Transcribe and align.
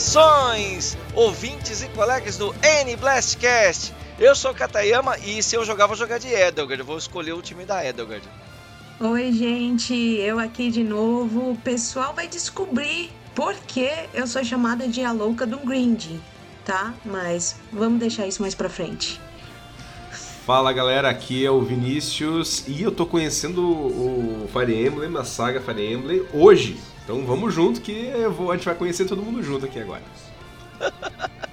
Saudações, 0.00 0.96
ouvintes 1.14 1.82
e 1.82 1.88
colegas 1.88 2.38
do 2.38 2.54
N-Blastcast! 2.62 3.92
Eu 4.18 4.34
sou 4.34 4.54
Katayama 4.54 5.18
e 5.18 5.42
se 5.42 5.54
eu 5.54 5.62
jogar, 5.62 5.86
vou 5.86 5.94
jogar 5.94 6.16
de 6.16 6.26
Edelgard. 6.26 6.82
Vou 6.82 6.96
escolher 6.96 7.32
o 7.32 7.42
time 7.42 7.66
da 7.66 7.86
Edelgard. 7.86 8.26
Oi, 8.98 9.30
gente, 9.30 9.92
eu 9.92 10.38
aqui 10.38 10.70
de 10.70 10.82
novo. 10.82 11.50
O 11.50 11.56
pessoal 11.56 12.14
vai 12.14 12.26
descobrir 12.26 13.10
por 13.34 13.54
que 13.54 13.90
eu 14.14 14.26
sou 14.26 14.42
chamada 14.42 14.88
de 14.88 15.04
a 15.04 15.12
louca 15.12 15.46
do 15.46 15.58
Grind, 15.58 16.06
tá? 16.64 16.94
Mas 17.04 17.56
vamos 17.70 18.00
deixar 18.00 18.26
isso 18.26 18.40
mais 18.40 18.54
pra 18.54 18.70
frente. 18.70 19.20
Fala 20.46 20.72
galera, 20.72 21.10
aqui 21.10 21.44
é 21.44 21.50
o 21.50 21.60
Vinícius 21.60 22.64
e 22.66 22.82
eu 22.82 22.90
tô 22.90 23.04
conhecendo 23.04 23.62
o 23.62 24.48
Fire 24.50 24.86
Emblem, 24.86 25.14
a 25.18 25.24
saga 25.24 25.60
Fire 25.60 25.92
Emblem, 25.92 26.24
hoje. 26.32 26.80
Então 27.10 27.26
vamos 27.26 27.52
junto 27.52 27.80
que 27.80 28.08
vou, 28.36 28.52
a 28.52 28.56
gente 28.56 28.66
vai 28.66 28.74
conhecer 28.76 29.04
todo 29.04 29.20
mundo 29.20 29.42
junto 29.42 29.66
aqui 29.66 29.80
agora. 29.80 30.02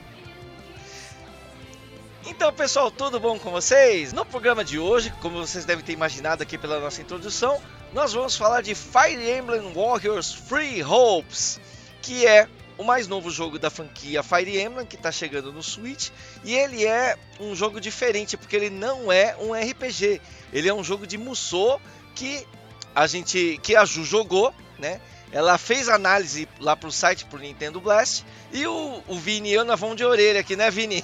Então, 2.30 2.54
pessoal, 2.54 2.92
tudo 2.92 3.20
bom 3.20 3.40
com 3.40 3.50
vocês? 3.50 4.14
No 4.14 4.24
programa 4.24 4.64
de 4.64 4.78
hoje, 4.78 5.12
como 5.22 5.40
vocês 5.40 5.66
devem 5.66 5.84
ter 5.84 5.94
imaginado 5.94 6.44
aqui 6.44 6.56
pela 6.56 6.80
nossa 6.80 7.02
introdução, 7.02 7.60
nós 7.94 8.14
vamos 8.14 8.36
falar 8.36 8.62
de 8.62 8.76
Fire 8.76 9.32
Emblem 9.32 9.74
Warriors 9.74 10.34
Free 10.34 10.84
Hopes, 10.84 11.60
que 12.00 12.28
é 12.28 12.48
o 12.78 12.84
mais 12.84 13.08
novo 13.08 13.32
jogo 13.32 13.58
da 13.58 13.72
franquia 13.72 14.22
Fire 14.22 14.62
Emblem 14.62 14.86
que 14.86 14.98
está 14.98 15.12
chegando 15.12 15.52
no 15.52 15.64
Switch 15.64 16.10
e 16.44 16.54
ele 16.54 16.86
é 16.86 17.18
um 17.40 17.56
jogo 17.56 17.82
diferente 17.82 18.38
porque 18.38 18.56
ele 18.56 18.70
não 18.70 19.12
é 19.12 19.36
um 19.38 19.54
RPG, 19.54 20.22
ele 20.54 20.70
é 20.70 20.74
um 20.74 20.84
jogo 20.84 21.08
de 21.08 21.18
Musou 21.18 21.82
que 22.14 22.46
a 22.94 23.08
gente 23.08 23.60
que 23.64 23.76
a 23.76 23.84
Ju 23.84 24.04
jogou, 24.04 24.54
né? 24.78 25.02
Ela 25.38 25.56
fez 25.60 25.88
análise 25.88 26.48
lá 26.60 26.76
pro 26.76 26.92
site 26.92 27.24
pro 27.26 27.38
Nintendo 27.38 27.80
Blast 27.80 28.26
e 28.52 28.66
o, 28.66 29.04
o 29.08 29.20
Vini 29.20 29.50
e 29.50 29.54
eu 29.54 29.64
nós 29.64 29.80
vamos 29.80 29.96
de 29.96 30.04
orelha 30.04 30.40
aqui, 30.40 30.56
né, 30.56 30.72
Vini? 30.72 31.04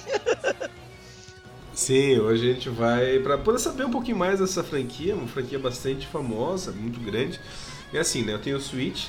Sim, 1.72 2.18
hoje 2.18 2.50
a 2.50 2.52
gente 2.52 2.68
vai 2.68 3.20
para 3.20 3.38
poder 3.38 3.60
saber 3.60 3.84
um 3.84 3.92
pouquinho 3.92 4.16
mais 4.16 4.40
dessa 4.40 4.64
franquia, 4.64 5.14
uma 5.14 5.28
franquia 5.28 5.56
bastante 5.56 6.08
famosa, 6.08 6.72
muito 6.72 6.98
grande. 6.98 7.38
É 7.92 8.00
assim, 8.00 8.24
né? 8.24 8.34
Eu 8.34 8.40
tenho 8.40 8.56
o 8.56 8.60
Switch, 8.60 9.04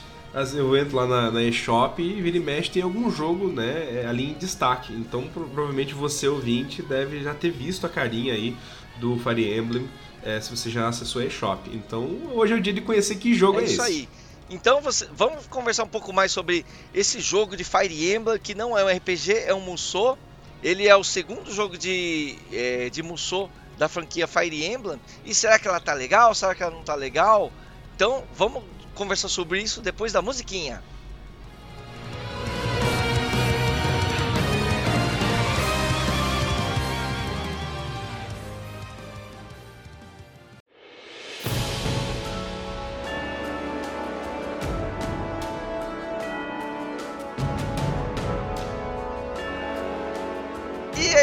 eu 0.55 0.77
entro 0.77 0.95
lá 0.95 1.07
na, 1.07 1.31
na 1.31 1.41
eShop 1.41 2.03
e 2.03 2.21
vira 2.21 2.37
e 2.37 2.39
mexe 2.39 2.69
tem 2.69 2.83
algum 2.83 3.09
jogo 3.09 3.47
né, 3.47 4.01
é, 4.03 4.05
ali 4.07 4.29
em 4.29 4.33
destaque. 4.33 4.93
Então 4.93 5.27
provavelmente 5.33 5.95
você, 5.95 6.27
ouvinte, 6.27 6.83
deve 6.83 7.23
já 7.23 7.33
ter 7.33 7.49
visto 7.49 7.87
a 7.87 7.89
carinha 7.89 8.35
aí 8.35 8.55
do 8.99 9.17
Fire 9.17 9.57
Emblem 9.57 9.89
é, 10.21 10.39
se 10.39 10.55
você 10.55 10.69
já 10.69 10.87
acessou 10.87 11.23
a 11.23 11.25
eShop. 11.25 11.67
Então 11.73 12.15
hoje 12.31 12.53
é 12.53 12.55
o 12.57 12.61
dia 12.61 12.73
de 12.73 12.81
conhecer 12.81 13.15
que 13.15 13.33
jogo 13.33 13.59
é, 13.59 13.63
é 13.63 13.65
isso 13.65 13.81
esse. 13.81 13.91
aí. 13.91 14.24
Então 14.49 14.79
você, 14.81 15.07
vamos 15.11 15.47
conversar 15.47 15.83
um 15.83 15.87
pouco 15.87 16.13
mais 16.13 16.31
sobre 16.31 16.65
esse 16.93 17.19
jogo 17.19 17.57
de 17.57 17.63
Fire 17.63 18.13
Emblem, 18.13 18.39
que 18.39 18.53
não 18.53 18.77
é 18.77 18.83
um 18.83 18.97
RPG, 18.97 19.43
é 19.45 19.53
um 19.53 19.61
Musou. 19.61 20.17
Ele 20.61 20.87
é 20.87 20.95
o 20.95 21.03
segundo 21.03 21.51
jogo 21.51 21.77
de, 21.77 22.37
é, 22.51 22.89
de 22.89 23.01
Musou 23.01 23.49
da 23.77 23.89
franquia 23.89 24.27
Fire 24.27 24.65
Emblem. 24.65 24.99
E 25.23 25.33
será 25.33 25.57
que 25.57 25.67
ela 25.67 25.79
tá 25.79 25.93
legal? 25.93 26.33
Será 26.35 26.53
que 26.53 26.61
ela 26.61 26.75
não 26.75 26.83
tá 26.83 26.95
legal? 26.95 27.51
Então 27.95 28.23
vamos 28.33 28.63
conversar 28.93 29.29
sobre 29.29 29.61
isso 29.61 29.81
depois 29.81 30.13
da 30.13 30.21
musiquinha. 30.21 30.81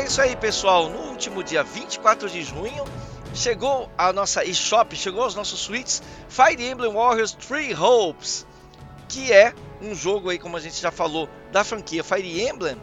É 0.03 0.07
isso 0.07 0.21
aí, 0.21 0.35
pessoal. 0.35 0.89
No 0.91 0.99
último 1.11 1.45
dia 1.45 1.63
24 1.63 2.29
de 2.29 2.43
junho, 2.43 2.85
chegou 3.35 3.89
a 3.97 4.13
nossa 4.13 4.45
eShop, 4.45 4.97
chegou 4.97 5.23
aos 5.23 5.37
nossos 5.37 5.61
suítes 5.61 6.03
Fire 6.29 6.61
Emblem 6.61 6.93
Warriors 6.93 7.33
Three 7.33 7.73
Hopes, 7.73 8.45
que 9.09 9.33
é 9.33 9.55
um 9.81 9.95
jogo 9.95 10.31
aí, 10.31 10.41
como 10.41 10.57
a 10.57 10.61
gente 10.61 10.81
já 10.81 10.91
falou, 10.91 11.29
da 11.53 11.63
franquia 11.63 12.03
Fire 12.03 12.43
Emblem, 12.49 12.77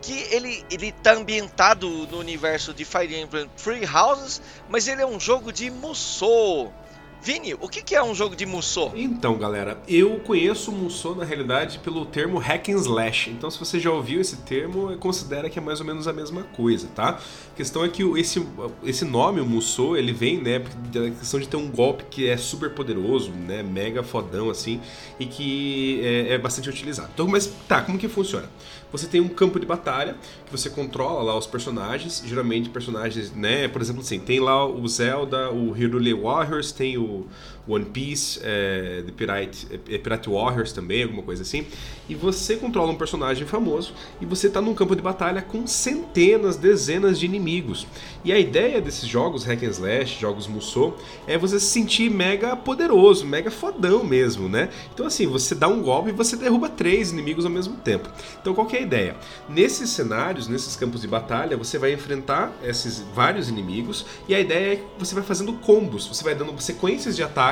que 0.00 0.12
ele 0.30 0.64
ele 0.70 0.92
tá 0.92 1.14
ambientado 1.14 1.88
no 2.06 2.18
universo 2.18 2.72
de 2.72 2.84
Fire 2.84 3.20
Emblem 3.20 3.50
Three 3.56 3.84
Houses, 3.84 4.40
mas 4.68 4.86
ele 4.86 5.02
é 5.02 5.06
um 5.06 5.18
jogo 5.18 5.52
de 5.52 5.68
Musou. 5.68 6.72
Vini, 7.22 7.54
o 7.54 7.68
que, 7.68 7.94
é 7.94 8.02
um 8.02 8.12
jogo 8.12 8.34
de 8.34 8.44
Musou? 8.44 8.92
Então, 8.96 9.38
galera, 9.38 9.80
eu 9.86 10.18
conheço 10.18 10.72
o 10.72 10.74
Musou 10.74 11.14
na 11.14 11.24
realidade 11.24 11.78
pelo 11.78 12.04
termo 12.04 12.36
hack 12.36 12.68
and 12.70 12.78
slash. 12.78 13.30
Então, 13.30 13.48
se 13.48 13.60
você 13.60 13.78
já 13.78 13.92
ouviu 13.92 14.20
esse 14.20 14.38
termo, 14.38 14.98
considera 14.98 15.48
que 15.48 15.56
é 15.56 15.62
mais 15.62 15.78
ou 15.78 15.86
menos 15.86 16.08
a 16.08 16.12
mesma 16.12 16.42
coisa, 16.42 16.88
tá? 16.88 17.20
A 17.52 17.56
questão 17.56 17.84
é 17.84 17.88
que 17.88 18.02
esse, 18.18 18.44
esse 18.82 19.04
nome, 19.04 19.40
o 19.40 19.46
Musou, 19.46 19.96
ele 19.96 20.12
vem, 20.12 20.42
né, 20.42 20.58
da 20.92 21.10
questão 21.10 21.38
de 21.38 21.46
ter 21.46 21.56
um 21.56 21.70
golpe 21.70 22.06
que 22.10 22.28
é 22.28 22.36
super 22.36 22.70
poderoso, 22.70 23.30
né, 23.30 23.62
mega 23.62 24.02
fodão 24.02 24.50
assim, 24.50 24.80
e 25.20 25.24
que 25.24 26.00
é, 26.02 26.34
é 26.34 26.38
bastante 26.38 26.68
utilizado. 26.68 27.10
Então, 27.14 27.28
mas 27.28 27.46
tá, 27.68 27.82
como 27.82 27.98
que 27.98 28.08
funciona? 28.08 28.48
Você 28.92 29.06
tem 29.06 29.20
um 29.20 29.28
campo 29.28 29.58
de 29.58 29.66
batalha 29.66 30.16
que 30.44 30.52
você 30.52 30.68
controla 30.68 31.22
lá 31.22 31.36
os 31.36 31.46
personagens, 31.46 32.22
geralmente 32.24 32.68
personagens, 32.68 33.32
né, 33.32 33.66
por 33.66 33.80
exemplo, 33.80 34.02
assim, 34.02 34.20
tem 34.20 34.38
lá 34.38 34.64
o 34.66 34.86
Zelda, 34.86 35.50
o 35.50 35.72
Hyrule 35.72 36.12
Warriors, 36.12 36.70
tem 36.70 36.98
o 36.98 37.26
One 37.66 37.84
Piece, 37.84 38.40
é, 38.42 39.02
The 39.06 39.12
Pirate, 39.12 39.66
é, 39.88 39.98
Pirate 39.98 40.28
Warriors 40.28 40.72
também, 40.72 41.04
alguma 41.04 41.22
coisa 41.22 41.42
assim. 41.42 41.66
E 42.08 42.14
você 42.14 42.56
controla 42.56 42.90
um 42.90 42.96
personagem 42.96 43.46
famoso 43.46 43.94
e 44.20 44.26
você 44.26 44.48
está 44.48 44.60
num 44.60 44.74
campo 44.74 44.96
de 44.96 45.02
batalha 45.02 45.40
com 45.40 45.66
centenas, 45.66 46.56
dezenas 46.56 47.18
de 47.18 47.26
inimigos. 47.26 47.86
E 48.24 48.32
a 48.32 48.38
ideia 48.38 48.80
desses 48.80 49.08
jogos 49.08 49.44
hack 49.44 49.62
and 49.62 49.70
slash, 49.70 50.20
jogos 50.20 50.46
Musou, 50.46 50.96
é 51.26 51.38
você 51.38 51.60
se 51.60 51.66
sentir 51.66 52.10
mega 52.10 52.56
poderoso, 52.56 53.24
mega 53.24 53.50
fodão 53.50 54.02
mesmo, 54.02 54.48
né? 54.48 54.68
Então 54.92 55.06
assim, 55.06 55.26
você 55.26 55.54
dá 55.54 55.68
um 55.68 55.80
golpe 55.82 56.10
e 56.10 56.12
você 56.12 56.36
derruba 56.36 56.68
três 56.68 57.12
inimigos 57.12 57.44
ao 57.44 57.50
mesmo 57.50 57.76
tempo. 57.76 58.08
Então 58.40 58.54
qual 58.54 58.68
é 58.72 58.78
a 58.78 58.80
ideia? 58.80 59.16
Nesses 59.48 59.90
cenários, 59.90 60.48
nesses 60.48 60.74
campos 60.74 61.00
de 61.00 61.08
batalha, 61.08 61.56
você 61.56 61.78
vai 61.78 61.92
enfrentar 61.92 62.52
esses 62.64 63.00
vários 63.14 63.48
inimigos 63.48 64.04
e 64.28 64.34
a 64.34 64.40
ideia 64.40 64.72
é 64.74 64.76
que 64.76 64.84
você 64.98 65.14
vai 65.14 65.22
fazendo 65.22 65.52
combos, 65.54 66.06
você 66.06 66.24
vai 66.24 66.34
dando 66.34 66.60
sequências 66.60 67.14
de 67.14 67.22
ataques 67.22 67.51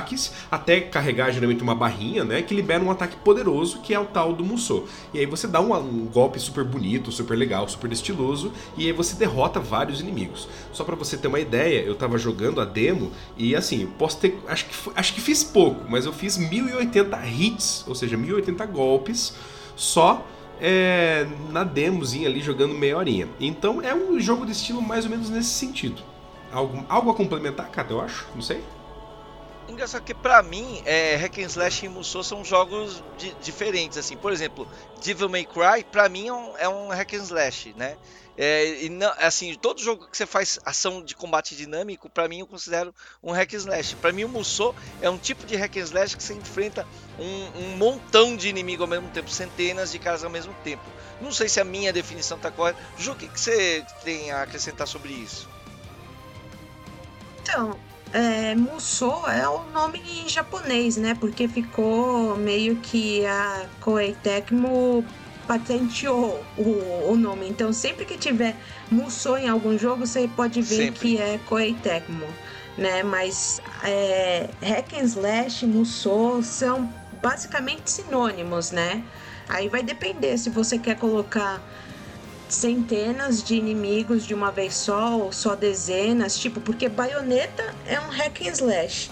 até 0.50 0.80
carregar 0.80 1.30
geralmente 1.30 1.62
uma 1.62 1.74
barrinha, 1.74 2.24
né, 2.24 2.42
que 2.42 2.54
libera 2.54 2.82
um 2.82 2.90
ataque 2.90 3.16
poderoso 3.16 3.80
que 3.80 3.94
é 3.94 3.98
o 3.98 4.04
tal 4.04 4.32
do 4.32 4.44
Musou. 4.44 4.88
E 5.12 5.18
aí 5.18 5.26
você 5.26 5.46
dá 5.46 5.60
um, 5.60 5.74
um 5.74 6.06
golpe 6.06 6.38
super 6.38 6.64
bonito, 6.64 7.12
super 7.12 7.36
legal, 7.36 7.68
super 7.68 7.90
estiloso 7.92 8.52
e 8.76 8.86
aí 8.86 8.92
você 8.92 9.16
derrota 9.16 9.60
vários 9.60 10.00
inimigos. 10.00 10.48
Só 10.72 10.84
para 10.84 10.96
você 10.96 11.16
ter 11.16 11.28
uma 11.28 11.40
ideia, 11.40 11.80
eu 11.80 11.94
tava 11.94 12.18
jogando 12.18 12.60
a 12.60 12.64
demo 12.64 13.10
e 13.36 13.54
assim, 13.54 13.86
posso 13.98 14.18
ter. 14.18 14.38
Acho 14.48 14.66
que, 14.66 14.90
acho 14.94 15.14
que 15.14 15.20
fiz 15.20 15.42
pouco, 15.44 15.84
mas 15.88 16.06
eu 16.06 16.12
fiz 16.12 16.36
1080 16.36 17.26
hits, 17.26 17.84
ou 17.86 17.94
seja, 17.94 18.16
1080 18.16 18.64
golpes 18.66 19.34
só 19.76 20.26
é, 20.60 21.26
na 21.50 21.64
demozinha 21.64 22.28
ali 22.28 22.40
jogando 22.40 22.74
meia 22.74 22.96
horinha. 22.96 23.28
Então 23.40 23.80
é 23.80 23.94
um 23.94 24.20
jogo 24.20 24.44
de 24.44 24.52
estilo 24.52 24.82
mais 24.82 25.04
ou 25.04 25.10
menos 25.10 25.30
nesse 25.30 25.50
sentido. 25.50 26.02
Algo, 26.52 26.84
algo 26.88 27.10
a 27.10 27.14
complementar, 27.14 27.70
cara, 27.70 27.88
eu 27.90 28.00
acho? 28.00 28.26
Não 28.34 28.42
sei. 28.42 28.60
Engraçado 29.70 30.02
que 30.02 30.14
pra 30.14 30.42
mim, 30.42 30.82
é, 30.84 31.16
Hack 31.16 31.38
and 31.38 31.46
Slash 31.46 31.86
e 31.86 31.88
Musou 31.88 32.22
são 32.22 32.44
jogos 32.44 33.02
di 33.16 33.34
diferentes, 33.40 33.96
assim. 33.96 34.16
Por 34.16 34.32
exemplo, 34.32 34.68
Devil 35.02 35.28
May 35.28 35.44
Cry, 35.44 35.84
pra 35.90 36.08
mim 36.08 36.28
é 36.28 36.32
um, 36.32 36.58
é 36.58 36.68
um 36.68 36.88
Hack 36.88 37.14
and 37.14 37.22
Slash, 37.22 37.74
né? 37.76 37.96
É, 38.42 38.84
e 38.84 38.88
não, 38.88 39.12
assim, 39.18 39.54
todo 39.54 39.82
jogo 39.82 40.08
que 40.08 40.16
você 40.16 40.24
faz 40.24 40.58
ação 40.64 41.02
de 41.04 41.14
combate 41.14 41.54
dinâmico, 41.54 42.08
para 42.08 42.26
mim 42.26 42.40
eu 42.40 42.46
considero 42.46 42.94
um 43.22 43.32
hack 43.32 43.52
and 43.52 43.58
slash. 43.58 43.96
Para 43.96 44.12
mim 44.12 44.24
o 44.24 44.30
Musou 44.30 44.74
é 45.02 45.10
um 45.10 45.18
tipo 45.18 45.44
de 45.44 45.56
hack 45.56 45.76
and 45.76 45.80
slash 45.80 46.16
que 46.16 46.22
você 46.22 46.32
enfrenta 46.32 46.86
um, 47.18 47.60
um, 47.60 47.76
montão 47.76 48.34
de 48.34 48.48
inimigos 48.48 48.80
ao 48.80 48.88
mesmo 48.88 49.10
tempo, 49.10 49.28
centenas 49.28 49.92
de 49.92 49.98
caras 49.98 50.24
ao 50.24 50.30
mesmo 50.30 50.54
tempo. 50.64 50.82
Não 51.20 51.30
sei 51.32 51.50
se 51.50 51.60
a 51.60 51.64
minha 51.64 51.92
definição 51.92 52.38
está 52.38 52.50
correta. 52.50 52.78
Ju, 52.96 53.12
o 53.12 53.16
que, 53.16 53.28
que 53.28 53.38
você 53.38 53.84
tem 54.04 54.30
a 54.30 54.40
acrescentar 54.40 54.88
sobre 54.88 55.12
isso? 55.12 55.46
Então, 57.42 57.78
é, 58.12 58.54
Musou 58.54 59.28
é 59.28 59.48
o 59.48 59.64
nome 59.70 60.02
em 60.04 60.28
japonês, 60.28 60.96
né? 60.96 61.14
Porque 61.18 61.46
ficou 61.46 62.36
meio 62.36 62.76
que 62.76 63.24
a 63.26 63.66
Koei 63.80 64.16
Tecmo 64.22 65.04
patenteou 65.46 66.44
o, 66.56 67.10
o 67.10 67.16
nome. 67.16 67.48
Então, 67.48 67.72
sempre 67.72 68.04
que 68.04 68.16
tiver 68.16 68.56
Musou 68.90 69.38
em 69.38 69.48
algum 69.48 69.78
jogo, 69.78 70.06
você 70.06 70.28
pode 70.28 70.60
ver 70.62 70.86
sempre. 70.86 70.98
que 71.00 71.18
é 71.18 71.38
Koei 71.46 71.74
Tecmo, 71.74 72.26
né? 72.76 73.02
Mas 73.02 73.60
é, 73.84 74.48
Hack 74.62 74.94
and 74.94 75.04
Slash, 75.04 75.66
Musou 75.66 76.42
são 76.42 76.92
basicamente 77.22 77.90
sinônimos, 77.90 78.70
né? 78.70 79.02
Aí 79.48 79.68
vai 79.68 79.82
depender 79.82 80.38
se 80.38 80.50
você 80.50 80.78
quer 80.78 80.96
colocar 80.96 81.60
centenas 82.50 83.42
de 83.42 83.54
inimigos 83.54 84.26
de 84.26 84.34
uma 84.34 84.50
vez 84.50 84.74
só 84.74 85.18
ou 85.18 85.32
só 85.32 85.54
dezenas, 85.54 86.38
tipo, 86.38 86.60
porque 86.60 86.88
baioneta 86.88 87.74
é 87.86 87.98
um 88.00 88.08
hack 88.08 88.42
and 88.42 88.52
slash. 88.52 89.10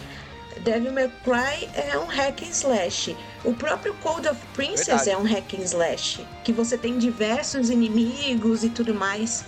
Devil 0.65 0.93
May 0.93 1.11
Cry 1.25 1.69
é 1.75 1.97
um 1.99 2.07
hack 2.07 2.43
and 2.43 2.51
slash. 2.51 3.17
O 3.45 3.55
próprio 3.55 3.95
Code 4.03 4.29
of 4.29 4.41
Princess 4.55 4.87
Verdade. 5.05 5.11
é 5.11 5.17
um 5.17 5.23
hack 5.23 5.55
and 5.55 5.63
slash, 5.63 6.27
que 6.45 6.53
você 6.53 6.77
tem 6.77 6.99
diversos 6.99 7.71
inimigos 7.71 8.65
e 8.65 8.69
tudo 8.69 8.93
mais. 8.93 9.45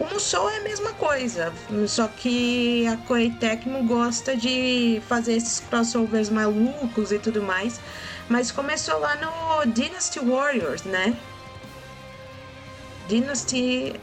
O 0.00 0.06
Musou 0.06 0.50
é 0.50 0.56
a 0.56 0.62
mesma 0.62 0.92
coisa, 0.94 1.52
só 1.86 2.08
que 2.08 2.84
a 2.88 2.96
Koei 3.06 3.30
Tecmo 3.30 3.84
gosta 3.84 4.36
de 4.36 5.00
fazer 5.08 5.34
esses 5.34 5.60
crossovers 5.60 6.30
malucos 6.30 7.12
e 7.12 7.18
tudo 7.18 7.40
mais. 7.42 7.78
Mas 8.28 8.50
começou 8.50 8.98
lá 8.98 9.14
no 9.16 9.70
Dynasty 9.70 10.18
Warriors, 10.18 10.82
né? 10.82 11.16
Dynasty 13.08 13.94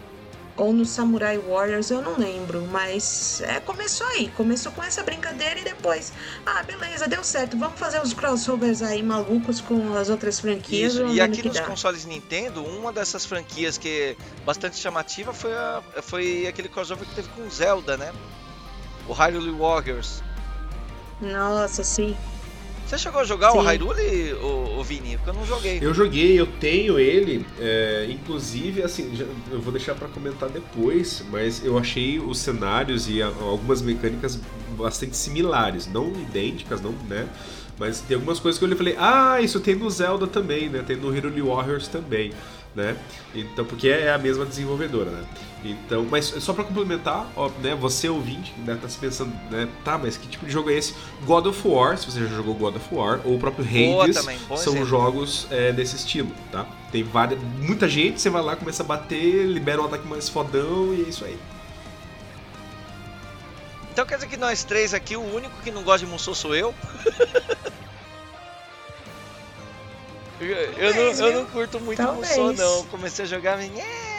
ou 0.57 0.73
no 0.73 0.85
Samurai 0.85 1.39
Warriors, 1.39 1.89
eu 1.89 2.01
não 2.01 2.17
lembro, 2.19 2.61
mas 2.69 3.41
é, 3.41 3.59
começou 3.61 4.05
aí, 4.07 4.27
começou 4.29 4.71
com 4.73 4.83
essa 4.83 5.01
brincadeira 5.01 5.59
e 5.59 5.63
depois, 5.63 6.13
ah, 6.45 6.61
beleza, 6.61 7.07
deu 7.07 7.23
certo, 7.23 7.57
vamos 7.57 7.79
fazer 7.79 7.99
os 8.01 8.13
crossovers 8.13 8.81
aí 8.83 9.01
malucos 9.01 9.59
com 9.59 9.95
as 9.97 10.09
outras 10.09 10.39
franquias. 10.39 10.93
Isso, 10.93 11.05
e 11.07 11.19
aqui 11.21 11.41
nos 11.41 11.55
dá. 11.57 11.65
consoles 11.65 12.05
Nintendo, 12.05 12.63
uma 12.63 12.91
dessas 12.93 13.25
franquias 13.25 13.77
que 13.77 13.87
é 13.87 14.15
bastante 14.45 14.77
chamativa 14.77 15.33
foi, 15.33 15.53
a- 15.53 15.81
foi 16.03 16.45
aquele 16.45 16.67
crossover 16.69 17.07
que 17.07 17.15
teve 17.15 17.29
com 17.29 17.49
Zelda, 17.49 17.97
né? 17.97 18.13
O 19.07 19.13
Hyrule 19.13 19.51
Warriors. 19.57 20.21
Nossa, 21.19 21.83
sim. 21.83 22.15
Você 22.91 22.97
chegou 22.97 23.21
a 23.21 23.23
jogar 23.23 23.53
o 23.53 23.61
Sim. 23.61 23.67
Hyrule, 23.67 24.33
o, 24.33 24.79
o 24.79 24.83
Vini? 24.83 25.15
Porque 25.15 25.29
eu 25.29 25.33
não 25.33 25.45
joguei. 25.45 25.79
Eu 25.81 25.93
joguei, 25.93 26.37
eu 26.37 26.45
tenho 26.45 26.99
ele, 26.99 27.45
é, 27.57 28.05
inclusive, 28.09 28.83
assim, 28.83 29.15
já- 29.15 29.23
eu 29.49 29.61
vou 29.61 29.71
deixar 29.71 29.95
pra 29.95 30.09
comentar 30.09 30.49
depois, 30.49 31.23
mas 31.31 31.63
eu 31.63 31.77
achei 31.77 32.19
os 32.19 32.37
cenários 32.39 33.07
e 33.09 33.21
a- 33.23 33.27
algumas 33.27 33.81
mecânicas 33.81 34.37
bastante 34.77 35.15
similares, 35.15 35.87
não 35.87 36.09
idênticas, 36.09 36.81
não, 36.81 36.91
né? 37.07 37.29
Mas 37.79 38.01
tem 38.01 38.15
algumas 38.15 38.41
coisas 38.41 38.59
que 38.59 38.65
eu 38.65 38.67
olhei 38.67 38.75
e 38.75 38.77
falei, 38.77 38.95
ah, 38.99 39.39
isso 39.41 39.61
tem 39.61 39.73
no 39.73 39.89
Zelda 39.89 40.27
também, 40.27 40.67
né? 40.67 40.83
Tem 40.85 40.97
no 40.97 41.09
Hyrule 41.11 41.41
Warriors 41.43 41.87
também, 41.87 42.33
né? 42.75 42.97
Então, 43.33 43.65
porque 43.65 43.87
é 43.87 44.13
a 44.13 44.17
mesma 44.17 44.45
desenvolvedora, 44.45 45.11
né? 45.11 45.23
Então, 45.63 46.07
mas 46.09 46.25
só 46.25 46.53
pra 46.53 46.63
complementar, 46.63 47.29
ó, 47.35 47.49
né, 47.61 47.75
você 47.75 48.09
ouvinte 48.09 48.51
deve 48.57 48.77
estar 48.77 48.89
se 48.89 48.97
pensando, 48.97 49.31
né, 49.51 49.67
tá, 49.83 49.95
mas 49.95 50.17
que 50.17 50.27
tipo 50.27 50.45
de 50.45 50.51
jogo 50.51 50.71
é 50.71 50.73
esse? 50.73 50.95
God 51.23 51.45
of 51.45 51.67
War, 51.67 51.97
se 51.97 52.09
você 52.09 52.21
já 52.21 52.27
jogou 52.27 52.55
God 52.55 52.77
of 52.77 52.85
War, 52.91 53.21
ou 53.23 53.35
o 53.35 53.39
próprio 53.39 53.63
Hades, 53.63 54.15
também, 54.15 54.39
são 54.39 54.73
exemplo. 54.73 54.85
jogos 54.85 55.47
é, 55.51 55.71
desse 55.71 55.95
estilo, 55.95 56.31
tá? 56.51 56.65
Tem 56.91 57.03
várias, 57.03 57.39
muita 57.59 57.87
gente, 57.87 58.19
você 58.19 58.29
vai 58.29 58.41
lá, 58.41 58.55
começa 58.55 58.81
a 58.81 58.85
bater, 58.85 59.45
libera 59.45 59.81
um 59.81 59.85
ataque 59.85 60.07
mais 60.07 60.27
fodão 60.27 60.93
e 60.93 61.01
é 61.05 61.09
isso 61.09 61.23
aí. 61.23 61.37
Então 63.91 64.05
quer 64.05 64.15
dizer 64.15 64.27
que 64.27 64.37
nós 64.37 64.63
três 64.63 64.93
aqui, 64.93 65.15
o 65.17 65.35
único 65.35 65.61
que 65.61 65.69
não 65.69 65.83
gosta 65.83 66.05
de 66.05 66.11
Musou 66.11 66.33
sou 66.33 66.55
eu? 66.55 66.73
eu, 70.45 70.95
não, 70.95 71.27
eu 71.27 71.33
não 71.33 71.45
curto 71.45 71.79
muito 71.79 71.97
Talvez. 71.97 72.37
Musou, 72.37 72.53
não. 72.53 72.85
Comecei 72.85 73.25
a 73.25 73.27
jogar. 73.27 73.57
nhé. 73.57 74.11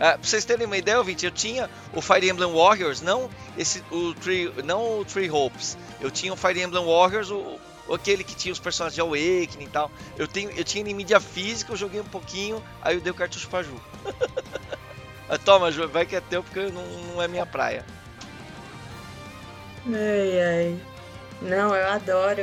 Ah, 0.00 0.12
pra 0.12 0.22
vocês 0.22 0.44
terem 0.44 0.64
uma 0.64 0.76
ideia, 0.76 0.96
ouvinte, 0.98 1.24
eu 1.26 1.30
tinha 1.32 1.68
o 1.92 2.00
Fire 2.00 2.28
Emblem 2.28 2.52
Warriors, 2.54 3.00
não 3.00 3.28
esse 3.56 3.82
o 3.90 4.14
Tree, 4.14 4.52
não 4.64 5.00
o 5.00 5.04
Tree 5.04 5.28
Hopes. 5.28 5.76
Eu 6.00 6.08
tinha 6.10 6.32
o 6.32 6.36
Fire 6.36 6.62
Emblem 6.62 6.84
Warriors, 6.84 7.30
o, 7.30 7.58
o 7.88 7.94
aquele 7.94 8.22
que 8.22 8.36
tinha 8.36 8.52
os 8.52 8.60
personagens 8.60 8.94
de 8.94 9.00
Awakening 9.00 9.64
e 9.64 9.68
tal. 9.68 9.90
Eu 10.16 10.28
tenho, 10.28 10.50
eu 10.52 10.62
tinha 10.62 10.82
ele 10.82 10.92
em 10.92 10.94
mídia 10.94 11.18
física, 11.18 11.72
eu 11.72 11.76
joguei 11.76 12.00
um 12.00 12.04
pouquinho, 12.04 12.62
aí 12.80 12.94
eu 12.94 13.00
dei 13.00 13.10
o 13.10 13.14
cartucho 13.14 13.48
pra 13.48 13.62
Ju. 13.62 13.74
Ah, 15.30 15.36
Toma, 15.36 15.70
Ju, 15.70 15.86
vai 15.86 16.06
que 16.06 16.16
é 16.16 16.22
teu 16.22 16.42
porque 16.42 16.72
não, 16.72 16.82
não 17.12 17.22
é 17.22 17.28
minha 17.28 17.44
praia. 17.44 17.84
Ai, 19.86 20.40
ai. 20.40 20.80
Não, 21.42 21.74
eu 21.74 21.86
adoro, 21.86 22.40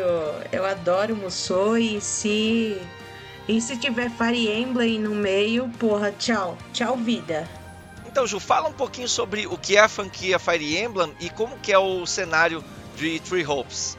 eu 0.51 0.63
adoro 0.63 1.15
Musou 1.15 1.77
e 1.79 1.99
se 1.99 2.79
e 3.47 3.61
se 3.61 3.77
tiver 3.77 4.09
Fire 4.09 4.51
Emblem 4.51 4.99
no 4.99 5.13
meio, 5.13 5.69
porra, 5.79 6.11
tchau, 6.11 6.57
tchau 6.73 6.97
vida. 6.97 7.47
Então, 8.07 8.25
Ju, 8.25 8.39
fala 8.39 8.69
um 8.69 8.73
pouquinho 8.73 9.09
sobre 9.09 9.45
o 9.45 9.57
que 9.57 9.75
é 9.75 9.81
a 9.81 9.89
franquia 9.89 10.39
Fire 10.39 10.77
Emblem 10.77 11.13
e 11.19 11.29
como 11.29 11.57
que 11.59 11.71
é 11.71 11.77
o 11.77 12.05
cenário 12.05 12.63
de 12.95 13.19
Three 13.19 13.45
Hopes. 13.45 13.97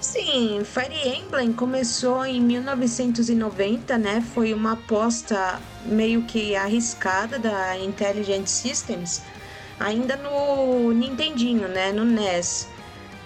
Sim, 0.00 0.62
Fire 0.64 1.18
Emblem 1.18 1.52
começou 1.52 2.24
em 2.24 2.40
1990, 2.40 3.98
né? 3.98 4.24
Foi 4.34 4.54
uma 4.54 4.72
aposta 4.72 5.60
meio 5.84 6.22
que 6.22 6.54
arriscada 6.56 7.38
da 7.38 7.78
Intelligent 7.78 8.46
Systems, 8.46 9.22
ainda 9.78 10.16
no 10.16 10.92
Nintendinho, 10.92 11.68
né? 11.68 11.92
No 11.92 12.04
NES. 12.04 12.68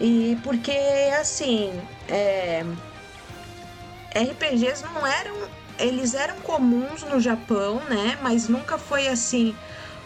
E 0.01 0.39
porque, 0.43 0.79
assim, 1.21 1.71
é, 2.09 2.65
RPGs 4.15 4.85
não 4.85 5.07
eram. 5.07 5.35
Eles 5.79 6.15
eram 6.15 6.37
comuns 6.41 7.03
no 7.03 7.21
Japão, 7.21 7.81
né? 7.89 8.19
Mas 8.23 8.49
nunca 8.49 8.77
foi 8.77 9.09
assim, 9.09 9.55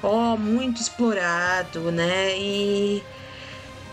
ó, 0.02 0.36
muito 0.36 0.80
explorado, 0.80 1.90
né? 1.90 2.36
E. 2.38 3.02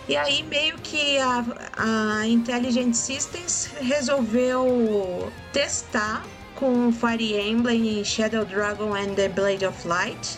E 0.10 0.18
aí 0.18 0.44
meio 0.44 0.78
que 0.80 1.18
a, 1.20 1.46
a 1.78 2.28
Intelligent 2.28 2.94
Systems 2.94 3.70
resolveu 3.80 5.32
testar 5.54 6.24
com 6.56 6.92
Fire 6.92 7.40
Emblem 7.40 8.02
e 8.02 8.06
Shadow 8.06 8.44
Dragon 8.44 8.94
and 8.94 9.14
the 9.16 9.30
Blade 9.30 9.66
of 9.66 9.88
Light. 9.88 10.38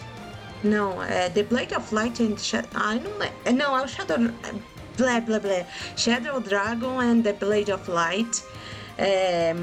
Não, 0.64 1.04
é 1.04 1.30
The 1.30 1.44
Blade 1.44 1.76
of 1.76 1.94
Light 1.94 2.24
and 2.24 2.38
Shadow... 2.38 2.70
Ah, 2.74 2.96
não 2.96 3.12
é... 3.22 3.52
Não, 3.52 3.78
é 3.78 3.84
o 3.84 3.88
Shadow... 3.88 4.18
Blá, 4.98 5.20
blá, 5.20 5.40
blá. 5.40 5.66
Shadow 5.98 6.40
Dragon 6.40 7.00
and 7.00 7.22
the 7.24 7.34
Blade 7.34 7.72
of 7.72 7.90
Light. 7.90 8.44
É, 8.98 9.56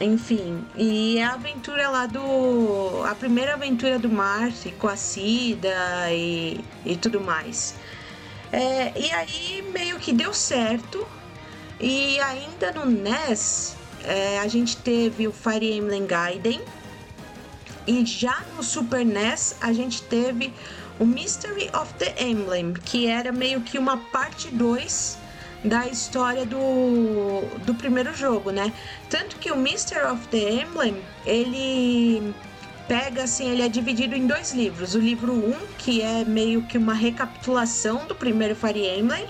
enfim, 0.00 0.64
e 0.76 1.20
a 1.20 1.32
aventura 1.32 1.88
lá 1.88 2.06
do... 2.06 3.02
A 3.04 3.14
primeira 3.14 3.54
aventura 3.54 3.98
do 3.98 4.08
Marth 4.08 4.66
com 4.78 4.88
a 4.88 4.96
Cida 4.96 5.68
e, 6.10 6.60
e 6.84 6.96
tudo 6.96 7.20
mais. 7.20 7.74
É, 8.52 8.92
e 8.98 9.10
aí 9.10 9.64
meio 9.72 9.98
que 9.98 10.12
deu 10.12 10.32
certo. 10.32 11.06
E 11.80 12.18
ainda 12.20 12.72
no 12.72 12.86
NES, 12.86 13.76
é, 14.04 14.38
a 14.38 14.48
gente 14.48 14.76
teve 14.76 15.26
o 15.26 15.32
Fire 15.32 15.72
Emblem 15.72 16.06
Gaiden. 16.06 16.60
E 17.86 18.04
já 18.04 18.44
no 18.56 18.62
Super 18.62 19.04
NES, 19.04 19.56
a 19.60 19.72
gente 19.72 20.02
teve 20.02 20.52
o 20.98 21.04
Mystery 21.04 21.70
of 21.74 21.92
the 21.94 22.14
Emblem, 22.22 22.72
que 22.72 23.06
era 23.06 23.32
meio 23.32 23.60
que 23.60 23.78
uma 23.78 23.96
parte 23.96 24.48
2 24.48 25.17
da 25.64 25.86
história 25.86 26.46
do, 26.46 27.42
do 27.64 27.74
primeiro 27.74 28.14
jogo, 28.14 28.50
né? 28.50 28.72
Tanto 29.10 29.36
que 29.36 29.50
o 29.50 29.56
Mystery 29.56 30.06
of 30.06 30.26
the 30.28 30.62
Emblem, 30.62 30.96
ele 31.26 32.34
pega 32.86 33.24
assim, 33.24 33.50
ele 33.50 33.62
é 33.62 33.68
dividido 33.68 34.14
em 34.14 34.26
dois 34.26 34.52
livros. 34.52 34.94
O 34.94 34.98
livro 34.98 35.32
1, 35.32 35.36
um, 35.36 35.56
que 35.76 36.00
é 36.00 36.24
meio 36.24 36.62
que 36.62 36.78
uma 36.78 36.94
recapitulação 36.94 38.06
do 38.06 38.14
primeiro 38.14 38.54
Fire 38.54 38.86
Emblem, 38.98 39.26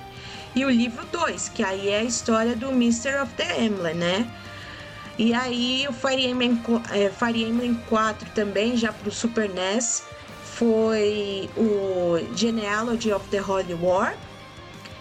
e 0.54 0.64
o 0.64 0.70
livro 0.70 1.04
2, 1.12 1.50
que 1.50 1.62
aí 1.62 1.88
é 1.88 2.00
a 2.00 2.04
história 2.04 2.54
do 2.56 2.72
Mystery 2.72 3.18
of 3.18 3.32
the 3.34 3.64
Emblem, 3.64 3.94
né? 3.94 4.26
E 5.18 5.34
aí 5.34 5.86
o 5.88 5.92
Fire 5.92 6.24
Emblem, 6.24 6.60
é, 6.90 7.10
Fire 7.10 7.42
Emblem 7.42 7.74
4 7.88 8.30
também, 8.34 8.76
já 8.76 8.92
pro 8.92 9.10
Super 9.10 9.48
NES, 9.48 10.04
foi 10.44 11.50
o 11.56 12.18
Genealogy 12.34 13.12
of 13.12 13.28
the 13.28 13.40
Holy 13.40 13.74
War, 13.74 14.16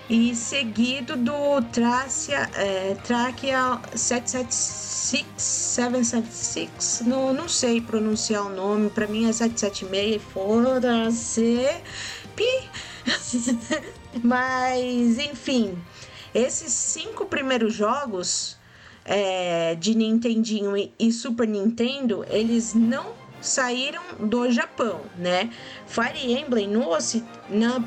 e 0.09 0.33
seguido 0.35 1.17
do 1.17 1.61
Trácia, 1.71 2.49
é, 2.55 2.95
Tráquia 3.03 3.79
776, 3.93 5.25
776, 5.37 7.01
não, 7.05 7.33
não 7.33 7.49
sei 7.49 7.81
pronunciar 7.81 8.45
o 8.45 8.49
nome, 8.49 8.89
pra 8.89 9.05
mim 9.05 9.27
é 9.27 9.33
776, 9.33 10.21
foda-se, 10.31 11.67
pi. 12.35 12.69
Mas, 14.23 15.19
enfim, 15.19 15.77
esses 16.33 16.71
cinco 16.71 17.25
primeiros 17.25 17.73
jogos 17.73 18.57
é, 19.03 19.75
de 19.75 19.93
Nintendinho 19.93 20.77
e, 20.77 20.93
e 20.97 21.11
Super 21.11 21.47
Nintendo, 21.47 22.25
eles 22.29 22.73
não 22.73 23.11
saíram 23.41 24.03
do 24.19 24.49
Japão, 24.51 25.01
né? 25.17 25.49
Fire 25.85 26.31
Emblem 26.31 26.67
no, 26.67 26.91
na, 27.49 27.83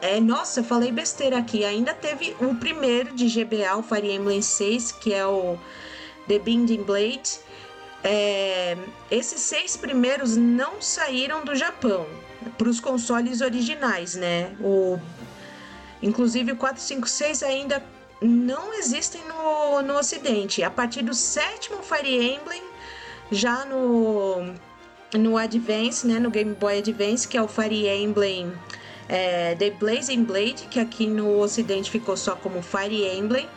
é, 0.00 0.20
nossa, 0.20 0.62
falei 0.62 0.92
besteira 0.92 1.38
aqui. 1.38 1.64
Ainda 1.64 1.94
teve 1.94 2.36
o 2.40 2.54
primeiro 2.54 3.14
de 3.14 3.26
GBA, 3.26 3.76
o 3.76 3.82
Fire 3.82 4.10
Emblem 4.10 4.42
6, 4.42 4.92
que 4.92 5.12
é 5.12 5.26
o 5.26 5.58
The 6.28 6.38
Binding 6.38 6.82
Blade. 6.82 7.38
É, 8.04 8.76
esses 9.10 9.40
seis 9.40 9.76
primeiros 9.76 10.36
não 10.36 10.80
saíram 10.82 11.44
do 11.44 11.54
Japão 11.54 12.06
para 12.58 12.68
os 12.68 12.80
consoles 12.80 13.40
originais, 13.40 14.14
né? 14.14 14.54
O, 14.60 14.98
inclusive 16.02 16.52
o 16.52 16.56
456 16.56 17.42
ainda 17.44 17.82
não 18.20 18.74
existem 18.74 19.20
no, 19.28 19.82
no 19.82 19.96
Ocidente. 19.96 20.62
A 20.62 20.70
partir 20.70 21.02
do 21.02 21.14
sétimo 21.14 21.82
Fire 21.82 22.34
Emblem, 22.34 22.62
já 23.30 23.64
no, 23.64 24.52
no 25.14 25.36
Advance, 25.36 26.06
né? 26.06 26.18
No 26.18 26.30
Game 26.30 26.54
Boy 26.54 26.78
Advance, 26.78 27.26
que 27.26 27.36
é 27.36 27.42
o 27.42 27.48
Fire 27.48 27.86
Emblem 27.88 28.52
é, 29.08 29.54
The 29.54 29.70
Blazing 29.70 30.24
Blade, 30.24 30.66
que 30.70 30.80
aqui 30.80 31.06
no 31.06 31.38
ocidente 31.38 31.90
ficou 31.90 32.16
só 32.16 32.34
como 32.36 32.62
Fire 32.62 33.06
Emblem. 33.16 33.48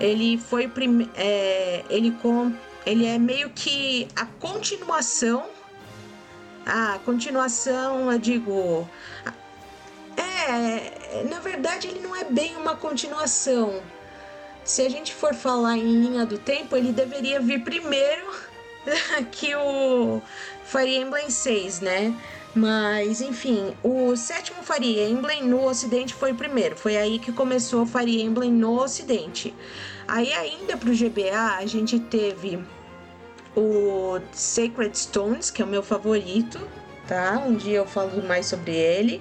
Ele 0.00 0.38
foi 0.38 0.70
é, 1.14 1.84
ele 1.88 2.10
com 2.22 2.52
ele 2.84 3.06
é 3.06 3.18
meio 3.18 3.50
que 3.50 4.08
a 4.14 4.26
continuação 4.26 5.46
a 6.66 6.98
continuação, 7.04 8.10
eu 8.10 8.18
digo, 8.18 8.88
é, 10.16 11.22
na 11.28 11.38
verdade 11.40 11.88
ele 11.88 12.00
não 12.00 12.16
é 12.16 12.24
bem 12.24 12.56
uma 12.56 12.74
continuação. 12.74 13.82
Se 14.64 14.80
a 14.80 14.88
gente 14.88 15.12
for 15.12 15.34
falar 15.34 15.76
em 15.76 16.02
linha 16.02 16.24
do 16.24 16.38
tempo, 16.38 16.74
ele 16.74 16.90
deveria 16.90 17.38
vir 17.38 17.62
primeiro 17.62 18.26
que 19.30 19.54
o 19.54 20.22
Fire 20.64 20.96
Emblem 20.96 21.28
6, 21.28 21.80
né? 21.80 22.14
Mas, 22.54 23.20
enfim, 23.20 23.74
o 23.82 24.14
sétimo 24.16 24.62
Fire 24.62 25.00
Emblem 25.02 25.42
no 25.42 25.64
Ocidente 25.66 26.14
foi 26.14 26.30
o 26.32 26.36
primeiro. 26.36 26.76
Foi 26.76 26.96
aí 26.96 27.18
que 27.18 27.32
começou 27.32 27.82
o 27.82 27.86
Fire 27.86 28.22
Emblem 28.22 28.52
no 28.52 28.80
Ocidente. 28.80 29.52
Aí, 30.06 30.32
ainda 30.32 30.76
pro 30.76 30.94
GBA, 30.94 31.56
a 31.58 31.66
gente 31.66 31.98
teve 31.98 32.64
o 33.56 34.20
Sacred 34.32 34.96
Stones, 34.96 35.50
que 35.50 35.62
é 35.62 35.64
o 35.64 35.68
meu 35.68 35.82
favorito, 35.82 36.60
tá? 37.08 37.42
Um 37.44 37.54
dia 37.54 37.78
eu 37.78 37.86
falo 37.86 38.22
mais 38.22 38.46
sobre 38.46 38.72
ele. 38.72 39.20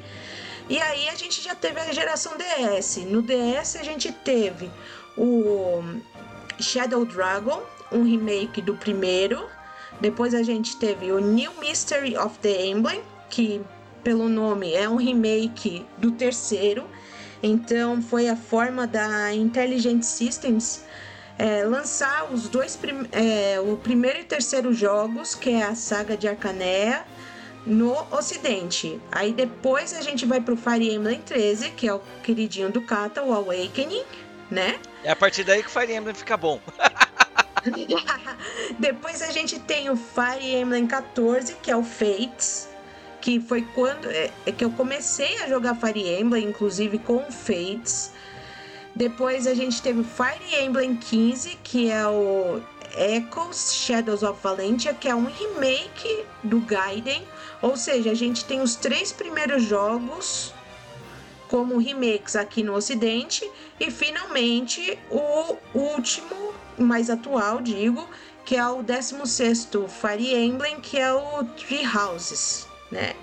E 0.69 0.79
aí 0.79 1.09
a 1.09 1.15
gente 1.15 1.41
já 1.41 1.55
teve 1.55 1.79
a 1.79 1.91
geração 1.91 2.33
DS. 2.37 2.97
No 3.05 3.21
DS 3.21 3.75
a 3.75 3.83
gente 3.83 4.11
teve 4.11 4.69
o 5.17 5.83
Shadow 6.59 7.05
Dragon, 7.05 7.61
um 7.91 8.03
remake 8.03 8.61
do 8.61 8.75
primeiro. 8.75 9.47
Depois 9.99 10.33
a 10.33 10.41
gente 10.41 10.77
teve 10.77 11.11
o 11.11 11.19
New 11.19 11.51
Mystery 11.59 12.17
of 12.17 12.39
the 12.39 12.65
Emblem, 12.65 13.01
que 13.30 13.62
pelo 14.03 14.27
nome 14.27 14.74
é 14.74 14.88
um 14.88 14.98
remake 14.98 15.86
do 15.98 16.12
terceiro. 16.12 16.89
Então 17.42 18.01
foi 18.01 18.30
a 18.30 18.36
forma 18.36 18.86
da 18.86 19.34
Intelligent 19.34 20.03
Systems 20.03 20.84
é, 21.38 21.63
lançar 21.63 22.32
os 22.32 22.48
dois 22.48 22.77
é, 23.12 23.60
o 23.60 23.75
primeiro 23.77 24.20
e 24.20 24.24
terceiro 24.24 24.74
jogos, 24.74 25.34
que 25.36 25.50
é 25.50 25.63
a 25.63 25.75
saga 25.75 26.15
de 26.15 26.27
Arcanea, 26.27 27.06
no 27.65 27.96
Ocidente. 28.12 29.00
Aí 29.12 29.34
depois 29.34 29.94
a 29.94 30.01
gente 30.01 30.25
vai 30.25 30.39
pro 30.39 30.56
Fire 30.56 30.94
Emblem 30.94 31.22
13, 31.22 31.72
que 31.72 31.88
é 31.88 31.94
o 31.94 32.01
queridinho 32.24 32.70
do 32.70 32.82
Kata, 32.82 33.24
o 33.24 33.34
Awakening, 33.34 34.03
né? 34.50 34.80
É 35.03 35.12
a 35.12 35.15
partir 35.15 35.44
daí 35.44 35.62
que 35.63 35.70
o 35.70 35.72
Fire 35.72 35.94
Emblem 35.94 36.13
fica 36.13 36.38
bom. 36.38 36.60
depois 38.77 39.22
a 39.22 39.32
gente 39.32 39.60
tem 39.60 39.89
o 39.89 39.96
Fire 39.96 40.56
Emblem 40.56 40.86
14, 40.86 41.56
que 41.62 41.72
é 41.72 41.75
o 41.75 41.84
Fates 41.84 42.70
que 43.24 43.39
foi 43.39 43.62
quando 43.62 44.12
é, 44.12 44.30
é, 44.46 44.51
que 44.51 44.65
eu 44.65 44.72
comecei 44.72 45.42
a 45.42 45.48
jogar 45.48 45.75
Fire 45.75 46.20
Emblem, 46.20 46.50
inclusive 46.50 47.00
com 47.00 47.32
Fates. 47.32 48.12
Depois 48.94 49.48
a 49.48 49.53
gente 49.53 49.82
teve 49.82 50.03
Fire 50.03 50.62
Emblem 50.62 50.98
15, 50.98 51.58
que 51.63 51.89
é 51.89 52.06
o 52.06 52.62
Echoes 52.98 53.75
Shadows 53.75 54.24
of 54.24 54.38
Valentia, 54.44 54.94
que 54.94 55.08
é 55.08 55.15
um 55.15 55.24
remake 55.24 56.25
do 56.44 56.60
Gaiden. 56.60 57.25
Ou 57.62 57.77
seja, 57.77 58.12
a 58.12 58.13
gente 58.13 58.44
tem 58.44 58.60
os 58.60 58.75
três 58.75 59.13
primeiros 59.13 59.63
jogos 59.63 60.53
como 61.48 61.77
remakes 61.77 62.36
aqui 62.36 62.62
no 62.62 62.74
Ocidente 62.74 63.50
e 63.80 63.89
finalmente 63.89 65.00
o 65.10 65.56
último, 65.74 66.53
mais 66.77 67.10
atual, 67.10 67.62
digo, 67.62 68.06
que 68.44 68.58
é 68.58 68.68
o 68.68 68.84
16º 68.84 69.88
Fire 69.88 70.36
Emblem, 70.36 70.82
que 70.82 71.00
é 71.00 71.13
o 71.13 71.46
Three 71.56 71.88
Houses 71.88 72.73
né? 72.93 73.13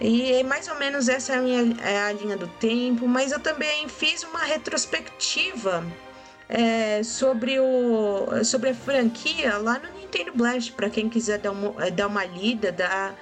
E 0.00 0.42
mais 0.44 0.68
ou 0.68 0.76
menos 0.76 1.08
essa 1.08 1.32
é 1.32 1.36
a 1.36 1.42
minha 1.42 1.76
é 1.82 2.02
a 2.02 2.12
linha 2.12 2.36
do 2.36 2.46
tempo, 2.46 3.08
mas 3.08 3.32
eu 3.32 3.40
também 3.40 3.88
fiz 3.88 4.22
uma 4.22 4.44
retrospectiva 4.44 5.84
é, 6.48 7.02
sobre, 7.02 7.58
o, 7.60 8.44
sobre 8.44 8.70
a 8.70 8.74
franquia 8.74 9.58
lá 9.58 9.78
no 9.78 9.98
Nintendo 9.98 10.32
Blast, 10.34 10.72
para 10.72 10.88
quem 10.88 11.08
quiser 11.08 11.38
dar 11.38 11.50
uma, 11.50 11.84
é, 11.84 11.90
dar 11.90 12.06
uma 12.06 12.24
lida, 12.24 12.72
dar, 12.72 13.14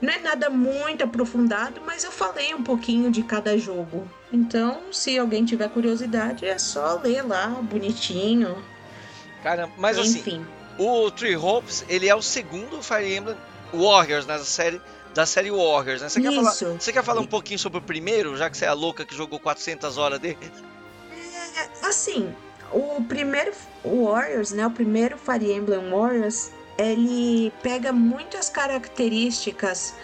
não 0.00 0.12
é 0.12 0.18
nada 0.18 0.50
muito 0.50 1.04
aprofundado, 1.04 1.80
mas 1.86 2.02
eu 2.02 2.10
falei 2.10 2.54
um 2.54 2.62
pouquinho 2.62 3.10
de 3.10 3.22
cada 3.22 3.56
jogo. 3.56 4.08
Então, 4.32 4.80
se 4.90 5.16
alguém 5.18 5.44
tiver 5.44 5.68
curiosidade, 5.68 6.44
é 6.44 6.58
só 6.58 6.94
ler 6.94 7.22
lá, 7.22 7.48
bonitinho. 7.48 8.56
Cara, 9.42 9.68
mas 9.76 9.98
assim, 9.98 10.18
Enfim. 10.18 10.42
assim, 10.42 10.46
o 10.78 11.10
Three 11.10 11.36
Hopes, 11.36 11.84
ele 11.88 12.08
é 12.08 12.14
o 12.14 12.22
segundo 12.22 12.82
Fire 12.82 13.14
Emblem 13.14 13.36
Warriors 13.72 14.26
nessa 14.26 14.44
série 14.44 14.80
da 15.14 15.26
série 15.26 15.50
Warriors, 15.50 16.02
né? 16.02 16.08
Você 16.08 16.20
quer, 16.20 16.34
falar, 16.34 16.52
você 16.52 16.92
quer 16.92 17.04
falar 17.04 17.20
um 17.20 17.26
pouquinho 17.26 17.58
sobre 17.58 17.78
o 17.78 17.82
primeiro, 17.82 18.36
já 18.36 18.48
que 18.48 18.56
você 18.56 18.64
é 18.64 18.68
a 18.68 18.72
louca 18.72 19.04
que 19.04 19.14
jogou 19.14 19.38
400 19.38 19.98
horas 19.98 20.18
dele? 20.18 20.38
É, 21.56 21.86
assim, 21.86 22.34
o 22.72 23.02
primeiro 23.04 23.52
Warriors, 23.84 24.52
né? 24.52 24.66
O 24.66 24.70
primeiro 24.70 25.18
Fire 25.18 25.52
Emblem 25.52 25.90
Warriors, 25.90 26.50
ele 26.78 27.52
pega 27.62 27.92
muitas 27.92 28.48
características 28.48 29.94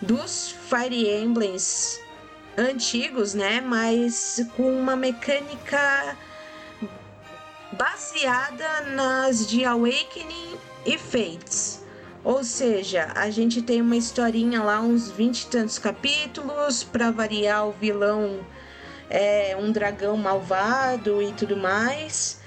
dos 0.00 0.54
Fire 0.68 1.08
Emblems 1.08 2.00
antigos, 2.58 3.32
né? 3.32 3.60
Mas 3.60 4.46
com 4.56 4.70
uma 4.70 4.94
mecânica 4.94 6.16
baseada 7.72 8.82
nas 8.94 9.46
de 9.46 9.64
Awakening 9.64 10.56
e 10.84 10.98
Fates. 10.98 11.85
Ou 12.26 12.42
seja, 12.42 13.12
a 13.14 13.30
gente 13.30 13.62
tem 13.62 13.80
uma 13.80 13.94
historinha 13.94 14.60
lá, 14.60 14.80
uns 14.80 15.08
20 15.08 15.42
e 15.42 15.46
tantos 15.46 15.78
capítulos, 15.78 16.82
para 16.82 17.12
variar 17.12 17.68
o 17.68 17.70
vilão 17.70 18.44
é 19.08 19.56
um 19.56 19.70
dragão 19.70 20.16
malvado 20.16 21.22
e 21.22 21.32
tudo 21.34 21.56
mais. 21.56 22.40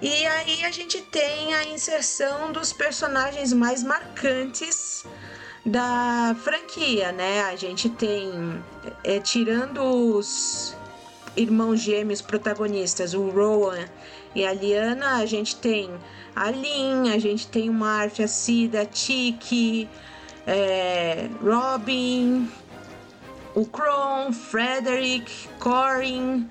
E 0.00 0.26
aí 0.26 0.64
a 0.64 0.70
gente 0.70 1.02
tem 1.02 1.52
a 1.52 1.64
inserção 1.64 2.50
dos 2.50 2.72
personagens 2.72 3.52
mais 3.52 3.82
marcantes 3.82 5.04
da 5.66 6.34
franquia, 6.42 7.12
né? 7.12 7.42
A 7.42 7.56
gente 7.56 7.90
tem, 7.90 8.32
é, 9.04 9.20
tirando 9.20 9.82
os 10.16 10.74
irmãos 11.36 11.78
gêmeos 11.80 12.22
protagonistas, 12.22 13.12
o 13.12 13.28
Rowan 13.28 13.84
e 14.34 14.46
a 14.46 14.54
Liana, 14.54 15.16
a 15.16 15.26
gente 15.26 15.56
tem 15.56 15.90
a 16.36 16.50
Lin, 16.50 17.10
a 17.14 17.18
gente 17.18 17.48
tem 17.48 17.70
o 17.70 17.72
Marf, 17.72 18.22
a 18.22 18.28
Cida, 18.28 18.82
a 18.82 18.86
Tiki, 18.86 19.88
é, 20.46 21.30
Robin, 21.42 22.46
o 23.54 23.64
Kron, 23.64 24.30
Frederick, 24.34 25.48
Corin, 25.58 26.46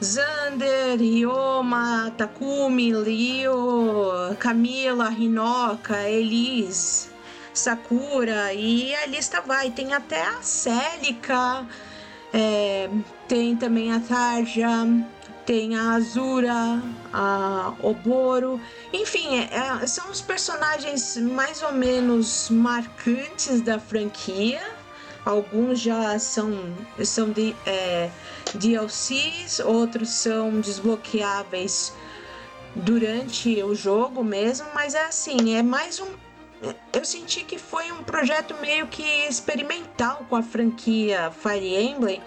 Xander, 0.00 0.98
Ryoma, 0.98 2.14
Takumi, 2.16 2.94
Leo, 2.94 4.34
Camila, 4.38 5.10
Hinoka, 5.10 6.08
Elise, 6.08 7.10
Sakura 7.52 8.54
e 8.54 8.94
a 8.94 9.06
lista 9.06 9.42
vai. 9.42 9.70
Tem 9.70 9.92
até 9.92 10.22
a 10.22 10.40
Célica, 10.40 11.66
é, 12.32 12.88
tem 13.28 13.54
também 13.54 13.92
a 13.92 14.00
Tarja, 14.00 14.86
tem 15.46 15.76
a 15.76 15.92
Azura, 15.92 16.82
a 17.12 17.74
Oboro, 17.82 18.60
enfim, 18.92 19.38
é, 19.38 19.82
é, 19.82 19.86
são 19.86 20.10
os 20.10 20.20
personagens 20.20 21.16
mais 21.16 21.62
ou 21.62 21.72
menos 21.72 22.48
marcantes 22.50 23.60
da 23.60 23.78
franquia. 23.78 24.62
Alguns 25.24 25.80
já 25.80 26.18
são, 26.18 26.52
são 27.02 27.30
de, 27.30 27.56
é, 27.66 28.10
DLCs, 28.54 29.60
outros 29.60 30.10
são 30.10 30.60
desbloqueáveis 30.60 31.94
durante 32.74 33.62
o 33.62 33.74
jogo 33.74 34.22
mesmo, 34.22 34.66
mas 34.74 34.94
é 34.94 35.04
assim, 35.06 35.56
é 35.56 35.62
mais 35.62 36.00
um. 36.00 36.08
Eu 36.92 37.04
senti 37.04 37.44
que 37.44 37.58
foi 37.58 37.92
um 37.92 38.02
projeto 38.02 38.54
meio 38.60 38.86
que 38.86 39.02
experimental 39.26 40.24
com 40.28 40.36
a 40.36 40.42
franquia 40.42 41.30
Fire 41.30 41.76
Emblem 41.76 42.22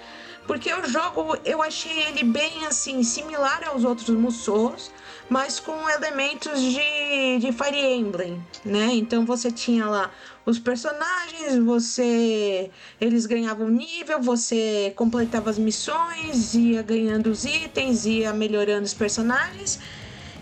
porque 0.48 0.74
o 0.74 0.88
jogo 0.88 1.38
eu 1.44 1.62
achei 1.62 2.00
ele 2.08 2.24
bem 2.24 2.66
assim, 2.66 3.04
similar 3.04 3.62
aos 3.68 3.84
outros 3.84 4.10
Musous, 4.10 4.90
mas 5.30 5.60
com 5.60 5.90
elementos 5.90 6.62
de, 6.62 7.40
de 7.40 7.52
Fire 7.52 7.78
Emblem, 7.78 8.42
né? 8.64 8.90
Então 8.94 9.26
você 9.26 9.52
tinha 9.52 9.86
lá 9.86 10.10
os 10.46 10.58
personagens, 10.58 11.58
você 11.66 12.72
eles 13.00 13.26
ganhavam 13.26 13.68
nível, 13.68 14.22
você 14.22 14.94
completava 14.96 15.50
as 15.50 15.60
missões, 15.60 16.54
ia 16.54 16.82
ganhando 16.82 17.30
os 17.30 17.44
itens, 17.44 18.06
ia 18.06 18.32
melhorando 18.32 18.86
os 18.86 18.94
personagens. 18.94 19.80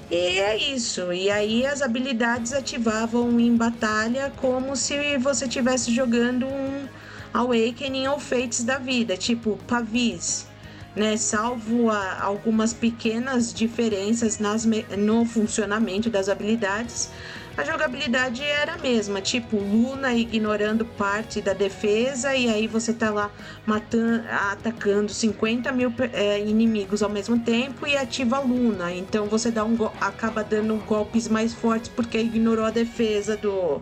E 0.10 0.16
é 0.40 0.56
isso. 0.56 1.12
E 1.12 1.32
aí 1.32 1.66
as 1.66 1.82
habilidades 1.82 2.54
ativavam 2.54 3.40
em 3.40 3.58
batalha 3.58 4.32
como 4.36 4.76
se 4.76 5.18
você 5.18 5.46
estivesse 5.46 5.92
jogando 5.92 6.46
um 6.46 6.88
Awakening 7.36 8.08
ou 8.08 8.18
Fates 8.18 8.64
da 8.64 8.78
vida, 8.78 9.18
tipo 9.18 9.60
pavis, 9.68 10.48
né? 10.96 11.18
Salvo 11.18 11.90
a, 11.90 12.22
algumas 12.22 12.72
pequenas 12.72 13.54
diferenças 13.54 14.40
nas, 14.40 14.66
no 14.98 15.26
funcionamento 15.26 16.10
das 16.10 16.30
habilidades, 16.30 17.10
a 17.58 17.64
jogabilidade 17.66 18.42
era 18.42 18.76
a 18.76 18.78
mesma, 18.78 19.20
tipo 19.20 19.58
Luna 19.58 20.14
ignorando 20.14 20.86
parte 20.86 21.42
da 21.42 21.52
defesa 21.52 22.34
e 22.34 22.50
aí 22.50 22.68
você 22.68 22.94
tá 22.94 23.10
lá 23.10 23.30
matando, 23.66 24.24
atacando 24.30 25.12
50 25.12 25.74
mil 25.74 25.94
é, 26.14 26.40
inimigos 26.40 27.04
ao 27.04 27.10
mesmo 27.10 27.38
tempo 27.40 27.86
e 27.86 27.98
ativa 27.98 28.40
Luna. 28.40 28.94
Então 28.94 29.28
você 29.28 29.52
dá 29.52 29.66
um 29.66 29.76
acaba 30.00 30.42
dando 30.42 30.76
golpes 30.86 31.28
mais 31.28 31.54
fortes 31.54 31.90
porque 31.90 32.18
ignorou 32.18 32.64
a 32.64 32.72
defesa 32.72 33.36
do, 33.36 33.82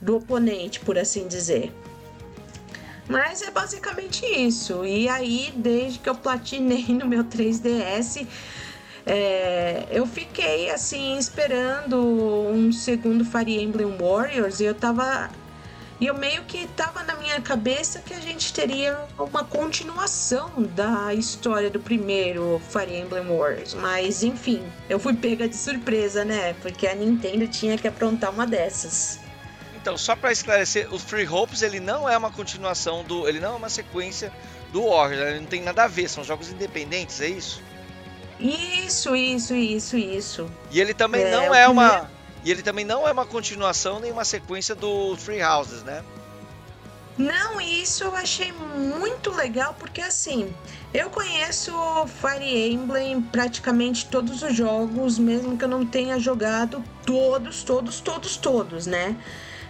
do 0.00 0.16
oponente, 0.16 0.80
por 0.80 0.98
assim 0.98 1.28
dizer. 1.28 1.70
Mas 3.08 3.40
é 3.40 3.50
basicamente 3.50 4.24
isso. 4.26 4.84
E 4.84 5.08
aí, 5.08 5.52
desde 5.56 5.98
que 5.98 6.08
eu 6.08 6.14
platinei 6.14 6.86
no 6.88 7.06
meu 7.06 7.24
3DS, 7.24 8.26
é, 9.06 9.86
eu 9.90 10.06
fiquei 10.06 10.70
assim 10.70 11.16
esperando 11.16 11.98
um 11.98 12.70
segundo 12.70 13.24
Fire 13.24 13.58
Emblem 13.58 13.96
Warriors 13.96 14.60
e 14.60 14.64
eu 14.64 14.74
tava. 14.74 15.30
E 15.98 16.06
eu 16.06 16.14
meio 16.14 16.44
que 16.44 16.68
tava 16.76 17.02
na 17.02 17.16
minha 17.16 17.40
cabeça 17.40 18.00
que 18.00 18.14
a 18.14 18.20
gente 18.20 18.52
teria 18.52 18.96
uma 19.18 19.42
continuação 19.42 20.50
da 20.76 21.12
história 21.12 21.70
do 21.70 21.80
primeiro 21.80 22.60
Fire 22.68 22.94
Emblem 22.94 23.24
Warriors. 23.24 23.74
Mas 23.74 24.22
enfim, 24.22 24.62
eu 24.88 25.00
fui 25.00 25.14
pega 25.14 25.48
de 25.48 25.56
surpresa, 25.56 26.24
né? 26.24 26.54
Porque 26.60 26.86
a 26.86 26.94
Nintendo 26.94 27.48
tinha 27.48 27.78
que 27.78 27.88
aprontar 27.88 28.30
uma 28.30 28.46
dessas. 28.46 29.18
Então, 29.80 29.96
só 29.96 30.16
para 30.16 30.32
esclarecer, 30.32 30.92
o 30.92 30.98
Free 30.98 31.26
Hopes 31.26 31.62
ele 31.62 31.78
não 31.78 32.08
é 32.08 32.18
uma 32.18 32.32
continuação 32.32 33.04
do, 33.04 33.28
ele 33.28 33.38
não 33.38 33.52
é 33.52 33.56
uma 33.56 33.68
sequência 33.68 34.32
do 34.72 34.88
Warriors, 34.88 35.28
ele 35.30 35.40
não 35.40 35.46
tem 35.46 35.62
nada 35.62 35.84
a 35.84 35.86
ver, 35.86 36.08
são 36.08 36.24
jogos 36.24 36.50
independentes, 36.50 37.20
é 37.20 37.28
isso? 37.28 37.62
Isso, 38.40 39.14
isso, 39.14 39.54
isso, 39.54 39.96
isso. 39.96 40.50
E 40.70 40.80
ele 40.80 40.92
também 40.92 41.22
é, 41.22 41.30
não 41.30 41.54
é 41.54 41.68
uma 41.68 42.10
e 42.44 42.50
ele 42.50 42.62
também 42.62 42.84
não 42.84 43.06
é 43.06 43.12
uma 43.12 43.24
continuação 43.24 44.00
nem 44.00 44.10
uma 44.10 44.24
sequência 44.24 44.74
do 44.74 45.16
Free 45.16 45.42
Houses, 45.42 45.82
né? 45.84 46.02
Não, 47.16 47.60
isso 47.60 48.04
eu 48.04 48.14
achei 48.14 48.52
muito 48.52 49.30
legal 49.30 49.74
porque 49.78 50.00
assim, 50.00 50.52
eu 50.92 51.08
conheço 51.10 51.72
Fire 52.20 52.72
Emblem 52.72 53.20
praticamente 53.20 54.06
todos 54.06 54.42
os 54.42 54.54
jogos, 54.54 55.18
mesmo 55.18 55.56
que 55.56 55.64
eu 55.64 55.68
não 55.68 55.86
tenha 55.86 56.18
jogado 56.18 56.82
todos, 57.04 57.62
todos, 57.62 58.00
todos, 58.00 58.36
todos, 58.36 58.86
né? 58.86 59.16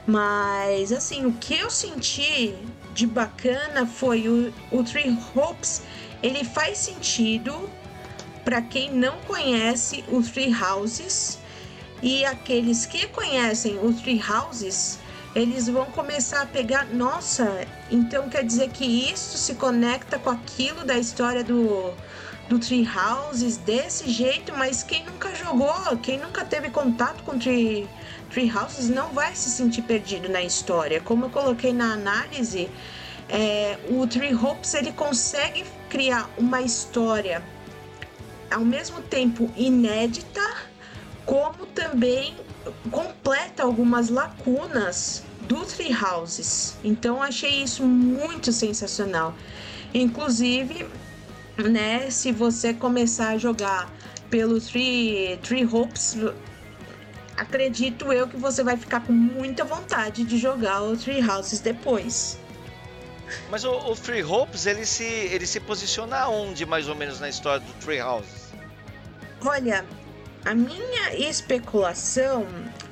Mas, 0.08 0.90
assim, 0.90 1.26
o 1.26 1.32
que 1.34 1.58
eu 1.58 1.68
senti 1.68 2.54
de 2.94 3.06
bacana 3.06 3.86
foi 3.86 4.26
o, 4.26 4.50
o 4.72 4.82
Three 4.82 5.14
Hopes. 5.34 5.82
Ele 6.22 6.44
faz 6.44 6.78
sentido 6.78 7.68
para 8.42 8.62
quem 8.62 8.90
não 8.90 9.18
conhece 9.26 10.02
o 10.08 10.22
Three 10.22 10.50
Houses. 10.50 11.38
E 12.02 12.24
aqueles 12.24 12.86
que 12.86 13.06
conhecem 13.08 13.76
o 13.76 13.92
Three 13.92 14.18
Houses, 14.18 14.98
eles 15.34 15.68
vão 15.68 15.84
começar 15.84 16.40
a 16.40 16.46
pegar. 16.46 16.86
Nossa, 16.86 17.66
então 17.90 18.30
quer 18.30 18.46
dizer 18.46 18.70
que 18.70 18.86
isso 18.86 19.36
se 19.36 19.56
conecta 19.56 20.18
com 20.18 20.30
aquilo 20.30 20.86
da 20.86 20.96
história 20.96 21.44
do, 21.44 21.92
do 22.48 22.58
Tree 22.58 22.88
Houses 22.88 23.58
desse 23.58 24.08
jeito, 24.08 24.54
mas 24.56 24.82
quem 24.82 25.04
nunca 25.04 25.34
jogou, 25.34 25.98
quem 25.98 26.18
nunca 26.18 26.46
teve 26.46 26.70
contato 26.70 27.22
com 27.24 27.38
Tree 27.38 27.86
Tree 27.86 27.88
Houses 28.54 28.88
não 28.88 29.12
vai 29.12 29.34
se 29.34 29.50
sentir 29.50 29.82
perdido 29.82 30.28
na 30.28 30.42
história. 30.42 31.00
Como 31.00 31.26
eu 31.26 31.30
coloquei 31.30 31.72
na 31.72 31.92
análise, 31.92 32.68
é, 33.28 33.78
o 33.88 34.06
Tree 34.06 34.34
Hopes 34.34 34.74
ele 34.74 34.92
consegue 34.92 35.64
criar 35.88 36.30
uma 36.38 36.62
história 36.62 37.42
ao 38.50 38.64
mesmo 38.64 39.00
tempo 39.02 39.50
inédita, 39.56 40.42
como 41.26 41.66
também 41.66 42.36
completa 42.90 43.62
algumas 43.62 44.08
lacunas 44.08 45.22
do 45.42 45.64
Tree 45.64 45.94
Houses. 45.94 46.76
Então 46.82 47.22
achei 47.22 47.62
isso 47.62 47.84
muito 47.84 48.52
sensacional. 48.52 49.34
Inclusive, 49.92 50.86
né, 51.56 52.10
se 52.10 52.32
você 52.32 52.72
começar 52.72 53.30
a 53.30 53.38
jogar 53.38 53.90
pelo 54.30 54.60
Tree, 54.60 55.38
Tree 55.42 55.66
Hopes, 55.66 56.16
acredito 57.38 58.12
eu 58.12 58.26
que 58.26 58.36
você 58.36 58.62
vai 58.62 58.76
ficar 58.76 59.00
com 59.00 59.12
muita 59.12 59.64
vontade 59.64 60.24
de 60.24 60.36
jogar 60.36 60.82
o 60.82 60.96
Three 60.96 61.22
Houses 61.26 61.60
depois. 61.60 62.38
Mas 63.50 63.64
o, 63.64 63.72
o 63.72 63.94
Three 63.94 64.22
Hopes, 64.22 64.66
ele 64.66 64.84
se, 64.84 65.04
ele 65.04 65.46
se 65.46 65.60
posiciona 65.60 66.28
onde, 66.28 66.66
mais 66.66 66.88
ou 66.88 66.94
menos, 66.94 67.20
na 67.20 67.28
história 67.28 67.60
do 67.60 67.72
Three 67.74 68.00
Houses? 68.00 68.48
Olha, 69.44 69.84
a 70.44 70.54
minha 70.54 71.14
especulação 71.14 72.46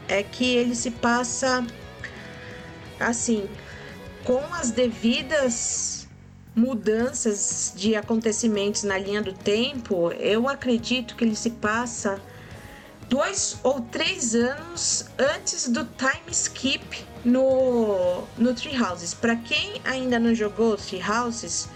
é 0.08 0.22
que 0.22 0.56
ele 0.56 0.74
se 0.74 0.90
passa 0.92 1.66
assim, 3.00 3.48
com 4.24 4.42
as 4.54 4.70
devidas 4.70 6.08
mudanças 6.54 7.72
de 7.76 7.94
acontecimentos 7.94 8.82
na 8.82 8.96
linha 8.96 9.20
do 9.20 9.32
tempo, 9.32 10.10
eu 10.12 10.48
acredito 10.48 11.14
que 11.14 11.24
ele 11.24 11.36
se 11.36 11.50
passa 11.50 12.20
dois 13.08 13.58
ou 13.62 13.80
três 13.80 14.34
anos 14.34 15.06
antes 15.18 15.68
do 15.68 15.84
time 15.84 16.30
skip 16.30 17.04
no, 17.24 18.24
no 18.36 18.54
Tree 18.54 18.80
Houses. 18.80 19.14
Para 19.14 19.36
quem 19.36 19.80
ainda 19.84 20.18
não 20.18 20.34
jogou 20.34 20.76
Tree 20.76 21.02
Houses 21.02 21.68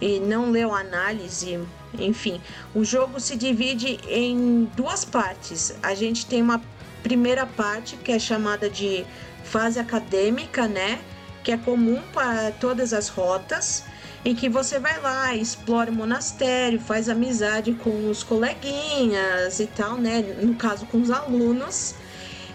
e 0.00 0.18
não 0.18 0.50
leu 0.50 0.74
a 0.74 0.80
análise, 0.80 1.60
enfim, 1.98 2.40
o 2.74 2.84
jogo 2.84 3.20
se 3.20 3.36
divide 3.36 3.98
em 4.08 4.64
duas 4.76 5.04
partes. 5.04 5.74
A 5.82 5.94
gente 5.94 6.26
tem 6.26 6.42
uma 6.42 6.62
primeira 7.02 7.46
parte 7.46 7.96
que 7.96 8.12
é 8.12 8.18
chamada 8.18 8.68
de 8.68 9.04
fase 9.44 9.78
acadêmica, 9.78 10.66
né? 10.66 11.00
Que 11.42 11.52
é 11.52 11.56
comum 11.56 12.00
para 12.12 12.50
todas 12.52 12.92
as 12.92 13.08
rotas 13.08 13.84
em 14.24 14.34
que 14.34 14.48
você 14.48 14.78
vai 14.78 15.00
lá, 15.00 15.34
explora 15.34 15.90
o 15.90 15.94
monastério, 15.94 16.78
faz 16.78 17.08
amizade 17.08 17.72
com 17.72 18.08
os 18.08 18.22
coleguinhas 18.22 19.60
e 19.60 19.66
tal, 19.66 19.96
né? 19.96 20.20
No 20.42 20.54
caso, 20.54 20.86
com 20.86 21.00
os 21.00 21.10
alunos. 21.10 21.94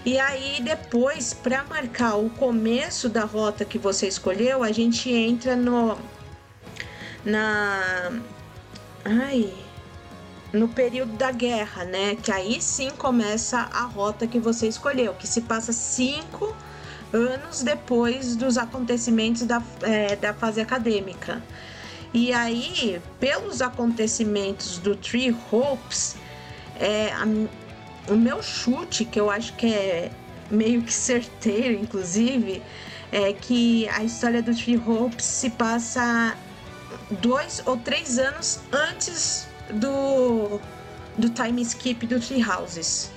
E 0.06 0.20
aí 0.20 0.62
depois, 0.62 1.34
para 1.34 1.64
marcar 1.64 2.16
o 2.16 2.30
começo 2.30 3.10
da 3.10 3.26
rota 3.26 3.66
que 3.66 3.80
você 3.80 4.08
escolheu, 4.08 4.64
a 4.64 4.72
gente 4.72 5.10
entra 5.10 5.56
no 5.56 5.98
na 7.26 8.12
ai 9.04 9.52
no 10.54 10.70
período 10.70 11.14
da 11.14 11.32
guerra, 11.32 11.84
né? 11.84 12.16
Que 12.16 12.32
aí 12.32 12.62
sim 12.62 12.92
começa 12.92 13.58
a 13.74 13.82
rota 13.82 14.28
que 14.28 14.40
você 14.40 14.68
escolheu, 14.68 15.14
que 15.16 15.28
se 15.28 15.42
passa 15.42 15.74
cinco 15.74 16.56
anos 17.16 17.64
depois 17.64 18.36
dos 18.36 18.58
acontecimentos 18.58 19.44
da, 19.44 19.62
é, 19.82 20.16
da 20.16 20.34
fase 20.34 20.62
acadêmica. 20.62 21.42
E 22.14 22.32
aí, 22.32 23.02
pelos 23.20 23.62
acontecimentos 23.62 24.78
do 24.78 24.96
Tree 24.96 25.36
Hopes, 25.52 26.16
é, 26.80 27.12
a, 27.12 27.26
o 28.12 28.16
meu 28.16 28.42
chute, 28.42 29.04
que 29.04 29.20
eu 29.20 29.30
acho 29.30 29.54
que 29.54 29.68
é 29.68 30.12
meio 30.50 30.82
que 30.82 30.94
certeiro, 30.94 31.74
inclusive, 31.74 32.62
é 33.12 33.34
que 33.34 33.88
a 33.90 34.04
história 34.04 34.42
do 34.42 34.56
Tree 34.56 34.78
Hopes 34.78 35.26
se 35.26 35.50
passa 35.50 36.38
dois 37.22 37.62
ou 37.66 37.78
três 37.78 38.18
anos 38.18 38.60
antes 38.72 39.48
do, 39.70 40.60
do 41.18 41.30
time 41.30 41.62
skip 41.62 42.06
do 42.06 42.20
Tree 42.20 42.44
Houses. 42.44 43.12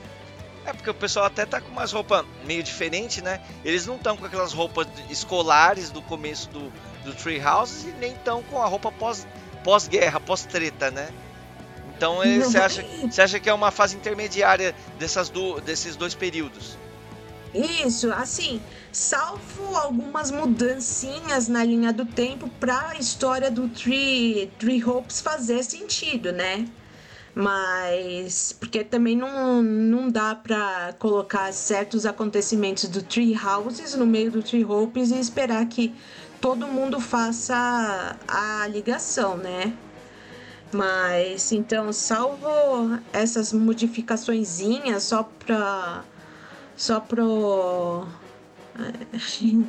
É 0.69 0.73
porque 0.75 0.91
o 0.91 0.95
pessoal 0.95 1.25
até 1.25 1.47
tá 1.47 1.63
com 1.63 1.71
umas 1.71 1.93
roupas 1.93 2.27
meio 2.45 2.63
diferente, 2.63 3.23
né? 3.23 3.41
Eles 3.65 3.87
não 3.87 3.97
estão 3.97 4.19
com 4.19 4.27
aquelas 4.27 4.53
roupas 4.53 4.87
escolares 5.09 5.89
do 5.89 6.03
começo 6.03 6.51
do, 6.51 6.71
do 7.07 7.15
Tree 7.15 7.41
Houses 7.43 7.85
e 7.85 7.93
nem 7.99 8.13
estão 8.13 8.43
com 8.43 8.61
a 8.61 8.67
roupa 8.67 8.93
pós, 8.93 9.27
pós-guerra, 9.65 10.21
pós-treta, 10.21 10.91
né? 10.91 11.09
Então 11.97 12.17
você 12.17 12.59
acha, 12.59 12.85
você 13.11 13.23
acha 13.23 13.41
que 13.41 13.49
é 13.49 13.55
uma 13.55 13.71
fase 13.71 13.97
intermediária 13.97 14.75
dessas 14.99 15.31
do, 15.31 15.59
desses 15.59 15.97
dois 15.97 16.15
períodos? 16.15 16.77
Isso, 17.55 18.13
assim, 18.13 18.61
salvo 18.93 19.75
algumas 19.75 20.31
mudancinhas 20.31 21.49
na 21.49 21.65
linha 21.65 21.95
do 21.95 22.05
tempo 22.05 22.47
para 22.61 22.91
a 22.91 22.99
história 22.99 23.51
do 23.51 23.71
Tree, 23.71 24.53
Tree 24.59 24.85
Hopes 24.85 25.23
fazer 25.23 25.63
sentido, 25.65 26.31
né? 26.31 26.67
Mas 27.39 28.53
porque 28.59 28.83
também 28.83 29.17
não, 29.17 29.63
não 29.63 30.11
dá 30.11 30.35
para 30.35 30.93
colocar 30.99 31.53
certos 31.53 32.05
acontecimentos 32.05 32.89
do 32.89 33.01
Tree 33.01 33.39
Houses 33.39 33.95
no 33.95 34.05
meio 34.05 34.29
do 34.29 34.43
Tree 34.43 34.65
Hopes 34.65 35.13
e 35.13 35.21
esperar 35.21 35.65
que 35.67 35.95
todo 36.41 36.67
mundo 36.67 36.99
faça 36.99 38.17
a 38.27 38.67
ligação, 38.67 39.37
né? 39.37 39.73
Mas 40.73 41.53
então, 41.53 41.93
salvo 41.93 42.99
essas 43.13 43.53
modificaçõezinhas 43.53 45.05
só 45.05 45.23
para 45.23 46.03
só 46.77 46.99
pro 46.99 48.05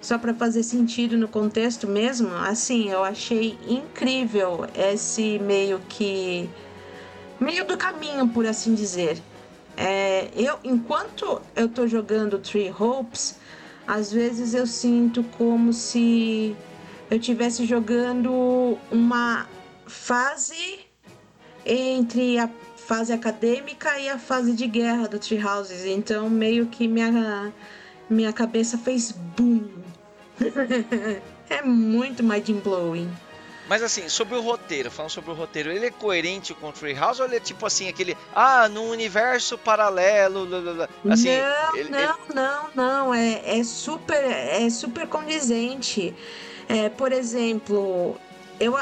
só 0.00 0.16
para 0.16 0.32
fazer 0.32 0.62
sentido 0.62 1.18
no 1.18 1.26
contexto 1.26 1.88
mesmo, 1.88 2.32
assim, 2.36 2.88
eu 2.88 3.02
achei 3.02 3.58
incrível 3.66 4.64
esse 4.76 5.40
meio 5.40 5.80
que 5.88 6.48
meio 7.40 7.64
do 7.64 7.76
caminho, 7.76 8.28
por 8.28 8.46
assim 8.46 8.74
dizer. 8.74 9.20
é, 9.76 10.30
eu 10.36 10.58
enquanto 10.62 11.40
eu 11.56 11.68
tô 11.68 11.86
jogando 11.86 12.38
Three 12.38 12.70
Hopes, 12.70 13.36
às 13.86 14.12
vezes 14.12 14.54
eu 14.54 14.66
sinto 14.66 15.24
como 15.38 15.72
se 15.72 16.54
eu 17.10 17.16
estivesse 17.16 17.64
jogando 17.64 18.78
uma 18.90 19.48
fase 19.86 20.80
entre 21.66 22.38
a 22.38 22.48
fase 22.76 23.12
acadêmica 23.12 23.98
e 23.98 24.08
a 24.08 24.18
fase 24.18 24.52
de 24.52 24.66
guerra 24.66 25.08
do 25.08 25.18
Tree 25.18 25.44
Houses. 25.44 25.84
Então 25.84 26.30
meio 26.30 26.66
que 26.66 26.86
minha, 26.86 27.52
minha 28.08 28.32
cabeça 28.32 28.78
fez 28.78 29.12
boom. 29.12 29.68
é 31.50 31.62
muito 31.62 32.22
mind 32.22 32.50
blowing. 32.62 33.10
Mas 33.70 33.84
assim, 33.84 34.08
sobre 34.08 34.34
o 34.34 34.40
roteiro, 34.40 34.90
falando 34.90 35.12
sobre 35.12 35.30
o 35.30 35.34
roteiro, 35.34 35.70
ele 35.70 35.86
é 35.86 35.90
coerente 35.92 36.52
com 36.52 36.70
o 36.70 36.72
Treehouse 36.72 37.22
ou 37.22 37.28
ele 37.28 37.36
é 37.36 37.40
tipo 37.40 37.64
assim, 37.64 37.88
aquele, 37.88 38.16
ah, 38.34 38.68
num 38.68 38.90
universo 38.90 39.56
paralelo, 39.56 40.48
assim, 41.08 41.36
não, 41.38 41.76
ele, 41.76 41.88
não, 41.88 42.00
ele... 42.00 42.34
não, 42.34 42.70
não, 42.74 43.14
é, 43.14 43.60
é 43.60 43.62
super, 43.62 44.24
é 44.24 44.68
super 44.68 45.06
condizente. 45.06 46.12
É, 46.68 46.88
por 46.88 47.12
exemplo, 47.12 48.16
eu, 48.58 48.76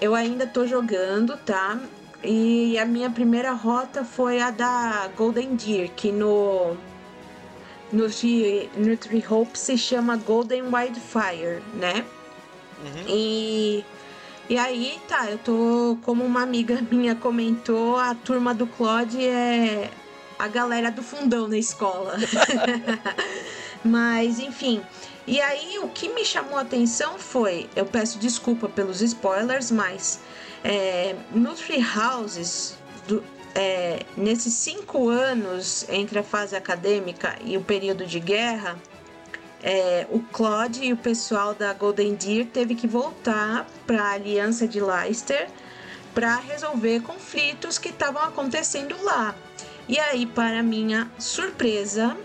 eu 0.00 0.14
ainda 0.14 0.46
tô 0.46 0.66
jogando, 0.66 1.36
tá? 1.36 1.78
E 2.24 2.78
a 2.78 2.86
minha 2.86 3.10
primeira 3.10 3.52
rota 3.52 4.02
foi 4.02 4.40
a 4.40 4.50
da 4.50 5.10
Golden 5.14 5.56
Deer, 5.56 5.90
que 5.94 6.10
no 6.10 6.74
no, 7.92 8.06
no 8.78 8.96
Tree 8.96 9.24
Hope 9.28 9.58
se 9.58 9.76
chama 9.76 10.16
Golden 10.16 10.74
Wildfire, 10.74 11.62
né? 11.74 12.06
Uhum. 12.82 13.04
E 13.06 13.84
e 14.48 14.58
aí, 14.58 15.00
tá, 15.08 15.30
eu 15.30 15.38
tô, 15.38 15.98
como 16.02 16.24
uma 16.24 16.42
amiga 16.42 16.80
minha 16.90 17.14
comentou, 17.14 17.96
a 17.96 18.14
turma 18.14 18.52
do 18.52 18.66
Claude 18.66 19.24
é 19.24 19.90
a 20.38 20.48
galera 20.48 20.90
do 20.90 21.02
fundão 21.02 21.46
na 21.46 21.56
escola. 21.56 22.16
Mas, 23.84 24.38
enfim. 24.38 24.82
E 25.26 25.40
aí, 25.40 25.78
o 25.78 25.88
que 25.88 26.08
me 26.08 26.24
chamou 26.24 26.58
a 26.58 26.62
atenção 26.62 27.18
foi, 27.18 27.68
eu 27.76 27.86
peço 27.86 28.18
desculpa 28.18 28.68
pelos 28.68 29.00
spoilers, 29.00 29.70
mas 29.70 30.20
é, 30.64 31.14
no 31.32 31.54
Three 31.54 31.84
Houses, 31.96 32.76
do, 33.06 33.22
é, 33.54 34.00
nesses 34.16 34.54
cinco 34.54 35.08
anos 35.08 35.86
entre 35.88 36.18
a 36.18 36.22
fase 36.24 36.56
acadêmica 36.56 37.38
e 37.44 37.56
o 37.56 37.62
período 37.62 38.04
de 38.04 38.18
guerra, 38.18 38.76
é, 39.62 40.06
o 40.10 40.20
Claude 40.20 40.84
e 40.84 40.92
o 40.92 40.96
pessoal 40.96 41.54
da 41.54 41.72
Golden 41.72 42.14
Deer 42.14 42.46
teve 42.46 42.74
que 42.74 42.86
voltar 42.86 43.66
para 43.86 44.02
a 44.02 44.12
Aliança 44.12 44.66
de 44.66 44.80
Leicester 44.80 45.48
para 46.12 46.36
resolver 46.36 47.00
conflitos 47.00 47.78
que 47.78 47.88
estavam 47.88 48.22
acontecendo 48.22 49.00
lá. 49.02 49.34
E 49.88 49.98
aí, 49.98 50.26
para 50.26 50.62
minha 50.62 51.10
surpresa, 51.18 52.16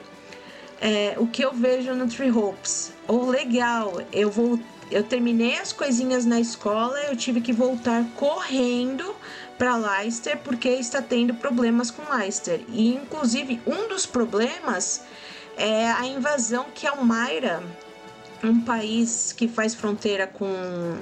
é, 0.82 1.16
o 1.18 1.28
que 1.28 1.44
eu 1.44 1.54
vejo 1.54 1.94
no 1.94 2.08
Three 2.08 2.32
Hopes, 2.32 2.92
o 3.08 3.26
legal, 3.26 4.02
eu 4.12 4.30
vou, 4.30 4.60
eu 4.92 5.04
terminei 5.04 5.58
as 5.58 5.72
coisinhas 5.72 6.26
na 6.26 6.40
escola, 6.40 7.00
eu 7.04 7.16
tive 7.16 7.42
que 7.42 7.54
voltar 7.54 8.04
correndo 8.16 9.16
para 9.58 9.76
Leicester 9.76 10.38
porque 10.44 10.70
está 10.70 11.02
tendo 11.02 11.34
problemas 11.34 11.90
com 11.90 12.04
Leicester. 12.14 12.62
E 12.70 12.94
inclusive 12.94 13.60
um 13.66 13.88
dos 13.88 14.06
problemas 14.06 15.04
é 15.58 15.92
a 15.92 16.06
invasão 16.06 16.68
que 16.74 16.86
Almaira, 16.86 17.64
um 18.44 18.62
país 18.62 19.34
que 19.34 19.48
faz 19.48 19.74
fronteira 19.74 20.28
com 20.28 20.48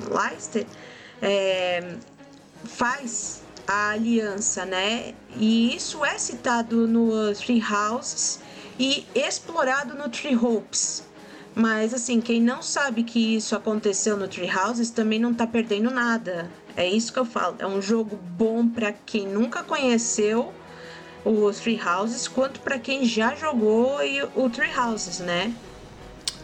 Leicester, 0.09 0.65
é, 1.21 1.95
faz 2.63 3.43
a 3.67 3.89
aliança, 3.91 4.65
né? 4.65 5.13
E 5.35 5.75
isso 5.75 6.05
é 6.05 6.17
citado 6.17 6.87
no 6.87 7.33
Three 7.33 7.61
Houses 7.61 8.39
e 8.79 9.05
explorado 9.13 9.93
no 9.95 10.09
Three 10.09 10.35
Hopes. 10.35 11.03
Mas 11.53 11.93
assim, 11.93 12.19
quem 12.19 12.41
não 12.41 12.61
sabe 12.61 13.03
que 13.03 13.35
isso 13.35 13.55
aconteceu 13.55 14.17
no 14.17 14.27
Three 14.27 14.49
Houses 14.49 14.89
também 14.89 15.19
não 15.19 15.33
tá 15.33 15.47
perdendo 15.47 15.89
nada. 15.89 16.49
É 16.75 16.87
isso 16.87 17.11
que 17.13 17.19
eu 17.19 17.25
falo. 17.25 17.55
É 17.59 17.67
um 17.67 17.81
jogo 17.81 18.17
bom 18.17 18.67
para 18.67 18.91
quem 18.91 19.27
nunca 19.27 19.63
conheceu 19.63 20.53
os 21.25 21.59
Three 21.59 21.79
Houses, 21.81 22.27
quanto 22.27 22.59
para 22.59 22.77
quem 22.77 23.03
já 23.03 23.35
jogou 23.35 23.97
o 24.35 24.49
Three 24.49 24.77
Houses, 24.77 25.19
né? 25.19 25.53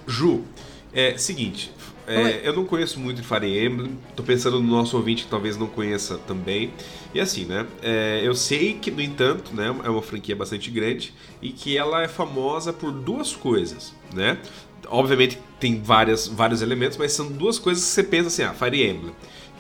Ju, 0.08 0.44
é 0.92 1.18
seguinte, 1.18 1.72
é, 2.08 2.42
eu 2.44 2.54
não 2.54 2.66
conheço 2.66 3.00
muito 3.00 3.22
de 3.22 3.28
Fire 3.28 3.66
Emblem, 3.66 3.98
tô 4.16 4.24
pensando 4.24 4.60
no 4.60 4.68
nosso 4.68 4.98
ouvinte 4.98 5.24
que 5.24 5.30
talvez 5.30 5.56
não 5.56 5.68
conheça 5.68 6.18
também. 6.18 6.74
E 7.14 7.20
assim, 7.20 7.46
né? 7.46 7.66
É, 7.82 8.22
eu 8.24 8.34
sei 8.34 8.74
que, 8.74 8.90
no 8.92 9.02
entanto, 9.02 9.56
né, 9.56 9.74
é 9.84 9.90
uma 9.90 10.02
franquia 10.02 10.36
bastante 10.36 10.70
grande 10.70 11.14
e 11.42 11.52
que 11.52 11.78
ela 11.78 12.02
é 12.02 12.08
famosa 12.08 12.74
por 12.74 12.92
duas 12.92 13.34
coisas, 13.34 13.94
né? 14.14 14.38
Obviamente 14.88 15.40
tem 15.60 15.82
várias, 15.82 16.28
vários 16.28 16.62
elementos, 16.62 16.98
mas 16.98 17.14
são 17.14 17.32
duas 17.32 17.60
coisas 17.60 17.84
que 17.84 17.92
você 17.92 18.04
pensa 18.04 18.28
assim, 18.28 18.44
ah, 18.44 18.54
Fire 18.54 18.84
Emblem. 18.84 19.14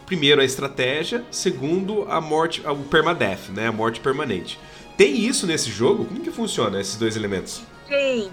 Primeiro, 0.06 0.42
a 0.42 0.44
estratégia. 0.44 1.24
Segundo, 1.32 2.06
a 2.10 2.20
morte, 2.20 2.62
o 2.68 2.84
permadeath, 2.84 3.50
né? 3.50 3.68
A 3.68 3.72
morte 3.72 4.02
permanente. 4.02 4.60
Tem 5.02 5.18
isso 5.18 5.48
nesse 5.48 5.72
jogo? 5.72 6.06
Como 6.06 6.20
que 6.20 6.30
funciona 6.30 6.80
esses 6.80 6.96
dois 6.96 7.16
elementos? 7.16 7.64
Tem, 7.88 8.30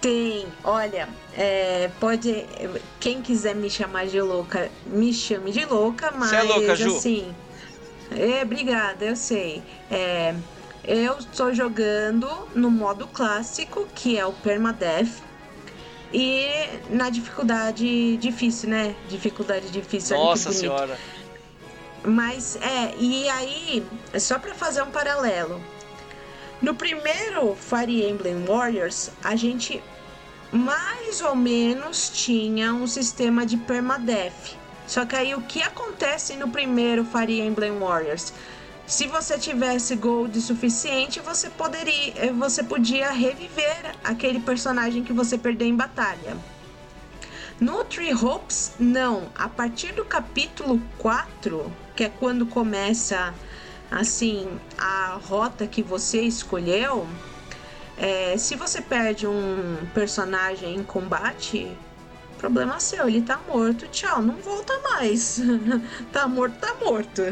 tem. 0.00 0.46
Olha, 0.62 1.08
é, 1.36 1.90
pode. 1.98 2.46
Quem 3.00 3.20
quiser 3.20 3.56
me 3.56 3.68
chamar 3.68 4.06
de 4.06 4.20
louca, 4.20 4.70
me 4.86 5.12
chame 5.12 5.50
de 5.50 5.64
louca, 5.64 6.12
mas 6.12 6.32
é 6.32 6.42
louca, 6.42 6.76
Ju. 6.76 6.96
assim. 6.96 7.34
É, 8.12 8.44
obrigada, 8.44 9.06
eu 9.06 9.16
sei. 9.16 9.60
É, 9.90 10.36
eu 10.84 11.18
estou 11.18 11.52
jogando 11.52 12.28
no 12.54 12.70
modo 12.70 13.08
clássico, 13.08 13.84
que 13.92 14.16
é 14.16 14.24
o 14.24 14.32
Permadeath. 14.32 15.20
E 16.14 16.46
na 16.90 17.10
dificuldade 17.10 18.16
difícil, 18.18 18.70
né? 18.70 18.94
Dificuldade 19.08 19.68
difícil. 19.68 20.16
Nossa 20.16 20.52
senhora. 20.52 20.96
Mas 22.04 22.54
é, 22.62 22.94
e 23.00 23.28
aí, 23.28 23.84
só 24.20 24.38
para 24.38 24.54
fazer 24.54 24.80
um 24.82 24.92
paralelo, 24.92 25.60
no 26.60 26.74
primeiro 26.74 27.54
Fire 27.54 28.08
Emblem 28.08 28.44
Warriors, 28.44 29.10
a 29.22 29.36
gente 29.36 29.82
mais 30.50 31.20
ou 31.20 31.36
menos 31.36 32.08
tinha 32.08 32.72
um 32.72 32.86
sistema 32.86 33.46
de 33.46 33.56
permadeath. 33.56 34.56
Só 34.86 35.04
que 35.04 35.14
aí 35.14 35.34
o 35.34 35.42
que 35.42 35.62
acontece 35.62 36.34
no 36.34 36.48
primeiro 36.48 37.04
Fire 37.04 37.40
Emblem 37.40 37.78
Warriors? 37.78 38.32
Se 38.86 39.06
você 39.06 39.38
tivesse 39.38 39.94
gold 39.96 40.40
suficiente, 40.40 41.20
você 41.20 41.50
poderia, 41.50 42.14
eh, 42.16 42.32
você 42.32 42.62
podia 42.62 43.10
reviver 43.10 43.94
aquele 44.02 44.40
personagem 44.40 45.04
que 45.04 45.12
você 45.12 45.36
perdeu 45.36 45.68
em 45.68 45.76
batalha. 45.76 46.36
No 47.60 47.84
Three 47.84 48.14
Hopes, 48.14 48.72
não. 48.78 49.30
A 49.36 49.48
partir 49.48 49.92
do 49.92 50.06
capítulo 50.06 50.80
4, 50.96 51.70
que 51.94 52.04
é 52.04 52.08
quando 52.08 52.46
começa 52.46 53.34
assim, 53.90 54.58
a 54.76 55.18
rota 55.22 55.66
que 55.66 55.82
você 55.82 56.22
escolheu, 56.22 57.06
é, 57.96 58.36
se 58.36 58.54
você 58.54 58.80
perde 58.80 59.26
um 59.26 59.76
personagem 59.92 60.76
em 60.76 60.84
combate, 60.84 61.76
problema 62.38 62.78
seu, 62.78 63.08
ele 63.08 63.20
tá 63.20 63.40
morto, 63.48 63.86
tchau, 63.88 64.22
não 64.22 64.36
volta 64.36 64.72
mais. 64.90 65.40
tá 66.12 66.26
morto, 66.28 66.56
tá 66.58 66.74
morto. 66.80 67.22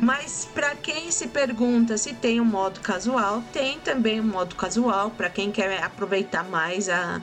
Mas 0.00 0.48
para 0.52 0.76
quem 0.76 1.10
se 1.10 1.28
pergunta 1.28 1.96
se 1.96 2.12
tem 2.12 2.40
um 2.40 2.44
modo 2.44 2.80
casual, 2.80 3.42
tem 3.52 3.80
também 3.80 4.20
um 4.20 4.24
modo 4.24 4.54
casual 4.54 5.10
para 5.10 5.30
quem 5.30 5.50
quer 5.50 5.82
aproveitar 5.82 6.44
mais 6.44 6.88
a 6.88 7.20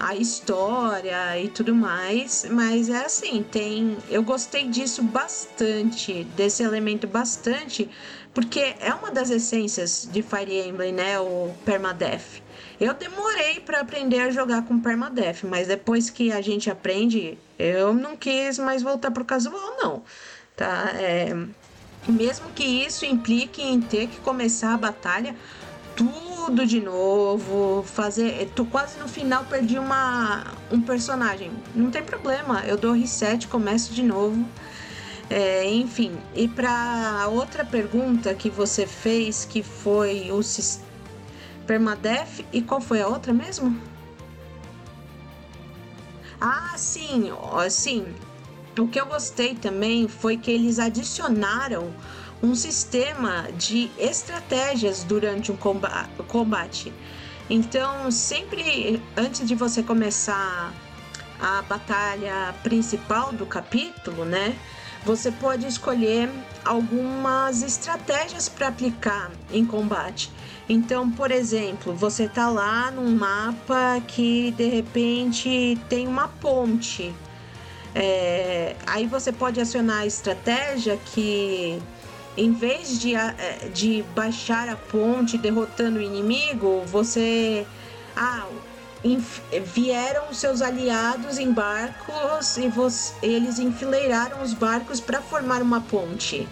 a 0.00 0.16
história 0.16 1.38
e 1.38 1.48
tudo 1.48 1.74
mais, 1.74 2.46
mas 2.50 2.88
é 2.88 3.04
assim, 3.04 3.42
tem, 3.42 3.98
eu 4.08 4.22
gostei 4.22 4.66
disso 4.66 5.02
bastante, 5.02 6.24
desse 6.24 6.62
elemento 6.62 7.06
bastante, 7.06 7.86
porque 8.32 8.74
é 8.80 8.94
uma 8.94 9.10
das 9.10 9.28
essências 9.28 10.08
de 10.10 10.22
Fire 10.22 10.58
Emblem, 10.66 10.94
né, 10.94 11.20
o 11.20 11.52
permadeath. 11.66 12.42
Eu 12.80 12.94
demorei 12.94 13.60
para 13.60 13.80
aprender 13.80 14.20
a 14.20 14.30
jogar 14.30 14.62
com 14.62 14.80
permadeath, 14.80 15.44
mas 15.44 15.68
depois 15.68 16.08
que 16.08 16.32
a 16.32 16.40
gente 16.40 16.70
aprende, 16.70 17.36
eu 17.58 17.92
não 17.92 18.16
quis 18.16 18.58
mais 18.58 18.82
voltar 18.82 19.10
pro 19.10 19.22
casual 19.22 19.76
não, 19.82 20.02
tá? 20.56 20.92
É, 20.94 21.36
mesmo 22.08 22.50
que 22.52 22.64
isso 22.64 23.04
implique 23.04 23.62
em 23.62 23.82
ter 23.82 24.06
que 24.06 24.18
começar 24.20 24.72
a 24.72 24.78
batalha 24.78 25.36
tudo 26.00 26.66
de 26.66 26.80
novo, 26.80 27.82
fazer. 27.82 28.50
Tô 28.54 28.64
quase 28.64 28.98
no 28.98 29.06
final, 29.06 29.44
perdi 29.44 29.78
uma, 29.78 30.46
um 30.72 30.80
personagem. 30.80 31.52
Não 31.74 31.90
tem 31.90 32.02
problema, 32.02 32.64
eu 32.66 32.78
dou 32.78 32.92
reset, 32.92 33.46
começo 33.46 33.92
de 33.92 34.02
novo. 34.02 34.42
É, 35.28 35.70
enfim, 35.70 36.18
e 36.34 36.48
para 36.48 37.28
outra 37.28 37.64
pergunta 37.64 38.34
que 38.34 38.48
você 38.48 38.86
fez, 38.86 39.44
que 39.44 39.62
foi 39.62 40.32
o 40.32 40.40
Permadeath, 41.66 42.44
e 42.50 42.62
qual 42.62 42.80
foi 42.80 43.02
a 43.02 43.06
outra 43.06 43.32
mesmo? 43.32 43.78
Ah, 46.40 46.72
sim, 46.76 47.30
sim. 47.68 48.06
O 48.78 48.88
que 48.88 48.98
eu 48.98 49.04
gostei 49.04 49.54
também 49.54 50.08
foi 50.08 50.38
que 50.38 50.50
eles 50.50 50.78
adicionaram 50.78 51.92
um 52.42 52.54
sistema 52.54 53.48
de 53.56 53.90
estratégias 53.98 55.04
durante 55.04 55.52
um 55.52 55.56
combate. 55.56 56.92
Então, 57.48 58.10
sempre 58.10 59.02
antes 59.16 59.46
de 59.46 59.54
você 59.54 59.82
começar 59.82 60.72
a 61.40 61.62
batalha 61.62 62.54
principal 62.62 63.32
do 63.32 63.44
capítulo, 63.46 64.24
né? 64.24 64.56
Você 65.04 65.32
pode 65.32 65.66
escolher 65.66 66.30
algumas 66.64 67.62
estratégias 67.62 68.48
para 68.48 68.68
aplicar 68.68 69.30
em 69.50 69.64
combate. 69.64 70.30
Então, 70.68 71.10
por 71.10 71.30
exemplo, 71.30 71.94
você 71.94 72.28
tá 72.28 72.48
lá 72.48 72.90
num 72.90 73.16
mapa 73.16 74.00
que 74.06 74.52
de 74.52 74.68
repente 74.68 75.78
tem 75.88 76.06
uma 76.06 76.28
ponte. 76.28 77.12
É, 77.94 78.76
aí 78.86 79.06
você 79.06 79.32
pode 79.32 79.60
acionar 79.60 80.02
a 80.02 80.06
estratégia 80.06 80.96
que 80.98 81.82
em 82.36 82.52
vez 82.52 82.98
de, 82.98 83.14
é, 83.14 83.68
de 83.72 84.02
baixar 84.14 84.68
a 84.68 84.76
ponte 84.76 85.36
derrotando 85.36 85.98
o 85.98 86.02
inimigo, 86.02 86.82
você. 86.86 87.66
Ah, 88.16 88.46
vieram 89.64 90.32
seus 90.34 90.60
aliados 90.60 91.38
em 91.38 91.50
barcos 91.50 92.58
e 92.58 92.68
você, 92.68 93.14
eles 93.22 93.58
enfileiraram 93.58 94.42
os 94.42 94.52
barcos 94.52 95.00
para 95.00 95.22
formar 95.22 95.62
uma 95.62 95.80
ponte. 95.80 96.46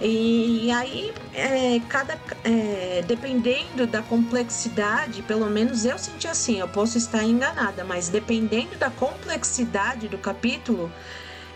E, 0.00 0.70
aí, 0.70 1.12
é, 1.34 1.80
cada, 1.88 2.16
é, 2.44 3.02
dependendo 3.06 3.86
da 3.86 4.00
complexidade, 4.00 5.22
pelo 5.22 5.50
menos 5.50 5.84
eu 5.84 5.98
senti 5.98 6.28
assim, 6.28 6.60
eu 6.60 6.68
posso 6.68 6.96
estar 6.96 7.24
enganada, 7.24 7.82
mas 7.84 8.08
dependendo 8.08 8.76
da 8.76 8.90
complexidade 8.90 10.06
do 10.06 10.16
capítulo, 10.16 10.90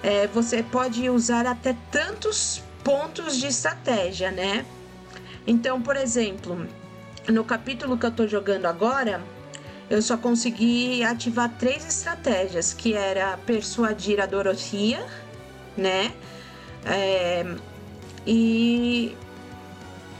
é, 0.02 0.26
você 0.26 0.60
pode 0.62 1.08
usar 1.08 1.46
até 1.46 1.76
tantos 1.92 2.62
pontos 2.84 3.36
de 3.36 3.46
estratégia, 3.46 4.30
né? 4.30 4.64
Então, 5.46 5.80
por 5.80 5.96
exemplo, 5.96 6.66
no 7.28 7.44
capítulo 7.44 7.98
que 7.98 8.06
eu 8.06 8.10
tô 8.10 8.26
jogando 8.26 8.66
agora, 8.66 9.22
eu 9.90 10.00
só 10.00 10.16
consegui 10.16 11.02
ativar 11.02 11.50
três 11.58 11.86
estratégias, 11.86 12.72
que 12.72 12.94
era 12.94 13.36
persuadir 13.38 14.20
a 14.20 14.26
Dorothea, 14.26 15.04
né? 15.76 16.12
É, 16.84 17.44
e 18.26 19.16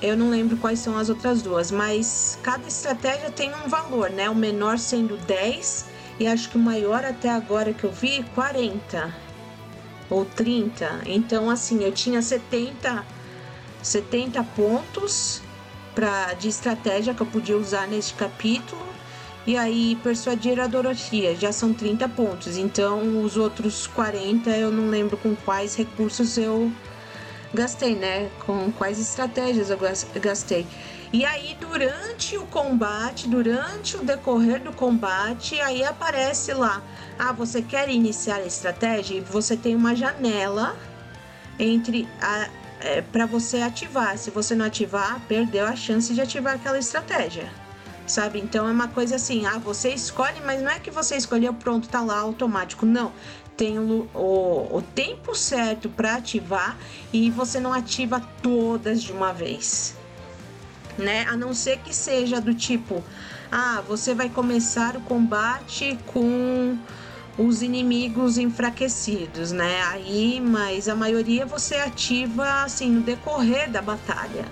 eu 0.01 0.17
não 0.17 0.31
lembro 0.31 0.57
quais 0.57 0.79
são 0.81 0.97
as 0.97 1.09
outras 1.09 1.43
duas, 1.43 1.71
mas 1.71 2.39
cada 2.43 2.67
estratégia 2.67 3.31
tem 3.31 3.55
um 3.55 3.69
valor, 3.69 4.11
né? 4.11 4.29
O 4.29 4.35
menor 4.35 4.79
sendo 4.79 5.17
10 5.17 5.87
e 6.19 6.27
acho 6.27 6.51
que 6.51 6.57
o 6.57 6.61
maior 6.61 7.05
até 7.05 7.31
agora 7.31 7.73
que 7.73 7.85
eu 7.85 7.93
vi 7.93 8.25
40 8.35 9.22
ou 10.11 10.25
30. 10.25 11.03
Então 11.07 11.49
assim, 11.51 11.83
eu 11.83 11.93
tinha 11.93 12.23
70 12.23 13.05
70 13.83 14.45
pontos 14.45 15.43
para 15.95 16.35
de 16.35 16.49
estratégia 16.49 17.15
que 17.15 17.21
eu 17.21 17.27
podia 17.27 17.57
usar 17.57 17.89
neste 17.89 18.15
capítulo. 18.15 18.83
E 19.45 19.57
aí 19.57 19.99
persuadir 20.05 20.61
a 20.61 20.69
Dorothea 20.69 21.35
já 21.35 21.53
são 21.53 21.75
30 21.75 22.09
pontos. 22.09 22.57
Então 22.57 23.23
os 23.25 23.37
outros 23.37 23.87
40 23.89 24.51
eu 24.51 24.71
não 24.71 24.89
lembro 24.89 25.17
com 25.17 25.35
quais 25.35 25.75
recursos 25.75 26.39
eu 26.39 26.73
gastei, 27.53 27.97
né? 27.97 28.31
Com 28.47 28.71
quais 28.73 29.01
estratégias 29.01 29.69
eu 29.71 29.79
gastei. 30.21 30.67
E 31.13 31.27
aí, 31.27 31.55
durante 31.61 32.39
o 32.39 32.47
combate, 32.47 33.29
durante 33.29 33.99
o 33.99 34.03
decorrer 34.03 34.63
do 34.63 34.73
combate, 34.73 35.61
aí 35.61 35.85
aparece 35.85 36.55
lá: 36.55 36.83
ah, 37.19 37.33
você 37.33 37.61
quer 37.61 37.91
iniciar 37.91 38.37
a 38.37 38.47
estratégia? 38.47 39.19
E 39.19 39.21
você 39.21 39.55
tem 39.55 39.77
uma 39.77 39.95
janela 39.95 40.75
entre. 41.59 42.09
É, 42.81 43.03
para 43.03 43.27
você 43.27 43.59
ativar. 43.59 44.17
Se 44.17 44.31
você 44.31 44.55
não 44.55 44.65
ativar, 44.65 45.21
perdeu 45.29 45.67
a 45.67 45.77
chance 45.77 46.13
de 46.15 46.21
ativar 46.21 46.55
aquela 46.55 46.79
estratégia. 46.79 47.49
Sabe? 48.07 48.41
Então 48.41 48.67
é 48.67 48.73
uma 48.73 48.89
coisa 48.89 49.17
assim: 49.17 49.45
ah, 49.45 49.59
você 49.59 49.91
escolhe, 49.91 50.41
mas 50.47 50.63
não 50.63 50.71
é 50.71 50.81
que 50.81 50.91
você 50.91 51.15
escolheu, 51.15 51.53
pronto, 51.53 51.91
tá 51.91 52.01
lá 52.01 52.19
automático. 52.19 52.87
Não 52.87 53.13
tem 53.55 53.79
o, 53.79 54.09
o, 54.15 54.79
o 54.79 54.83
tempo 54.95 55.35
certo 55.35 55.91
para 55.91 56.15
ativar 56.15 56.77
e 57.13 57.31
você 57.31 57.61
não 57.61 57.73
ativa 57.73 58.19
todas 58.43 59.03
de 59.03 59.13
uma 59.13 59.33
vez. 59.33 59.95
Né? 60.99 61.25
A 61.29 61.37
não 61.37 61.55
ser 61.55 61.79
que 61.79 61.95
seja 61.95 62.41
do 62.41 62.55
tipo, 62.55 63.03
ah, 63.51 63.83
você 63.87 64.15
vai 64.15 64.29
começar 64.29 64.97
o 64.97 65.01
combate 65.01 65.99
com 66.07 66.79
os 67.39 67.63
inimigos 67.63 68.37
enfraquecidos, 68.37 69.53
né? 69.53 69.83
Aí, 69.85 70.41
mas 70.41 70.89
a 70.89 70.95
maioria 70.95 71.47
você 71.47 71.77
ativa 71.77 72.63
assim 72.63 72.91
no 72.91 73.01
decorrer 73.01 73.71
da 73.71 73.81
batalha. 73.81 74.45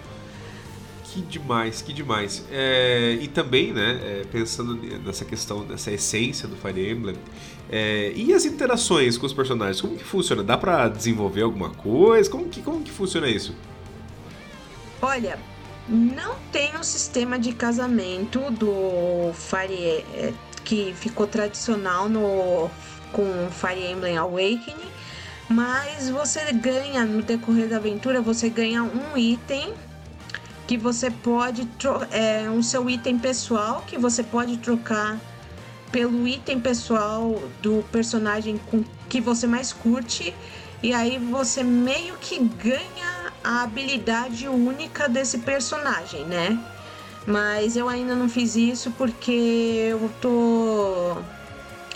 Que 1.05 1.21
demais, 1.23 1.83
que 1.83 1.93
demais. 1.93 2.45
É, 2.51 3.19
e 3.21 3.27
também, 3.27 3.73
né, 3.73 4.01
é, 4.03 4.25
pensando 4.31 4.75
nessa 5.05 5.25
questão, 5.25 5.65
dessa 5.65 5.91
essência 5.91 6.47
do 6.47 6.55
Fire 6.55 6.89
Emblem, 6.89 7.17
é, 7.69 8.13
e 8.15 8.33
as 8.33 8.45
interações 8.45 9.19
com 9.19 9.27
os 9.27 9.33
personagens, 9.33 9.81
como 9.81 9.97
que 9.97 10.05
funciona? 10.05 10.43
Dá 10.43 10.57
para 10.57 10.89
desenvolver 10.89 11.43
alguma 11.43 11.71
coisa? 11.71 12.31
Como 12.31 12.49
que, 12.49 12.63
como 12.63 12.83
que 12.83 12.93
funciona 12.93 13.29
isso? 13.29 13.55
Olha, 15.03 15.39
não 15.91 16.37
tem 16.53 16.77
um 16.77 16.85
sistema 16.85 17.39
de 17.39 17.53
casamento 17.53 18.51
do 18.53 19.33
Fire 19.35 20.05
é, 20.15 20.33
que 20.65 20.95
ficou 20.95 21.27
tradicional 21.27 22.09
no 22.09 22.71
com 23.11 23.25
Fire 23.51 23.91
Emblem 23.91 24.17
Awakening, 24.17 24.89
mas 25.49 26.09
você 26.09 26.53
ganha 26.53 27.05
no 27.05 27.23
decorrer 27.23 27.69
da 27.69 27.77
aventura, 27.77 28.21
você 28.21 28.49
ganha 28.49 28.85
um 28.85 29.19
item 29.19 29.75
que 30.69 30.79
você 30.79 31.11
pode 31.11 31.69
é 32.13 32.49
um 32.49 32.63
seu 32.63 32.89
item 32.89 33.19
pessoal 33.19 33.83
que 33.85 33.99
você 33.99 34.23
pode 34.23 34.59
trocar 34.59 35.19
pelo 35.91 36.29
item 36.29 36.61
pessoal 36.61 37.43
do 37.61 37.85
personagem 37.91 38.61
com, 38.71 38.85
que 39.09 39.21
você 39.21 39.49
mais 39.49 39.73
curte 39.73 40.33
e 40.81 40.95
aí 40.95 41.19
você 41.19 41.65
meio 41.65 42.15
que 42.21 42.39
ganha 42.39 43.20
a 43.43 43.63
habilidade 43.63 44.49
única 44.49 45.09
desse 45.09 45.39
personagem, 45.39 46.25
né? 46.27 46.59
Mas 47.27 47.77
eu 47.77 47.89
ainda 47.89 48.15
não 48.15 48.29
fiz 48.29 48.57
isso 48.57 48.91
porque 48.93 49.31
eu 49.91 50.11
tô 50.21 51.17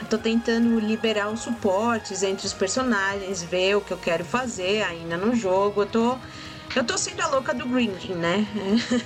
tô 0.08 0.18
tentando 0.18 0.78
liberar 0.78 1.30
os 1.30 1.40
suportes 1.40 2.22
entre 2.22 2.46
os 2.46 2.52
personagens, 2.52 3.42
ver 3.42 3.76
o 3.76 3.80
que 3.80 3.92
eu 3.92 3.96
quero 3.96 4.24
fazer 4.24 4.82
ainda 4.82 5.16
no 5.16 5.34
jogo. 5.34 5.82
Eu 5.82 5.86
tô 5.86 6.18
eu 6.74 6.82
tô 6.82 6.98
sendo 6.98 7.20
a 7.22 7.28
louca 7.28 7.54
do 7.54 7.66
Grinding, 7.66 8.14
né? 8.14 8.46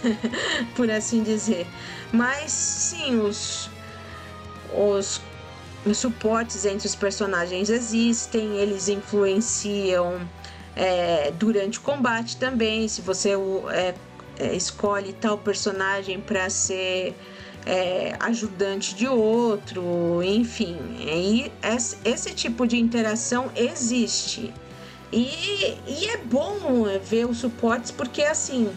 Por 0.75 0.91
assim 0.91 1.23
dizer. 1.23 1.67
Mas 2.11 2.51
sim, 2.51 3.21
os, 3.21 3.69
os, 4.73 5.21
os 5.85 5.99
suportes 5.99 6.65
entre 6.65 6.87
os 6.87 6.95
personagens 6.95 7.69
existem, 7.69 8.57
eles 8.57 8.89
influenciam 8.89 10.19
é, 10.79 11.33
durante 11.33 11.79
o 11.79 11.83
combate 11.83 12.37
também. 12.37 12.87
Se 12.87 13.03
você 13.03 13.33
é, 13.71 13.95
é, 14.39 14.55
escolhe 14.55 15.13
tal 15.13 15.37
personagem 15.37 16.21
para 16.21 16.49
ser 16.49 17.15
é, 17.67 18.17
ajudante 18.21 18.95
de 18.95 19.09
outro, 19.09 20.23
enfim, 20.23 20.79
e 21.01 21.53
esse, 22.05 22.33
tipo 22.33 22.67
de 22.67 22.79
interação 22.79 23.51
existe. 23.57 24.55
E, 25.13 25.77
e 25.87 26.07
é 26.11 26.19
bom 26.19 26.85
ver 27.03 27.27
os 27.27 27.39
suportes 27.39 27.91
porque, 27.91 28.23
assim, 28.23 28.71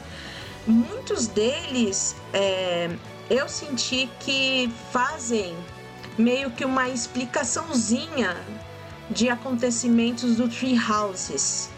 muitos 0.65 1.27
deles 1.27 2.15
é, 2.33 2.89
eu 3.29 3.47
senti 3.47 4.09
que 4.19 4.71
fazem 4.91 5.55
meio 6.17 6.49
que 6.51 6.65
uma 6.65 6.89
explicaçãozinha 6.89 8.35
de 9.09 9.29
acontecimentos 9.29 10.37
do 10.37 10.47
Tree 10.47 10.77
Houses. 10.79 11.69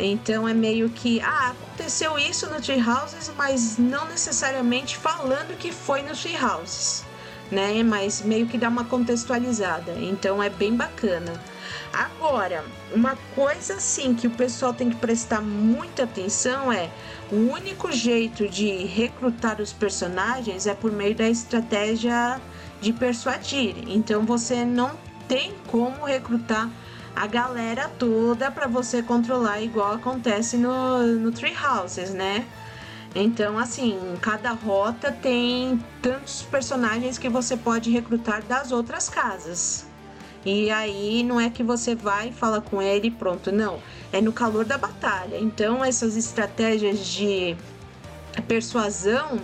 Então 0.00 0.48
é 0.48 0.54
meio 0.54 0.88
que, 0.88 1.20
ah, 1.20 1.50
aconteceu 1.50 2.18
isso 2.18 2.48
no 2.48 2.60
Tree 2.60 2.82
Houses, 2.82 3.30
mas 3.36 3.76
não 3.76 4.06
necessariamente 4.06 4.96
falando 4.96 5.56
que 5.58 5.70
foi 5.70 6.02
no 6.02 6.16
Tree 6.16 6.36
Houses, 6.42 7.04
né? 7.50 7.82
Mas 7.82 8.22
meio 8.22 8.46
que 8.46 8.56
dá 8.56 8.68
uma 8.68 8.84
contextualizada. 8.84 9.92
Então 10.00 10.42
é 10.42 10.48
bem 10.48 10.74
bacana. 10.74 11.32
Agora, 11.92 12.64
uma 12.92 13.16
coisa 13.34 13.74
assim 13.74 14.14
que 14.14 14.26
o 14.26 14.30
pessoal 14.30 14.72
tem 14.72 14.90
que 14.90 14.96
prestar 14.96 15.40
muita 15.40 16.04
atenção 16.04 16.72
é 16.72 16.88
o 17.30 17.36
único 17.52 17.90
jeito 17.92 18.48
de 18.48 18.84
recrutar 18.84 19.60
os 19.60 19.72
personagens 19.72 20.66
é 20.66 20.74
por 20.74 20.92
meio 20.92 21.14
da 21.14 21.28
estratégia 21.28 22.40
de 22.80 22.92
persuadir. 22.92 23.74
Então 23.88 24.24
você 24.24 24.64
não 24.64 24.92
tem 25.28 25.54
como 25.66 26.04
recrutar 26.04 26.70
a 27.14 27.26
galera 27.26 27.88
toda 27.98 28.50
para 28.50 28.66
você 28.66 29.02
controlar 29.02 29.60
igual 29.60 29.94
acontece 29.94 30.56
no, 30.56 31.02
no 31.16 31.32
Tree 31.32 31.56
Houses, 31.56 32.10
né? 32.10 32.46
Então, 33.14 33.58
assim, 33.58 33.98
cada 34.20 34.52
rota 34.52 35.10
tem 35.10 35.82
tantos 36.00 36.42
personagens 36.42 37.18
que 37.18 37.28
você 37.28 37.56
pode 37.56 37.90
recrutar 37.90 38.42
das 38.42 38.70
outras 38.70 39.08
casas. 39.08 39.86
E 40.44 40.70
aí 40.70 41.22
não 41.22 41.38
é 41.40 41.50
que 41.50 41.62
você 41.62 41.94
vai 41.94 42.28
e 42.28 42.32
fala 42.32 42.60
com 42.60 42.80
ele 42.80 43.08
e 43.08 43.10
pronto, 43.10 43.52
não. 43.52 43.80
é 44.12 44.20
no 44.20 44.32
calor 44.32 44.64
da 44.64 44.78
batalha. 44.78 45.38
Então, 45.38 45.84
essas 45.84 46.16
estratégias 46.16 47.04
de 47.04 47.56
persuasão, 48.48 49.40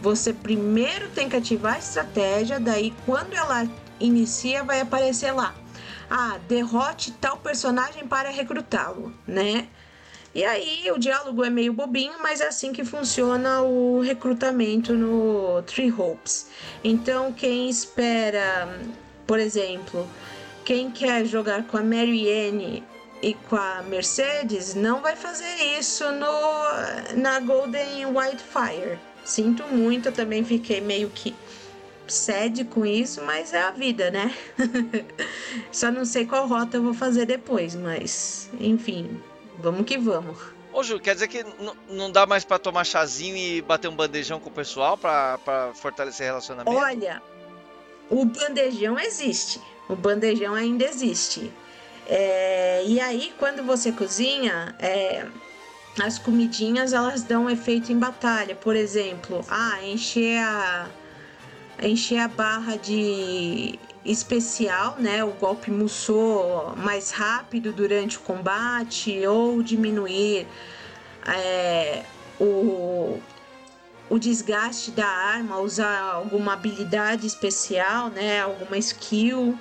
você 0.00 0.32
primeiro 0.32 1.08
tem 1.10 1.28
que 1.28 1.36
ativar 1.36 1.74
a 1.74 1.78
estratégia, 1.78 2.58
daí 2.58 2.92
quando 3.06 3.34
ela 3.34 3.68
inicia, 4.00 4.64
vai 4.64 4.80
aparecer 4.80 5.32
lá. 5.32 5.54
Ah, 6.14 6.38
derrote 6.46 7.10
tal 7.12 7.38
personagem 7.38 8.06
para 8.06 8.28
recrutá-lo, 8.28 9.14
né? 9.26 9.66
E 10.34 10.44
aí 10.44 10.90
o 10.90 10.98
diálogo 10.98 11.42
é 11.42 11.48
meio 11.48 11.72
bobinho, 11.72 12.12
mas 12.20 12.42
é 12.42 12.48
assim 12.48 12.70
que 12.70 12.84
funciona 12.84 13.62
o 13.62 13.98
recrutamento 14.02 14.92
no 14.92 15.62
Three 15.62 15.90
Hopes. 15.90 16.48
Então 16.84 17.32
quem 17.32 17.70
espera, 17.70 18.78
por 19.26 19.40
exemplo, 19.40 20.06
quem 20.66 20.90
quer 20.90 21.24
jogar 21.24 21.62
com 21.62 21.78
a 21.78 21.82
Marianne 21.82 22.84
e 23.22 23.32
com 23.48 23.56
a 23.56 23.82
Mercedes 23.82 24.74
não 24.74 25.00
vai 25.00 25.16
fazer 25.16 25.78
isso 25.78 26.04
no 26.12 27.16
na 27.22 27.40
Golden 27.40 28.04
Wildfire. 28.04 28.98
Sinto 29.24 29.62
muito, 29.68 30.10
eu 30.10 30.12
também 30.12 30.44
fiquei 30.44 30.82
meio 30.82 31.08
que 31.08 31.34
sede 32.06 32.64
com 32.64 32.84
isso, 32.84 33.22
mas 33.24 33.52
é 33.52 33.62
a 33.62 33.70
vida, 33.70 34.10
né? 34.10 34.34
Só 35.72 35.90
não 35.90 36.04
sei 36.04 36.26
qual 36.26 36.46
rota 36.46 36.76
eu 36.76 36.82
vou 36.82 36.94
fazer 36.94 37.26
depois, 37.26 37.74
mas 37.74 38.50
enfim, 38.60 39.20
Vamos 39.62 39.84
que 39.86 39.96
vamos. 39.96 40.38
Ô 40.72 40.82
Ju, 40.82 40.98
quer 40.98 41.14
dizer 41.14 41.28
que 41.28 41.44
não 41.88 42.10
dá 42.10 42.26
mais 42.26 42.44
para 42.44 42.58
tomar 42.58 42.84
chazinho 42.84 43.36
e 43.36 43.62
bater 43.62 43.88
um 43.88 43.94
bandejão 43.94 44.40
com 44.40 44.48
o 44.48 44.52
pessoal 44.52 44.98
para 44.98 45.38
fortalecer 45.74 46.26
relacionamento? 46.26 46.76
Olha, 46.76 47.22
o 48.10 48.24
bandejão 48.24 48.98
existe. 48.98 49.60
O 49.88 49.94
bandejão 49.94 50.54
ainda 50.54 50.84
existe. 50.84 51.52
É, 52.08 52.82
e 52.84 52.98
aí, 53.00 53.32
quando 53.38 53.62
você 53.62 53.92
cozinha, 53.92 54.74
é, 54.80 55.26
as 56.02 56.18
comidinhas 56.18 56.92
elas 56.92 57.22
dão 57.22 57.48
efeito 57.48 57.92
em 57.92 57.98
batalha. 57.98 58.54
Por 58.56 58.74
exemplo, 58.74 59.44
ah, 59.48 59.78
encher 59.84 60.38
a, 60.38 60.88
encher 61.82 62.18
a 62.18 62.28
barra 62.28 62.76
de 62.76 63.78
especial, 64.04 64.96
né, 64.98 65.22
o 65.22 65.30
golpe 65.30 65.70
Musou 65.70 66.74
mais 66.76 67.10
rápido 67.10 67.72
durante 67.72 68.16
o 68.16 68.20
combate 68.20 69.24
ou 69.26 69.62
diminuir 69.62 70.46
é, 71.26 72.02
o, 72.40 73.20
o 74.10 74.18
desgaste 74.18 74.90
da 74.90 75.06
arma, 75.06 75.58
usar 75.58 76.00
alguma 76.00 76.54
habilidade 76.54 77.26
especial, 77.26 78.08
né, 78.08 78.40
alguma 78.40 78.76
skill. 78.78 79.56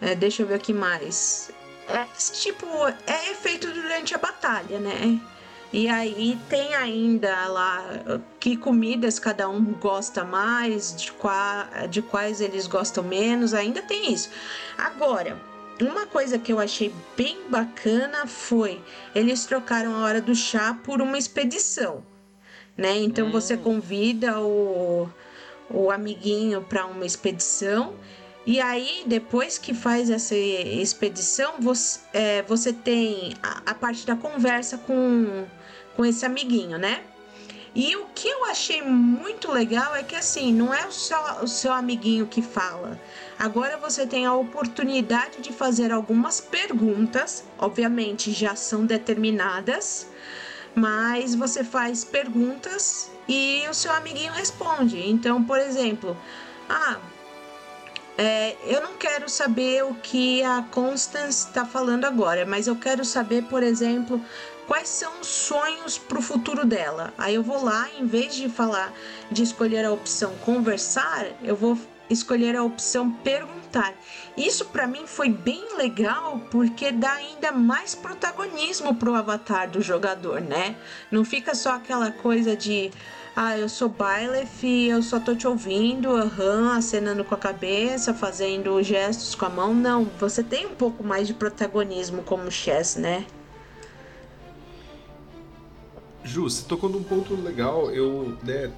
É, 0.00 0.14
deixa 0.14 0.42
eu 0.42 0.46
ver 0.46 0.54
aqui 0.54 0.72
mais. 0.72 1.50
É, 1.88 2.06
tipo, 2.32 2.66
é 3.06 3.34
feito 3.34 3.70
durante 3.70 4.14
a 4.14 4.18
batalha, 4.18 4.78
né? 4.78 5.20
E 5.76 5.88
aí 5.88 6.38
tem 6.48 6.72
ainda 6.76 7.48
lá 7.48 7.84
que 8.38 8.56
comidas 8.56 9.18
cada 9.18 9.48
um 9.48 9.72
gosta 9.72 10.22
mais, 10.22 10.94
de, 10.94 11.10
qua, 11.10 11.68
de 11.90 12.00
quais 12.00 12.40
eles 12.40 12.68
gostam 12.68 13.02
menos, 13.02 13.52
ainda 13.52 13.82
tem 13.82 14.12
isso. 14.12 14.30
Agora, 14.78 15.36
uma 15.80 16.06
coisa 16.06 16.38
que 16.38 16.52
eu 16.52 16.60
achei 16.60 16.94
bem 17.16 17.38
bacana 17.48 18.24
foi 18.24 18.80
eles 19.16 19.46
trocaram 19.46 19.96
a 19.96 20.04
hora 20.04 20.20
do 20.20 20.32
chá 20.32 20.78
por 20.84 21.02
uma 21.02 21.18
expedição, 21.18 22.06
né? 22.76 22.96
Então 22.98 23.26
hum. 23.26 23.32
você 23.32 23.56
convida 23.56 24.38
o, 24.38 25.08
o 25.68 25.90
amiguinho 25.90 26.62
para 26.62 26.86
uma 26.86 27.04
expedição 27.04 27.96
e 28.46 28.60
aí, 28.60 29.04
depois 29.06 29.56
que 29.56 29.72
faz 29.72 30.10
essa 30.10 30.36
expedição, 30.36 31.54
você, 31.58 31.98
é, 32.12 32.42
você 32.42 32.74
tem 32.74 33.34
a, 33.42 33.70
a, 33.70 33.74
parte 33.74 34.06
da 34.06 34.14
conversa 34.14 34.76
com 34.76 35.46
com 35.96 36.04
esse 36.04 36.24
amiguinho, 36.24 36.78
né? 36.78 37.02
E 37.74 37.96
o 37.96 38.06
que 38.14 38.28
eu 38.28 38.44
achei 38.44 38.82
muito 38.82 39.50
legal 39.50 39.96
é 39.96 40.02
que 40.04 40.14
assim, 40.14 40.52
não 40.52 40.72
é 40.72 40.88
só 40.90 41.40
o 41.42 41.48
seu 41.48 41.72
amiguinho 41.72 42.26
que 42.26 42.40
fala. 42.40 43.00
Agora 43.36 43.76
você 43.76 44.06
tem 44.06 44.24
a 44.24 44.32
oportunidade 44.32 45.40
de 45.40 45.52
fazer 45.52 45.90
algumas 45.90 46.40
perguntas, 46.40 47.44
obviamente 47.58 48.30
já 48.30 48.54
são 48.54 48.86
determinadas, 48.86 50.06
mas 50.72 51.34
você 51.34 51.64
faz 51.64 52.04
perguntas 52.04 53.10
e 53.28 53.64
o 53.68 53.74
seu 53.74 53.92
amiguinho 53.92 54.32
responde. 54.32 55.08
Então, 55.08 55.42
por 55.42 55.58
exemplo, 55.58 56.16
ah, 56.68 56.98
é, 58.16 58.56
eu 58.66 58.80
não 58.80 58.94
quero 58.94 59.28
saber 59.28 59.84
o 59.84 59.94
que 59.94 60.42
a 60.44 60.64
Constance 60.70 61.48
está 61.48 61.64
falando 61.64 62.04
agora, 62.04 62.46
mas 62.46 62.68
eu 62.68 62.76
quero 62.76 63.04
saber, 63.04 63.44
por 63.44 63.62
exemplo, 63.64 64.20
quais 64.66 64.88
são 64.88 65.20
os 65.20 65.26
sonhos 65.26 65.98
para 65.98 66.18
o 66.18 66.22
futuro 66.22 66.64
dela. 66.64 67.12
Aí 67.18 67.34
eu 67.34 67.42
vou 67.42 67.62
lá, 67.62 67.88
em 67.98 68.06
vez 68.06 68.34
de 68.34 68.48
falar 68.48 68.92
de 69.30 69.42
escolher 69.42 69.84
a 69.84 69.92
opção 69.92 70.34
conversar, 70.44 71.26
eu 71.42 71.56
vou 71.56 71.78
escolher 72.08 72.56
a 72.56 72.62
opção 72.62 73.10
perguntar. 73.10 73.94
Isso 74.36 74.66
para 74.66 74.86
mim 74.86 75.06
foi 75.06 75.30
bem 75.30 75.76
legal 75.76 76.40
porque 76.50 76.92
dá 76.92 77.12
ainda 77.12 77.50
mais 77.50 77.94
protagonismo 77.94 78.94
pro 78.94 79.14
avatar 79.14 79.70
do 79.70 79.80
jogador, 79.80 80.40
né? 80.40 80.76
Não 81.10 81.24
fica 81.24 81.54
só 81.54 81.74
aquela 81.74 82.10
coisa 82.10 82.56
de 82.56 82.90
ah, 83.36 83.58
eu 83.58 83.68
sou 83.68 83.88
Byleth 83.88 84.62
e 84.62 84.88
eu 84.88 85.02
só 85.02 85.18
tô 85.18 85.34
te 85.34 85.46
ouvindo, 85.46 86.14
aham, 86.14 86.62
uhum, 86.62 86.70
acenando 86.70 87.24
com 87.24 87.34
a 87.34 87.38
cabeça, 87.38 88.14
fazendo 88.14 88.80
gestos 88.80 89.34
com 89.34 89.46
a 89.46 89.50
mão. 89.50 89.74
Não, 89.74 90.04
você 90.20 90.42
tem 90.42 90.66
um 90.66 90.74
pouco 90.74 91.02
mais 91.02 91.26
de 91.26 91.34
protagonismo 91.34 92.22
como 92.22 92.48
Chess, 92.48 92.96
né? 92.96 93.26
Ju, 96.24 96.44
você 96.44 96.64
tocou 96.66 96.88
num 96.88 97.02
ponto 97.02 97.34
legal. 97.34 97.90
Eu, 97.90 98.36
né, 98.42 98.72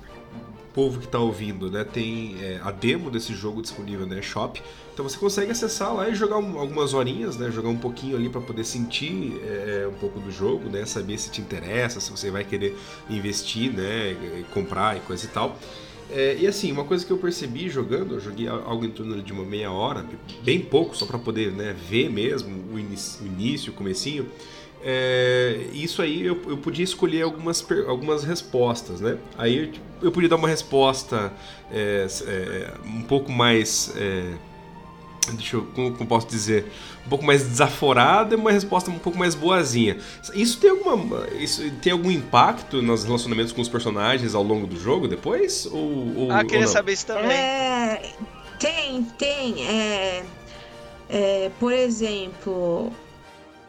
povo 0.76 0.98
que 0.98 1.06
está 1.06 1.18
ouvindo, 1.18 1.70
né, 1.70 1.84
tem 1.84 2.36
é, 2.38 2.60
a 2.62 2.70
demo 2.70 3.10
desse 3.10 3.32
jogo 3.32 3.62
disponível 3.62 4.06
na 4.06 4.16
né, 4.16 4.22
Shop. 4.22 4.62
Então 4.92 5.08
você 5.08 5.16
consegue 5.16 5.50
acessar 5.50 5.94
lá 5.94 6.06
e 6.06 6.14
jogar 6.14 6.36
um, 6.36 6.58
algumas 6.58 6.92
horinhas, 6.92 7.38
né, 7.38 7.50
jogar 7.50 7.70
um 7.70 7.78
pouquinho 7.78 8.14
ali 8.14 8.28
para 8.28 8.42
poder 8.42 8.62
sentir 8.62 9.40
é, 9.42 9.88
um 9.88 9.94
pouco 9.94 10.20
do 10.20 10.30
jogo, 10.30 10.68
né, 10.68 10.84
saber 10.84 11.16
se 11.16 11.30
te 11.30 11.40
interessa, 11.40 11.98
se 11.98 12.10
você 12.10 12.30
vai 12.30 12.44
querer 12.44 12.76
investir, 13.08 13.72
né, 13.72 14.44
comprar 14.52 14.98
e 14.98 15.00
coisa 15.00 15.24
e 15.24 15.28
tal. 15.28 15.56
É, 16.10 16.36
e 16.38 16.46
assim, 16.46 16.70
uma 16.70 16.84
coisa 16.84 17.06
que 17.06 17.10
eu 17.10 17.16
percebi 17.16 17.70
jogando, 17.70 18.14
eu 18.14 18.20
joguei 18.20 18.46
algo 18.46 18.84
em 18.84 18.90
torno 18.90 19.22
de 19.22 19.32
uma 19.32 19.44
meia 19.44 19.72
hora, 19.72 20.04
bem 20.44 20.60
pouco, 20.60 20.94
só 20.94 21.06
para 21.06 21.18
poder 21.18 21.52
né, 21.52 21.74
ver 21.88 22.10
mesmo 22.10 22.54
o, 22.70 22.74
o 22.74 22.78
início, 22.78 23.72
o 23.72 23.74
comecinho 23.74 24.26
é, 24.88 25.66
isso 25.72 26.00
aí 26.00 26.24
eu, 26.24 26.40
eu 26.46 26.56
podia 26.56 26.84
escolher 26.84 27.22
algumas, 27.22 27.66
algumas 27.88 28.22
respostas, 28.22 29.00
né? 29.00 29.18
Aí 29.36 29.64
eu, 29.64 29.72
eu 30.00 30.12
podia 30.12 30.28
dar 30.28 30.36
uma 30.36 30.46
resposta 30.46 31.32
é, 31.72 32.06
é, 32.24 32.74
um 32.86 33.02
pouco 33.02 33.32
mais. 33.32 33.92
É, 33.96 34.32
deixa 35.32 35.56
eu. 35.56 35.62
Como, 35.74 35.92
como, 35.92 36.08
posso 36.08 36.28
dizer? 36.28 36.66
Um 37.04 37.08
pouco 37.08 37.24
mais 37.24 37.42
desaforada 37.42 38.36
e 38.36 38.38
uma 38.38 38.52
resposta 38.52 38.88
um 38.88 38.98
pouco 39.00 39.18
mais 39.18 39.34
boazinha. 39.34 39.98
Isso 40.32 40.60
tem 40.60 40.70
alguma. 40.70 41.26
Isso 41.36 41.68
tem 41.82 41.92
algum 41.92 42.12
impacto 42.12 42.80
nos 42.80 43.02
relacionamentos 43.02 43.52
com 43.52 43.60
os 43.60 43.68
personagens 43.68 44.36
ao 44.36 44.42
longo 44.44 44.68
do 44.68 44.78
jogo 44.78 45.08
depois? 45.08 45.66
Ou, 45.66 46.16
ou 46.16 46.30
ah, 46.30 46.44
queria 46.44 46.68
saber 46.68 46.92
isso 46.92 47.06
também. 47.08 47.32
É, 47.32 48.12
tem, 48.60 49.02
tem. 49.18 49.66
É, 49.66 50.22
é, 51.08 51.50
por 51.58 51.72
exemplo 51.72 52.92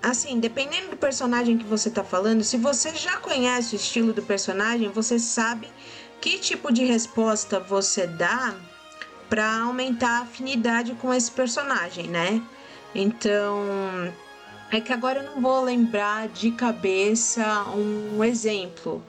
assim, 0.01 0.39
dependendo 0.39 0.91
do 0.91 0.97
personagem 0.97 1.57
que 1.57 1.65
você 1.65 1.89
tá 1.89 2.03
falando, 2.03 2.43
se 2.43 2.57
você 2.57 2.95
já 2.95 3.17
conhece 3.17 3.75
o 3.75 3.77
estilo 3.77 4.13
do 4.13 4.21
personagem, 4.21 4.89
você 4.89 5.19
sabe 5.19 5.67
que 6.21 6.39
tipo 6.39 6.71
de 6.71 6.85
resposta 6.85 7.59
você 7.59 8.07
dá 8.07 8.55
para 9.29 9.61
aumentar 9.61 10.19
a 10.19 10.21
afinidade 10.21 10.93
com 10.95 11.13
esse 11.13 11.31
personagem, 11.31 12.07
né? 12.07 12.41
Então, 12.95 14.13
é 14.71 14.79
que 14.79 14.93
agora 14.93 15.19
eu 15.19 15.31
não 15.31 15.41
vou 15.41 15.61
lembrar 15.63 16.29
de 16.29 16.51
cabeça 16.51 17.65
um 17.75 18.23
exemplo, 18.23 19.03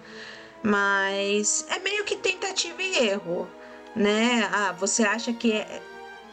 mas 0.62 1.64
é 1.70 1.78
meio 1.78 2.04
que 2.04 2.16
tentativa 2.16 2.82
e 2.82 3.08
erro, 3.08 3.48
né? 3.94 4.48
Ah, 4.52 4.72
você 4.72 5.04
acha 5.04 5.32
que 5.32 5.52
é 5.52 5.80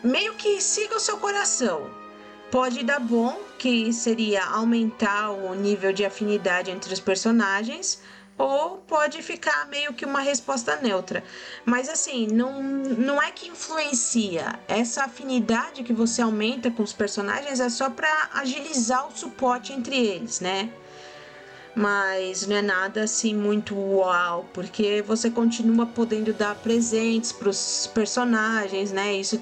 meio 0.04 0.34
que 0.34 0.60
siga 0.60 0.96
o 0.96 1.00
seu 1.00 1.18
coração 1.18 1.90
Pode 2.52 2.84
dar 2.84 3.00
bom, 3.00 3.40
que 3.58 3.92
seria 3.94 4.44
aumentar 4.46 5.32
o 5.32 5.54
nível 5.54 5.94
de 5.94 6.06
afinidade 6.06 6.72
entre 6.72 6.94
os 6.94 7.00
personagens, 7.00 8.00
ou 8.38 8.78
pode 8.80 9.22
ficar 9.22 9.68
meio 9.68 9.94
que 9.94 10.06
uma 10.06 10.20
resposta 10.20 10.76
neutra. 10.78 11.24
Mas 11.64 11.88
assim, 11.88 12.28
não, 12.28 12.62
não 12.62 13.22
é 13.22 13.32
que 13.32 13.48
influencia. 13.48 14.60
Essa 14.68 15.06
afinidade 15.06 15.84
que 15.84 15.94
você 15.94 16.22
aumenta 16.22 16.70
com 16.70 16.84
os 16.84 16.94
personagens 16.94 17.60
é 17.60 17.70
só 17.70 17.90
para 17.90 18.30
agilizar 18.34 19.08
o 19.08 19.18
suporte 19.18 19.72
entre 19.72 19.96
eles, 19.96 20.42
né? 20.42 20.70
Mas 21.74 22.48
não 22.48 22.56
é 22.56 22.62
nada 22.62 23.04
assim 23.04 23.36
muito 23.36 23.76
uau, 23.76 24.46
porque 24.54 25.02
você 25.02 25.30
continua 25.30 25.86
podendo 25.86 26.34
dar 26.34 26.56
presentes 26.56 27.34
para 27.34 27.50
os 27.50 27.90
personagens, 27.94 28.92
né? 28.92 29.14
Isso 29.14 29.42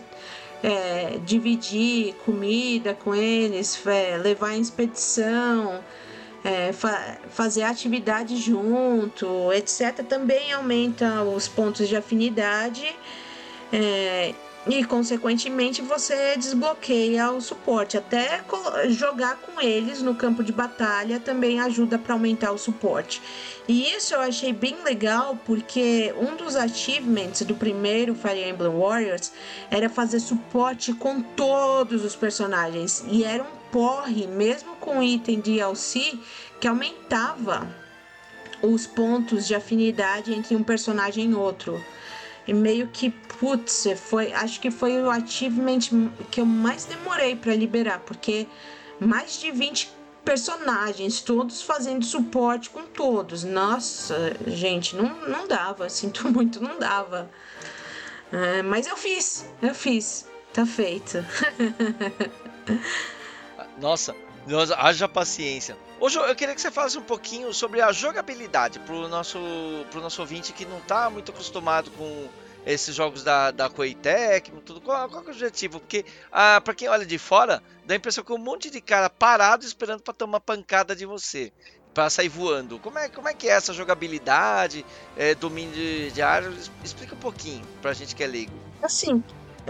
é, 0.64 1.20
dividir 1.26 2.16
comida 2.26 2.94
com 2.94 3.14
eles, 3.14 3.80
é, 3.86 4.18
levar 4.18 4.56
em 4.56 4.62
expedição, 4.62 5.84
é, 6.44 6.72
fa 6.72 7.18
fazer 7.30 7.64
atividade 7.64 8.38
junto, 8.38 9.52
etc., 9.52 10.04
também 10.08 10.54
aumenta 10.54 11.22
os 11.24 11.48
pontos 11.48 11.88
de 11.90 11.98
afinidade. 11.98 12.88
É, 13.72 14.34
e 14.68 14.84
consequentemente 14.84 15.82
você 15.82 16.38
desbloqueia 16.38 17.32
o 17.32 17.42
suporte. 17.42 17.98
Até 17.98 18.42
jogar 18.90 19.38
com 19.38 19.60
eles 19.62 20.02
no 20.02 20.16
campo 20.16 20.44
de 20.44 20.54
batalha 20.54 21.20
também 21.20 21.60
ajuda 21.60 21.98
para 21.98 22.14
aumentar 22.14 22.52
o 22.52 22.58
suporte. 22.58 23.22
E 23.68 23.92
isso 23.92 24.14
eu 24.14 24.22
achei 24.22 24.54
bem 24.54 24.84
legal 24.84 25.38
porque 25.46 26.14
um 26.18 26.36
dos 26.36 26.56
achievements 26.56 27.42
do 27.42 27.56
primeiro 27.56 28.16
Fire 28.16 28.50
Emblem 28.50 28.78
Warriors 28.78 29.32
era 29.70 29.90
fazer 29.90 30.20
suporte 30.20 30.94
com 30.94 31.22
todos 31.22 32.04
os 32.06 32.16
personagens 32.16 33.04
e 33.10 33.24
era 33.24 33.44
um 33.44 33.64
porre, 33.72 34.28
mesmo 34.28 34.76
com 34.76 35.02
item 35.02 35.40
de 35.40 35.56
DLC, 35.56 36.18
que 36.60 36.68
aumentava 36.68 37.68
os 38.62 38.88
pontos 38.88 39.46
de 39.46 39.56
afinidade 39.56 40.34
entre 40.34 40.56
um 40.56 40.64
personagem 40.64 41.32
e 41.32 41.34
outro. 41.34 41.84
E 42.48 42.54
meio 42.54 42.88
que, 42.88 43.10
putz, 43.10 43.88
foi, 43.98 44.34
acho 44.34 44.60
que 44.60 44.70
foi 44.70 45.02
o 45.02 45.10
achievement 45.10 45.80
que 46.30 46.42
eu 46.42 46.46
mais 46.46 46.86
demorei 46.86 47.36
para 47.36 47.56
liberar, 47.56 48.00
porque 48.00 48.48
mais 49.00 49.40
de 49.40 49.52
20 49.52 49.90
personagens, 50.26 51.22
todos 51.22 51.62
fazendo 51.62 52.04
suporte 52.04 52.70
com 52.70 52.84
todos. 52.84 53.44
Nossa, 53.44 54.36
gente, 54.48 54.96
não, 54.96 55.10
não 55.28 55.48
dava, 55.48 55.88
sinto 55.90 56.30
muito, 56.30 56.62
não 56.62 56.80
dava. 56.80 57.30
É, 58.32 58.62
mas 58.62 58.88
eu 58.88 58.98
fiz, 58.98 59.46
eu 59.62 59.76
fiz, 59.76 60.28
tá 60.54 60.66
feito. 60.66 61.24
Nossa, 63.80 64.16
nossa, 64.48 64.76
haja 64.76 65.08
paciência. 65.08 65.76
Hoje 66.04 66.20
eu 66.20 66.36
queria 66.36 66.54
que 66.54 66.60
você 66.60 66.70
falasse 66.70 66.98
um 66.98 67.02
pouquinho 67.02 67.54
sobre 67.54 67.80
a 67.80 67.90
jogabilidade 67.94 68.78
pro 68.80 69.08
nosso, 69.08 69.40
nosso 69.94 70.20
ouvinte 70.20 70.52
que 70.52 70.66
não 70.66 70.80
está 70.80 71.10
muito 71.10 71.32
acostumado 71.32 71.90
com 71.92 72.28
esses 72.66 72.94
jogos 72.94 73.24
da, 73.24 73.52
da 73.52 73.70
Koei 73.70 73.96
Tecmo, 73.96 74.60
tudo. 74.60 74.82
Qual, 74.82 75.08
qual 75.08 75.24
é 75.24 75.26
o 75.26 75.30
objetivo? 75.30 75.80
Porque 75.80 76.04
ah, 76.30 76.60
para 76.60 76.74
quem 76.74 76.90
olha 76.90 77.06
de 77.06 77.18
fora, 77.18 77.64
dá 77.86 77.94
a 77.94 77.96
impressão 77.96 78.22
que 78.22 78.34
um 78.34 78.38
monte 78.38 78.70
de 78.70 78.82
cara 78.82 79.10
parado 79.10 79.64
esperando 79.64 80.02
para 80.02 80.14
tomar 80.14 80.42
pancada 80.42 80.94
de 80.94 81.06
você. 81.06 81.54
Para 81.94 82.10
sair 82.10 82.28
voando. 82.28 82.80
Como 82.80 83.00
é, 83.00 83.08
como 83.08 83.30
é 83.30 83.34
que 83.34 83.48
é 83.48 83.54
essa 83.54 83.72
jogabilidade, 83.72 84.86
é, 85.16 85.34
domínio 85.34 85.74
de, 85.74 86.12
de 86.12 86.22
área? 86.22 86.52
Explica 86.84 87.16
um 87.16 87.20
pouquinho 87.20 87.66
pra 87.82 87.94
gente 87.94 88.14
que 88.14 88.26
é 88.26 88.28
leigo. 88.28 88.52
Assim, 88.82 89.24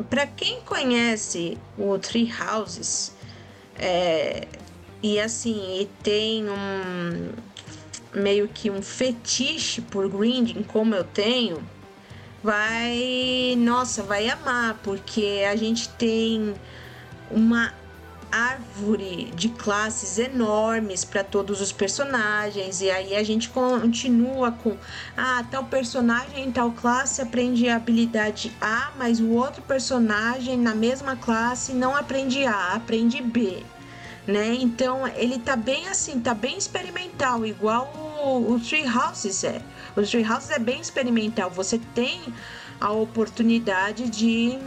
para 0.09 0.25
quem 0.25 0.61
conhece 0.61 1.59
o 1.77 1.95
Tree 1.99 2.33
Houses, 2.33 3.13
é, 3.75 4.47
e 5.03 5.19
assim, 5.19 5.81
e 5.81 5.85
tem 6.01 6.49
um 6.49 7.33
meio 8.15 8.47
que 8.47 8.71
um 8.71 8.81
fetiche 8.81 9.81
por 9.81 10.07
grinding, 10.07 10.63
como 10.63 10.95
eu 10.95 11.03
tenho, 11.03 11.61
vai, 12.41 13.55
nossa, 13.57 14.01
vai 14.01 14.29
amar, 14.29 14.79
porque 14.81 15.43
a 15.49 15.57
gente 15.57 15.89
tem 15.89 16.53
uma 17.29 17.73
árvore 18.31 19.25
de 19.35 19.49
classes 19.49 20.17
enormes 20.17 21.03
para 21.03 21.23
todos 21.23 21.59
os 21.61 21.71
personagens 21.71 22.81
e 22.81 22.89
aí 22.89 23.15
a 23.15 23.23
gente 23.23 23.47
continua 23.49 24.51
com 24.51 24.75
ah, 25.15 25.45
tal 25.51 25.65
personagem 25.65 26.45
em 26.45 26.51
tal 26.51 26.71
classe 26.71 27.21
aprende 27.21 27.69
a 27.69 27.75
habilidade 27.75 28.51
A, 28.59 28.91
mas 28.97 29.19
o 29.19 29.29
outro 29.29 29.61
personagem 29.61 30.57
na 30.57 30.73
mesma 30.73 31.15
classe 31.15 31.73
não 31.73 31.95
aprende 31.95 32.43
A, 32.45 32.73
aprende 32.73 33.21
B 33.21 33.63
né? 34.27 34.55
Então 34.59 35.07
ele 35.07 35.39
tá 35.39 35.55
bem 35.55 35.87
assim, 35.87 36.19
tá 36.19 36.33
bem 36.33 36.57
experimental, 36.57 37.45
igual 37.45 37.91
o, 38.23 38.53
o 38.53 38.59
Tree 38.59 38.85
Houses 38.87 39.43
é. 39.43 39.61
O 39.95 40.01
Tree 40.01 40.25
Houses 40.29 40.51
é 40.51 40.59
bem 40.59 40.79
experimental. 40.79 41.49
Você 41.51 41.79
tem 41.93 42.21
a 42.79 42.91
oportunidade 42.91 44.09
de 44.09 44.57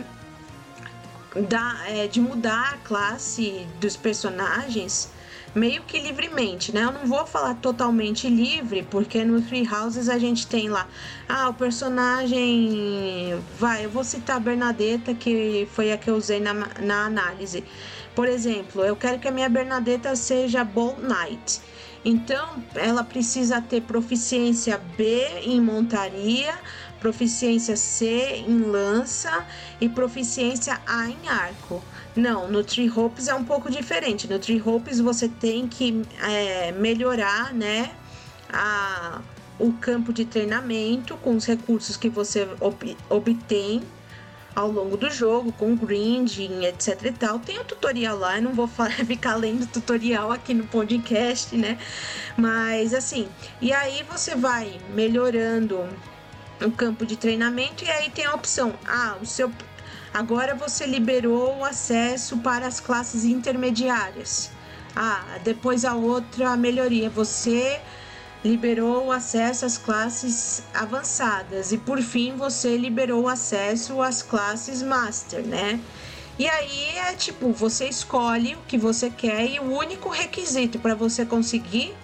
da, 1.49 1.85
é, 1.89 2.07
de 2.07 2.21
mudar 2.21 2.75
a 2.75 2.77
classe 2.79 3.67
dos 3.81 3.97
personagens 3.97 5.11
meio 5.57 5.83
que 5.85 5.99
livremente, 5.99 6.73
né? 6.73 6.85
Eu 6.85 6.93
não 6.93 7.07
vou 7.07 7.27
falar 7.27 7.55
totalmente 7.55 8.29
livre, 8.29 8.87
porque 8.91 9.25
no 9.25 9.41
Three 9.41 9.67
Houses 9.67 10.11
a 10.11 10.19
gente 10.19 10.47
tem 10.47 10.69
lá, 10.69 10.87
ah, 11.27 11.49
o 11.49 11.55
personagem, 11.55 13.43
vai, 13.59 13.87
eu 13.87 13.91
vou 13.91 14.05
citar 14.05 14.37
a 14.37 14.41
Bernadetta, 14.41 15.15
que 15.15 15.67
foi 15.73 15.93
a 15.93 15.97
que 15.97 16.11
eu 16.11 16.17
usei 16.17 16.41
na, 16.41 16.53
na 16.53 17.07
análise. 17.07 17.65
Por 18.17 18.29
exemplo, 18.29 18.83
eu 18.83 18.97
quero 18.97 19.19
que 19.19 19.29
a 19.29 19.31
minha 19.31 19.49
Bernadetta 19.49 20.17
seja 20.17 20.65
Bold 20.65 21.03
Knight. 21.03 21.61
Então, 22.03 22.65
ela 22.75 23.05
precisa 23.05 23.61
ter 23.61 23.83
proficiência 23.83 24.81
B 24.97 25.23
em 25.43 25.61
montaria, 25.61 26.59
proficiência 26.99 27.77
C 27.77 28.43
em 28.49 28.61
lança 28.63 29.45
e 29.81 29.87
proficiência 29.87 30.81
A 30.87 31.11
em 31.11 31.29
arco. 31.29 31.85
Não, 32.17 32.49
no 32.49 32.65
Tree 32.65 32.91
Hopes 32.91 33.29
é 33.29 33.35
um 33.35 33.45
pouco 33.45 33.71
diferente. 33.71 34.27
No 34.27 34.39
Tree 34.39 34.63
Hopes 34.65 34.99
você 34.99 35.29
tem 35.29 35.69
que 35.69 36.03
é, 36.23 36.73
melhorar, 36.73 37.53
né, 37.53 37.91
a, 38.51 39.21
o 39.59 39.75
campo 39.75 40.11
de 40.11 40.25
treinamento 40.25 41.19
com 41.19 41.37
os 41.37 41.45
recursos 41.45 41.99
que 41.99 42.09
você 42.09 42.49
ob, 42.61 42.97
obtém 43.11 43.83
ao 44.57 44.71
longo 44.71 44.97
do 44.97 45.11
jogo, 45.11 45.53
com 45.53 45.77
grinding, 45.77 46.65
etc 46.65 47.05
e 47.05 47.13
tal. 47.13 47.39
Tem 47.39 47.61
um 47.61 47.65
tutorial 47.65 48.19
lá, 48.19 48.39
eu 48.39 48.43
não 48.43 48.55
vou 48.55 48.67
ficar 49.07 49.37
lendo 49.37 49.67
tutorial 49.67 50.33
aqui 50.33 50.55
no 50.55 50.67
podcast, 50.67 51.55
né? 51.55 51.79
Mas 52.39 52.95
assim, 52.95 53.29
e 53.61 53.71
aí 53.71 54.03
você 54.11 54.35
vai 54.35 54.81
melhorando 54.95 55.87
o 56.65 56.71
campo 56.71 57.05
de 57.05 57.17
treinamento 57.17 57.85
e 57.85 57.91
aí 57.91 58.11
tem 58.11 58.25
a 58.25 58.35
opção, 58.35 58.73
ah, 58.87 59.17
o 59.21 59.27
seu 59.27 59.53
agora 60.15 60.55
você 60.55 60.87
liberou 60.87 61.59
o 61.59 61.65
acesso 61.65 62.39
para 62.39 62.67
as 62.67 62.81
classes 62.81 63.25
intermediárias. 63.25 64.51
Ah, 64.95 65.39
depois 65.45 65.85
a 65.85 65.95
outra 65.95 66.57
melhoria, 66.57 67.11
você 67.11 67.79
liberou 68.45 69.07
o 69.07 69.13
acesso 69.13 69.65
às 69.65 69.77
classes 69.77 70.63
avançadas 70.73 71.73
e 71.73 71.79
por 71.79 72.01
fim 72.01 72.37
você 72.37 72.77
liberou 72.77 73.25
o 73.25 73.29
acesso 73.29 74.01
às 74.01 74.23
classes 74.23 74.83
master, 74.83 75.43
né? 75.43 75.81
E 76.39 76.47
aí 76.47 76.99
é 76.99 77.15
tipo, 77.15 77.51
você 77.51 77.89
escolhe 77.89 78.55
o 78.55 78.59
que 78.69 78.77
você 78.77 79.09
quer 79.09 79.51
e 79.51 79.59
o 79.59 79.75
único 79.75 80.11
requisito 80.11 80.79
para 80.79 80.95
você 80.95 81.25
conseguir 81.25 81.95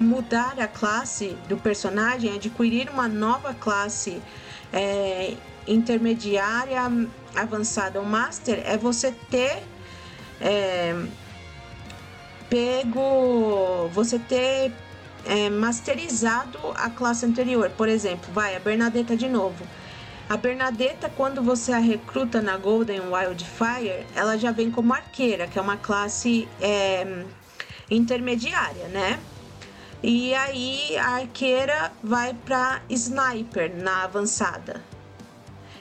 mudar 0.00 0.58
a 0.58 0.66
classe 0.66 1.36
do 1.48 1.56
personagem, 1.56 2.34
adquirir 2.34 2.88
uma 2.88 3.06
nova 3.06 3.54
classe 3.54 4.20
é, 4.72 5.34
intermediária, 5.66 6.80
avançada 7.36 8.00
ou 8.00 8.06
master, 8.06 8.62
é 8.64 8.76
você 8.76 9.12
ter 9.30 9.62
é, 10.40 10.94
pego, 12.48 13.88
você 13.92 14.18
ter 14.18 14.72
é, 15.26 15.50
masterizado 15.50 16.58
a 16.74 16.90
classe 16.90 17.26
anterior. 17.26 17.70
Por 17.70 17.88
exemplo, 17.88 18.32
vai 18.32 18.56
a 18.56 18.60
Bernadetta 18.60 19.16
de 19.16 19.28
novo. 19.28 19.64
A 20.28 20.36
Bernadetta, 20.36 21.10
quando 21.14 21.42
você 21.42 21.72
a 21.72 21.78
recruta 21.78 22.40
na 22.40 22.56
Golden 22.56 23.00
Wildfire, 23.00 24.06
ela 24.14 24.38
já 24.38 24.52
vem 24.52 24.70
como 24.70 24.94
arqueira, 24.94 25.46
que 25.46 25.58
é 25.58 25.62
uma 25.62 25.76
classe 25.76 26.48
é, 26.60 27.24
intermediária, 27.90 28.88
né? 28.88 29.20
E 30.02 30.34
aí 30.34 30.96
a 30.96 31.16
arqueira 31.16 31.92
vai 32.02 32.34
para 32.34 32.82
sniper 32.88 33.74
na 33.74 34.04
avançada. 34.04 34.82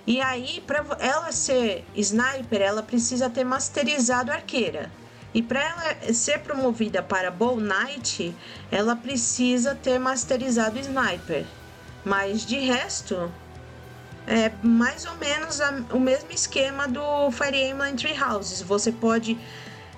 E 0.06 0.20
aí, 0.20 0.62
para 0.68 0.86
ela 1.00 1.32
ser 1.32 1.86
sniper, 1.96 2.62
ela 2.62 2.84
precisa 2.84 3.30
ter 3.30 3.46
masterizado 3.46 4.32
arqueira. 4.32 4.92
E 5.34 5.42
para 5.42 5.62
ela 5.62 6.14
ser 6.14 6.40
promovida 6.40 7.02
para 7.02 7.32
Bow 7.32 7.60
Knight, 7.60 8.36
ela 8.72 8.96
precisa 8.96 9.74
ter 9.74 10.00
masterizado 10.00 10.80
Sniper. 10.80 11.46
Mas 12.06 12.46
de 12.46 12.60
resto, 12.60 13.32
é 14.28 14.52
mais 14.62 15.06
ou 15.06 15.16
menos 15.16 15.60
a, 15.60 15.84
o 15.92 16.00
mesmo 16.00 16.32
esquema 16.32 16.88
do 16.88 17.32
Fire 17.32 17.58
Emblem 17.58 17.96
Three 17.96 18.16
Houses. 18.22 18.62
Você 18.62 18.92
pode 18.92 19.38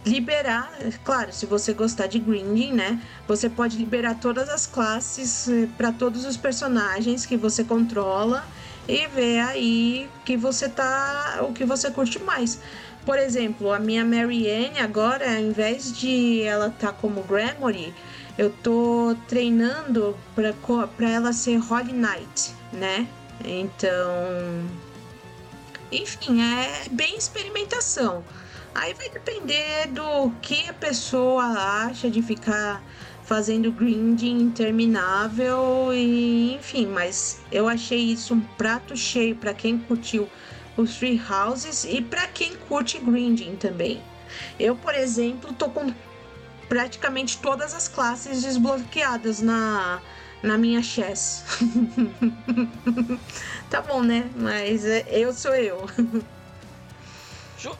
liberar, 0.05 0.71
claro, 1.03 1.33
se 1.33 1.45
você 1.45 1.73
gostar 1.73 2.07
de 2.07 2.19
grinding, 2.19 2.73
né? 2.73 3.01
Você 3.27 3.49
pode 3.49 3.75
liberar 3.75 4.15
todas 4.15 4.47
as 4.49 4.67
classes 4.67 5.47
eh, 5.47 5.67
para 5.75 5.91
todos 5.91 6.25
os 6.25 6.37
personagens 6.37 7.25
que 7.25 7.35
você 7.35 7.63
controla 7.63 8.45
e 8.87 9.07
ver 9.07 9.39
aí 9.39 10.09
que 10.23 10.37
você 10.37 10.69
tá, 10.69 11.39
o 11.41 11.51
que 11.51 11.65
você 11.65 11.89
curte 11.89 12.21
mais. 12.21 12.59
Por 13.05 13.19
exemplo, 13.19 13.71
a 13.71 13.77
minha 13.77 14.03
Marianne 14.03 14.79
agora, 14.79 15.29
ao 15.29 15.39
invés 15.39 15.95
de 15.95 16.41
ela 16.41 16.67
estar 16.67 16.87
tá 16.87 16.93
como 16.93 17.21
Gremory, 17.21 17.93
eu 18.37 18.49
tô 18.49 19.15
treinando 19.27 20.17
para 20.33 21.09
ela 21.09 21.31
ser 21.31 21.59
Holy 21.59 21.93
Knight, 21.93 22.51
né? 22.73 23.07
Então, 23.43 24.65
enfim, 25.91 26.41
é 26.41 26.89
bem 26.89 27.15
experimentação. 27.15 28.23
Aí 28.73 28.93
vai 28.93 29.09
depender 29.09 29.87
do 29.89 30.31
que 30.41 30.67
a 30.67 30.73
pessoa 30.73 31.43
acha 31.85 32.09
de 32.09 32.21
ficar 32.21 32.83
fazendo 33.23 33.71
grinding 33.71 34.37
interminável 34.39 35.91
e 35.93 36.55
enfim, 36.55 36.85
mas 36.87 37.39
eu 37.51 37.67
achei 37.67 37.99
isso 37.99 38.33
um 38.33 38.41
prato 38.41 38.95
cheio 38.95 39.35
para 39.35 39.53
quem 39.53 39.79
curtiu 39.79 40.29
os 40.77 40.97
free 40.97 41.21
houses 41.29 41.83
e 41.85 42.01
para 42.01 42.27
quem 42.27 42.55
curte 42.55 42.99
grinding 42.99 43.55
também. 43.55 44.01
Eu, 44.59 44.75
por 44.75 44.93
exemplo, 44.93 45.53
tô 45.53 45.69
com 45.69 45.93
praticamente 46.67 47.37
todas 47.37 47.73
as 47.73 47.87
classes 47.87 48.41
desbloqueadas 48.41 49.41
na 49.41 50.01
na 50.43 50.57
minha 50.57 50.81
chess. 50.83 51.43
tá 53.69 53.81
bom, 53.81 54.03
né? 54.03 54.29
Mas 54.35 54.85
é, 54.85 55.03
eu 55.09 55.33
sou 55.33 55.55
eu. 55.55 55.85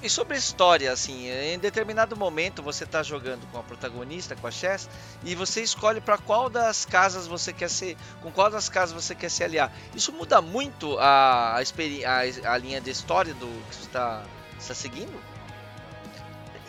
E 0.01 0.09
sobre 0.09 0.37
história, 0.37 0.91
assim, 0.91 1.29
em 1.29 1.59
determinado 1.59 2.15
momento 2.15 2.63
você 2.63 2.83
está 2.83 3.03
jogando 3.03 3.45
com 3.51 3.59
a 3.59 3.63
protagonista, 3.63 4.35
com 4.35 4.47
a 4.47 4.51
Chess, 4.51 4.89
e 5.23 5.35
você 5.35 5.61
escolhe 5.61 6.01
para 6.01 6.17
qual 6.17 6.49
das 6.49 6.85
casas 6.85 7.27
você 7.27 7.51
quer 7.51 7.69
ser, 7.69 7.97
com 8.21 8.31
qual 8.31 8.49
das 8.49 8.69
casas 8.69 9.03
você 9.03 9.13
quer 9.13 9.29
se 9.29 9.43
aliar. 9.43 9.71
Isso 9.93 10.11
muda 10.11 10.41
muito 10.41 10.97
a, 10.99 11.57
a, 11.57 12.51
a, 12.51 12.57
linha 12.57 12.81
de 12.81 12.89
história 12.89 13.33
do 13.33 13.47
que 13.69 13.75
você 13.75 13.81
está 13.81 14.23
tá 14.67 14.73
seguindo? 14.73 15.13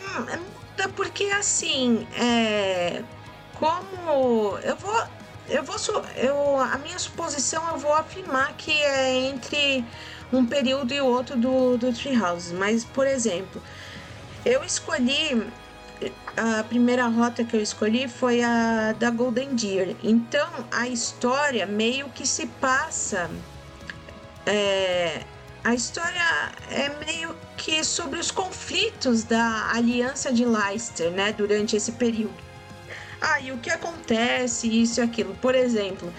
Hum, 0.01 0.29
é, 0.29 0.37
muda 0.37 0.89
porque 0.95 1.25
assim, 1.25 2.07
é, 2.17 3.03
como 3.55 4.57
eu 4.59 4.75
vou, 4.75 5.07
eu 5.49 5.63
vou, 5.63 5.77
eu 6.15 6.59
a 6.59 6.77
minha 6.77 6.99
suposição 6.99 7.67
eu 7.69 7.77
vou 7.77 7.93
afirmar 7.93 8.53
que 8.57 8.71
é 8.71 9.13
entre 9.13 9.85
um 10.31 10.45
período 10.45 10.93
e 10.93 11.01
outro 11.01 11.37
do, 11.37 11.77
do 11.77 11.93
Treehouse. 11.93 12.53
Mas, 12.53 12.83
por 12.83 13.07
exemplo, 13.07 13.61
eu 14.45 14.63
escolhi. 14.63 15.45
A 16.35 16.63
primeira 16.63 17.07
rota 17.07 17.43
que 17.43 17.55
eu 17.55 17.61
escolhi 17.61 18.07
foi 18.07 18.43
a 18.43 18.93
da 18.99 19.09
Golden 19.09 19.55
Deer. 19.55 19.95
Então, 20.03 20.47
a 20.71 20.87
história 20.87 21.65
meio 21.65 22.09
que 22.09 22.27
se 22.27 22.45
passa. 22.45 23.27
É, 24.45 25.23
a 25.63 25.73
história 25.73 26.21
é 26.69 26.89
meio 27.03 27.35
que 27.57 27.83
sobre 27.83 28.19
os 28.19 28.29
conflitos 28.29 29.23
da 29.23 29.71
Aliança 29.73 30.31
de 30.31 30.45
Leicester, 30.45 31.09
né, 31.09 31.33
durante 31.33 31.75
esse 31.75 31.93
período. 31.93 32.46
Ah, 33.21 33.39
e 33.39 33.51
o 33.51 33.57
que 33.57 33.69
acontece, 33.69 34.67
isso 34.67 34.99
e 34.99 35.03
aquilo. 35.03 35.35
Por 35.35 35.55
exemplo, 35.55 36.13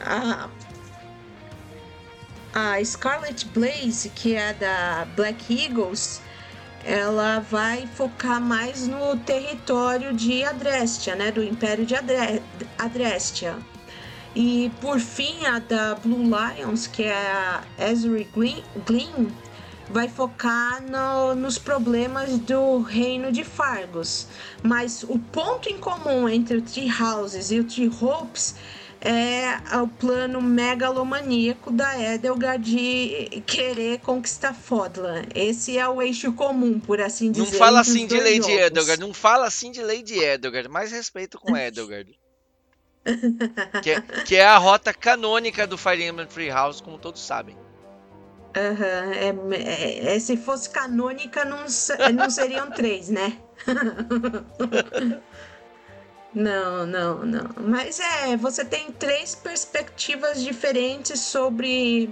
a, 0.00 0.48
a 2.52 2.84
Scarlet 2.84 3.46
Blaze, 3.46 4.10
que 4.10 4.34
é 4.34 4.52
da 4.52 5.06
Black 5.16 5.64
Eagles, 5.64 6.20
ela 6.84 7.40
vai 7.40 7.88
focar 7.94 8.40
mais 8.40 8.86
no 8.86 9.16
território 9.16 10.12
de 10.12 10.44
Adrestia, 10.44 11.14
né, 11.14 11.30
do 11.32 11.42
Império 11.42 11.86
de 11.86 11.94
Adre 11.94 12.42
Adrestia. 12.78 13.56
E 14.36 14.70
por 14.80 14.98
fim, 14.98 15.46
a 15.46 15.60
da 15.60 15.94
Blue 15.94 16.24
Lions, 16.24 16.86
que 16.86 17.04
é 17.04 17.14
a 17.14 17.62
Ezri 17.78 18.28
Glynn, 18.84 19.28
vai 19.90 20.08
focar 20.08 20.82
no, 20.82 21.34
nos 21.34 21.58
problemas 21.58 22.38
do 22.38 22.80
reino 22.80 23.30
de 23.30 23.44
Fargos. 23.44 24.26
Mas 24.62 25.02
o 25.02 25.18
ponto 25.18 25.68
em 25.68 25.78
comum 25.78 26.28
entre 26.28 26.56
o 26.56 26.62
Tree 26.62 26.90
Houses 26.90 27.50
e 27.50 27.60
o 27.60 27.64
Tree 27.64 27.90
Hopes 28.00 28.54
é 29.04 29.60
o 29.78 29.86
plano 29.86 30.40
megalomaníaco 30.40 31.70
da 31.70 32.14
Edelgard 32.14 32.64
de 32.64 33.42
querer 33.42 34.00
conquistar 34.00 34.54
Fodlan. 34.54 35.24
Esse 35.34 35.76
é 35.76 35.86
o 35.86 36.00
eixo 36.00 36.32
comum, 36.32 36.80
por 36.80 37.00
assim 37.02 37.30
dizer. 37.30 37.52
Não 37.52 37.58
fala 37.58 37.80
assim 37.80 38.06
de 38.06 38.16
Lady 38.16 38.36
jogos. 38.38 38.58
Edelgard, 38.58 39.00
não 39.02 39.12
fala 39.12 39.46
assim 39.46 39.70
de 39.70 39.82
Lady 39.82 40.18
Edelgard, 40.18 40.70
mais 40.70 40.90
respeito 40.90 41.38
com 41.38 41.54
Edelgard. 41.56 42.18
que, 43.82 43.90
é, 43.90 44.00
que, 44.00 44.36
é, 44.36 44.46
a 44.46 44.56
rota 44.56 44.94
canônica 44.94 45.66
do 45.66 45.76
Fire 45.76 46.02
Emblem 46.02 46.26
Free 46.26 46.48
House, 46.48 46.80
como 46.80 46.98
todos 46.98 47.20
sabem. 47.20 47.54
Uhum, 48.56 49.52
é, 49.52 49.58
é, 49.58 50.16
é, 50.16 50.18
se 50.20 50.36
fosse 50.36 50.70
canônica, 50.70 51.44
não, 51.44 51.64
não 52.14 52.30
seriam 52.30 52.70
três, 52.70 53.08
né? 53.08 53.36
Não, 56.34 56.84
não, 56.84 57.24
não. 57.24 57.48
Mas 57.60 58.00
é, 58.00 58.36
você 58.36 58.64
tem 58.64 58.90
três 58.90 59.36
perspectivas 59.36 60.42
diferentes 60.42 61.20
sobre 61.20 62.10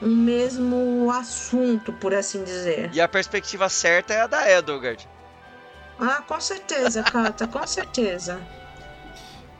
um 0.00 0.14
mesmo 0.14 1.10
assunto, 1.10 1.92
por 1.94 2.14
assim 2.14 2.44
dizer. 2.44 2.90
E 2.92 3.00
a 3.00 3.08
perspectiva 3.08 3.68
certa 3.68 4.14
é 4.14 4.20
a 4.20 4.26
da 4.28 4.48
Edelgard. 4.48 5.08
Ah, 5.98 6.22
com 6.22 6.40
certeza, 6.40 7.02
Kata, 7.02 7.48
com 7.48 7.66
certeza. 7.66 8.40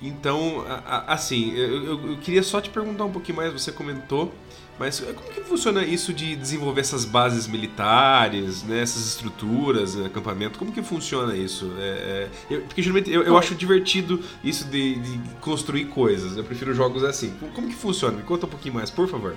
Então, 0.00 0.64
assim, 1.07 1.53
eu, 1.55 2.11
eu, 2.11 2.18
queria 2.18 2.42
só 2.42 2.61
te 2.61 2.70
perguntar 2.70 3.05
um 3.05 3.12
pouquinho 3.12 3.36
mais. 3.36 3.53
Você 3.53 3.70
comentou 3.70 4.32
mas 4.79 5.01
como 5.01 5.31
que 5.31 5.43
funciona 5.43 5.85
isso 5.85 6.12
de 6.12 6.35
desenvolver 6.35 6.81
essas 6.81 7.05
bases 7.05 7.47
militares, 7.47 8.62
né, 8.62 8.81
essas 8.81 9.07
estruturas, 9.07 9.97
acampamento? 10.01 10.59
Como 10.59 10.73
que 10.73 10.83
funciona 10.83 11.37
isso? 11.37 11.73
É, 11.79 11.83
é, 11.83 12.31
eu, 12.51 12.62
porque 12.62 12.83
geralmente 12.83 13.11
eu, 13.11 13.23
eu, 13.23 13.37
acho 13.37 13.55
divertido 13.55 14.23
isso 14.43 14.64
de, 14.64 14.97
de, 14.97 15.20
construir 15.41 15.87
coisas. 15.87 16.37
Eu 16.37 16.45
prefiro 16.45 16.75
jogos 16.75 17.05
assim. 17.05 17.35
Como 17.55 17.68
que 17.68 17.75
funciona? 17.75 18.16
Me 18.16 18.23
conta 18.23 18.47
um 18.47 18.49
pouquinho 18.49 18.75
mais, 18.75 18.91
por 18.91 19.09
favor. 19.09 19.37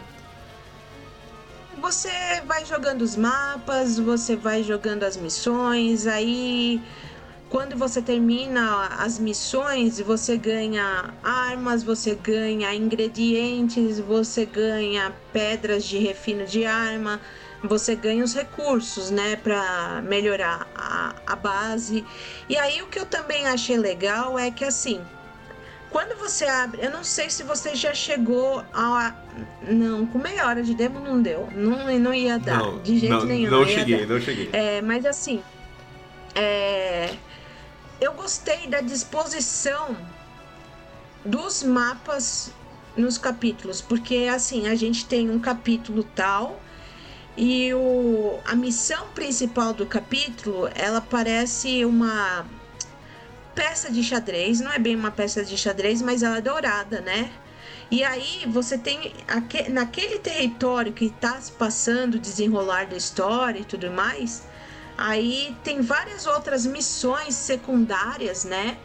Você 1.81 2.09
vai 2.47 2.65
jogando 2.65 3.03
os 3.03 3.15
mapas, 3.15 3.99
você 3.99 4.35
vai 4.35 4.63
jogando 4.63 5.03
as 5.03 5.17
missões, 5.17 6.07
aí 6.07 6.81
quando 7.55 7.77
você 7.77 8.01
termina 8.01 8.87
as 8.99 9.17
missões, 9.17 10.01
você 10.01 10.35
ganha 10.35 11.13
armas, 11.23 11.83
você 11.83 12.13
ganha 12.13 12.75
ingredientes, 12.75 13.97
você 13.97 14.45
ganha 14.45 15.13
pedras 15.31 15.85
de 15.85 15.97
refino 15.97 16.45
de 16.45 16.65
arma, 16.65 17.21
você 17.63 17.95
ganha 17.95 18.25
os 18.25 18.33
recursos, 18.33 19.09
né, 19.09 19.37
para 19.37 20.01
melhorar 20.01 20.67
a, 20.75 21.15
a 21.25 21.35
base. 21.37 22.03
E 22.49 22.57
aí 22.57 22.81
o 22.81 22.87
que 22.87 22.99
eu 22.99 23.05
também 23.05 23.47
achei 23.47 23.77
legal 23.77 24.37
é 24.37 24.51
que 24.51 24.65
assim, 24.65 24.99
quando 25.89 26.13
você 26.19 26.43
abre, 26.43 26.83
eu 26.83 26.91
não 26.91 27.05
sei 27.05 27.29
se 27.29 27.41
você 27.43 27.73
já 27.73 27.93
chegou 27.93 28.65
a. 28.73 29.15
Não, 29.65 30.05
com 30.05 30.19
meia 30.19 30.45
hora 30.45 30.61
de 30.61 30.75
demo 30.75 30.99
não 30.99 31.21
deu. 31.21 31.47
Não, 31.55 31.87
não 31.99 32.13
ia 32.13 32.37
dar. 32.37 32.59
Não, 32.59 32.79
de 32.79 32.99
jeito 32.99 33.15
não, 33.15 33.25
nenhum. 33.25 33.49
Não, 33.49 33.59
não 33.61 33.65
cheguei, 33.65 34.05
não 34.05 34.19
cheguei. 34.19 34.49
É, 34.51 34.81
mas 34.81 35.05
assim. 35.05 35.41
É, 36.37 37.15
eu 37.99 38.13
gostei 38.13 38.67
da 38.67 38.81
disposição 38.81 39.95
dos 41.23 41.63
mapas 41.63 42.51
nos 42.95 43.17
capítulos, 43.17 43.81
porque 43.81 44.29
assim, 44.33 44.67
a 44.67 44.75
gente 44.75 45.05
tem 45.05 45.29
um 45.29 45.39
capítulo 45.39 46.03
tal 46.15 46.61
e 47.37 47.73
o, 47.73 48.39
a 48.45 48.55
missão 48.55 49.07
principal 49.09 49.73
do 49.73 49.85
capítulo, 49.85 50.69
ela 50.73 51.01
parece 51.01 51.83
uma 51.83 52.45
peça 53.53 53.91
de 53.91 54.03
xadrez, 54.03 54.61
não 54.61 54.71
é 54.71 54.79
bem 54.79 54.95
uma 54.95 55.11
peça 55.11 55.43
de 55.43 55.57
xadrez, 55.57 56.01
mas 56.01 56.23
ela 56.23 56.37
é 56.37 56.41
dourada, 56.41 57.01
né? 57.01 57.31
E 57.91 58.03
aí 58.03 58.45
você 58.47 58.77
tem 58.77 59.13
naquele 59.69 60.19
território 60.19 60.91
que 60.91 61.05
está 61.05 61.39
se 61.39 61.51
passando, 61.51 62.17
desenrolar 62.17 62.85
da 62.85 62.97
história 62.97 63.59
e 63.59 63.65
tudo 63.65 63.91
mais, 63.91 64.43
Aí 64.97 65.55
tem 65.63 65.81
várias 65.81 66.25
outras 66.25 66.65
missões 66.65 67.35
secundárias, 67.35 68.45
né? 68.45 68.77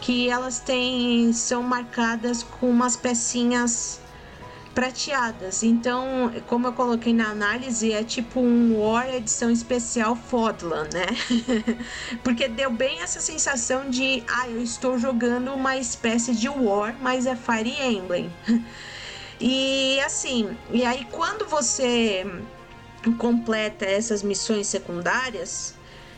Que 0.00 0.28
elas 0.30 0.60
têm 0.60 1.32
são 1.32 1.62
marcadas 1.62 2.42
com 2.42 2.70
umas 2.70 2.96
pecinhas 2.96 4.00
prateadas. 4.76 5.62
Então, 5.62 6.30
como 6.46 6.66
eu 6.66 6.72
coloquei 6.74 7.14
na 7.14 7.30
análise, 7.30 7.92
é 7.92 8.04
tipo 8.04 8.40
um 8.40 8.78
War 8.78 9.08
edição 9.08 9.50
especial 9.50 10.14
Fodlan, 10.14 10.86
né? 10.92 11.06
Porque 12.22 12.46
deu 12.46 12.70
bem 12.70 13.00
essa 13.00 13.18
sensação 13.18 13.88
de, 13.88 14.22
ah, 14.28 14.50
eu 14.50 14.62
estou 14.62 14.98
jogando 14.98 15.52
uma 15.54 15.78
espécie 15.78 16.34
de 16.34 16.46
War, 16.46 16.94
mas 17.00 17.24
é 17.24 17.34
Fire 17.34 17.74
Emblem. 17.82 18.30
E 19.38 20.00
assim, 20.00 20.56
e 20.70 20.82
aí 20.82 21.06
quando 21.10 21.46
você 21.46 22.24
completa 23.12 23.84
essas 23.84 24.22
missões 24.22 24.66
secundárias, 24.66 25.74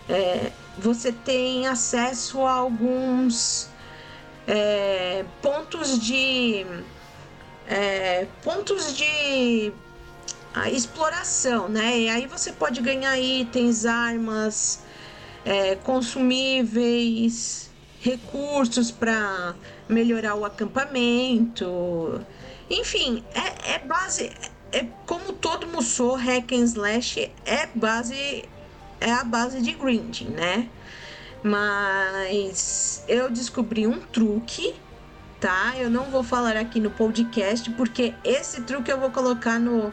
é, 0.08 0.52
você 0.78 1.12
tem 1.12 1.66
acesso 1.66 2.42
a 2.42 2.52
alguns 2.52 3.68
é, 4.46 5.24
pontos 5.42 5.98
de 5.98 6.64
é, 7.66 8.26
pontos 8.42 8.96
de 8.96 9.72
exploração, 10.72 11.68
né? 11.68 11.98
E 11.98 12.08
aí 12.08 12.26
você 12.26 12.50
pode 12.50 12.80
ganhar 12.80 13.16
itens, 13.18 13.84
armas, 13.84 14.82
é, 15.44 15.76
consumíveis, 15.76 17.70
recursos 18.00 18.90
para 18.90 19.54
melhorar 19.88 20.34
o 20.34 20.44
acampamento. 20.44 22.20
Enfim, 22.70 23.24
é, 23.34 23.74
é 23.74 23.78
base 23.78 24.32
é 24.72 24.84
como 25.06 25.32
todo 25.32 25.66
Musou 25.66 26.14
hack 26.14 26.52
and 26.52 26.64
slash 26.64 27.30
é 27.44 27.68
base 27.74 28.44
é 29.00 29.12
a 29.12 29.24
base 29.24 29.60
de 29.62 29.72
grinding, 29.72 30.30
né? 30.30 30.68
Mas 31.42 33.04
eu 33.06 33.30
descobri 33.30 33.86
um 33.86 34.00
truque, 34.00 34.74
tá? 35.40 35.74
Eu 35.76 35.88
não 35.88 36.04
vou 36.04 36.22
falar 36.22 36.56
aqui 36.56 36.80
no 36.80 36.90
podcast, 36.90 37.70
porque 37.70 38.12
esse 38.24 38.62
truque 38.62 38.90
eu 38.90 38.98
vou 38.98 39.10
colocar 39.10 39.58
no, 39.60 39.92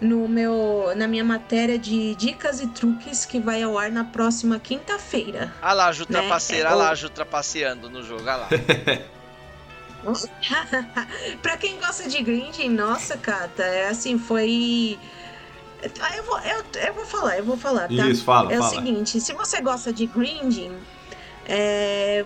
no 0.00 0.28
meu, 0.28 0.92
na 0.94 1.08
minha 1.08 1.24
matéria 1.24 1.76
de 1.76 2.14
dicas 2.14 2.60
e 2.60 2.68
truques 2.68 3.26
que 3.26 3.40
vai 3.40 3.62
ao 3.62 3.76
ar 3.76 3.90
na 3.90 4.04
próxima 4.04 4.60
quinta-feira. 4.60 5.52
Ah 5.60 5.72
lá, 5.72 5.88
a 5.88 5.92
Ju 5.92 6.06
trapaceira, 6.06 6.68
né? 6.68 6.74
ah 6.74 6.78
lá, 6.78 6.90
a 6.90 6.94
Ju 6.94 7.08
trapaceando 7.08 7.90
no 7.90 8.02
jogo, 8.02 8.28
ah 8.28 8.36
lá. 8.36 8.48
pra 11.40 11.56
quem 11.56 11.78
gosta 11.78 12.08
de 12.08 12.22
grinding, 12.22 12.70
nossa, 12.70 13.16
Cata, 13.16 13.62
é 13.62 13.88
assim, 13.88 14.18
foi. 14.18 14.98
Ah, 16.00 16.16
eu 16.16 16.24
vou, 16.24 16.38
eu, 16.40 16.64
eu 16.86 16.94
vou 16.94 17.04
falar, 17.04 17.38
eu 17.38 17.44
vou 17.44 17.56
falar, 17.56 17.88
tá? 17.88 18.08
Isso, 18.08 18.24
fala, 18.24 18.52
é 18.52 18.56
fala. 18.56 18.66
o 18.66 18.70
seguinte, 18.70 19.20
se 19.20 19.32
você 19.32 19.60
gosta 19.60 19.92
de 19.92 20.06
grinding, 20.06 20.76
é, 21.46 22.24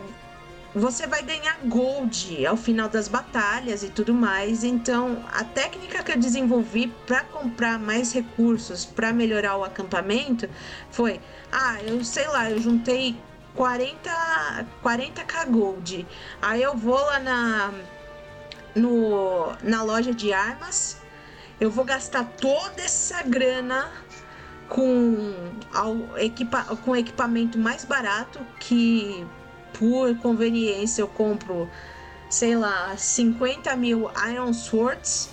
você 0.74 1.06
vai 1.06 1.22
ganhar 1.22 1.58
gold 1.64 2.46
ao 2.46 2.56
final 2.56 2.86
das 2.86 3.08
batalhas 3.08 3.82
e 3.82 3.88
tudo 3.88 4.12
mais. 4.12 4.62
Então, 4.62 5.24
a 5.32 5.42
técnica 5.42 6.02
que 6.02 6.12
eu 6.12 6.18
desenvolvi 6.18 6.88
para 7.06 7.24
comprar 7.24 7.78
mais 7.78 8.12
recursos 8.12 8.84
para 8.84 9.10
melhorar 9.10 9.56
o 9.56 9.64
acampamento 9.64 10.48
foi: 10.90 11.18
ah, 11.50 11.78
eu 11.82 12.04
sei 12.04 12.28
lá, 12.28 12.50
eu 12.50 12.60
juntei 12.60 13.16
40 13.57 14.66
40k 14.84 15.50
gold. 15.50 16.07
Aí 16.40 16.62
eu 16.62 16.76
vou 16.76 17.00
lá 17.00 17.18
na 17.18 17.72
no 18.74 19.52
na 19.62 19.82
loja 19.82 20.14
de 20.14 20.32
armas, 20.32 20.98
eu 21.59 21.70
vou 21.70 21.84
gastar 21.84 22.24
toda 22.24 22.82
essa 22.82 23.22
grana 23.22 23.90
com 24.68 25.34
ao, 25.72 26.18
equipa, 26.18 26.62
com 26.84 26.94
equipamento 26.94 27.59
mais 27.59 27.84
barato 27.84 28.40
que 28.61 29.26
por 29.78 30.16
conveniência 30.18 31.02
eu 31.02 31.09
compro, 31.09 31.68
sei 32.28 32.57
lá, 32.57 32.96
50 32.96 33.74
mil 33.76 34.11
Iron 34.30 34.52
Swords. 34.52 35.30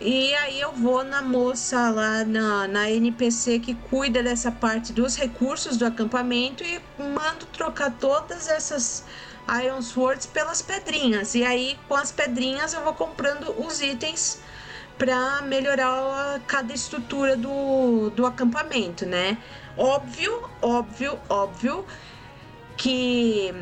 E 0.00 0.34
aí 0.34 0.60
eu 0.60 0.72
vou 0.72 1.02
na 1.02 1.22
moça 1.22 1.88
lá 1.90 2.22
na, 2.22 2.68
na 2.68 2.90
NPC 2.90 3.60
que 3.60 3.74
cuida 3.74 4.22
dessa 4.22 4.52
parte 4.52 4.92
dos 4.92 5.16
recursos 5.16 5.78
do 5.78 5.86
acampamento 5.86 6.62
e 6.62 6.80
mando 6.98 7.46
trocar 7.46 7.90
todas 7.92 8.46
essas 8.46 9.04
Iron 9.64 9.80
Swords 9.80 10.26
pelas 10.26 10.60
pedrinhas. 10.60 11.34
E 11.34 11.42
aí 11.42 11.78
com 11.88 11.94
as 11.94 12.12
pedrinhas 12.12 12.74
eu 12.74 12.84
vou 12.84 12.92
comprando 12.92 13.54
os 13.58 13.80
itens 13.80 14.38
para 14.98 15.40
melhorar 15.42 16.40
cada 16.46 16.74
estrutura 16.74 17.34
do, 17.34 18.10
do 18.10 18.26
acampamento, 18.26 19.06
né? 19.06 19.38
Óbvio, 19.78 20.42
óbvio, 20.60 21.18
óbvio 21.28 21.86
que 22.76 23.54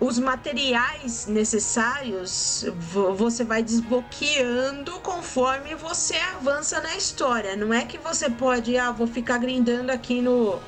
os 0.00 0.18
materiais 0.18 1.26
necessários 1.26 2.64
você 3.16 3.42
vai 3.42 3.62
desbloqueando 3.62 4.92
conforme 5.00 5.74
você 5.74 6.16
avança 6.36 6.80
na 6.80 6.96
história. 6.96 7.56
Não 7.56 7.74
é 7.74 7.84
que 7.84 7.98
você 7.98 8.30
pode, 8.30 8.76
ah, 8.78 8.92
vou 8.92 9.06
ficar 9.06 9.38
grindando 9.38 9.90
aqui 9.90 10.20
no, 10.20 10.60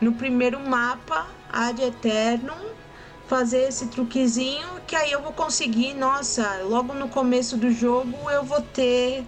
no 0.00 0.12
primeiro 0.14 0.58
mapa 0.58 1.28
ad 1.52 1.80
eternum, 1.80 2.72
fazer 3.28 3.68
esse 3.68 3.86
truquezinho 3.86 4.80
que 4.86 4.96
aí 4.96 5.12
eu 5.12 5.22
vou 5.22 5.32
conseguir, 5.32 5.94
nossa, 5.94 6.60
logo 6.64 6.92
no 6.92 7.08
começo 7.08 7.56
do 7.56 7.70
jogo 7.70 8.30
eu 8.30 8.42
vou 8.42 8.60
ter 8.60 9.24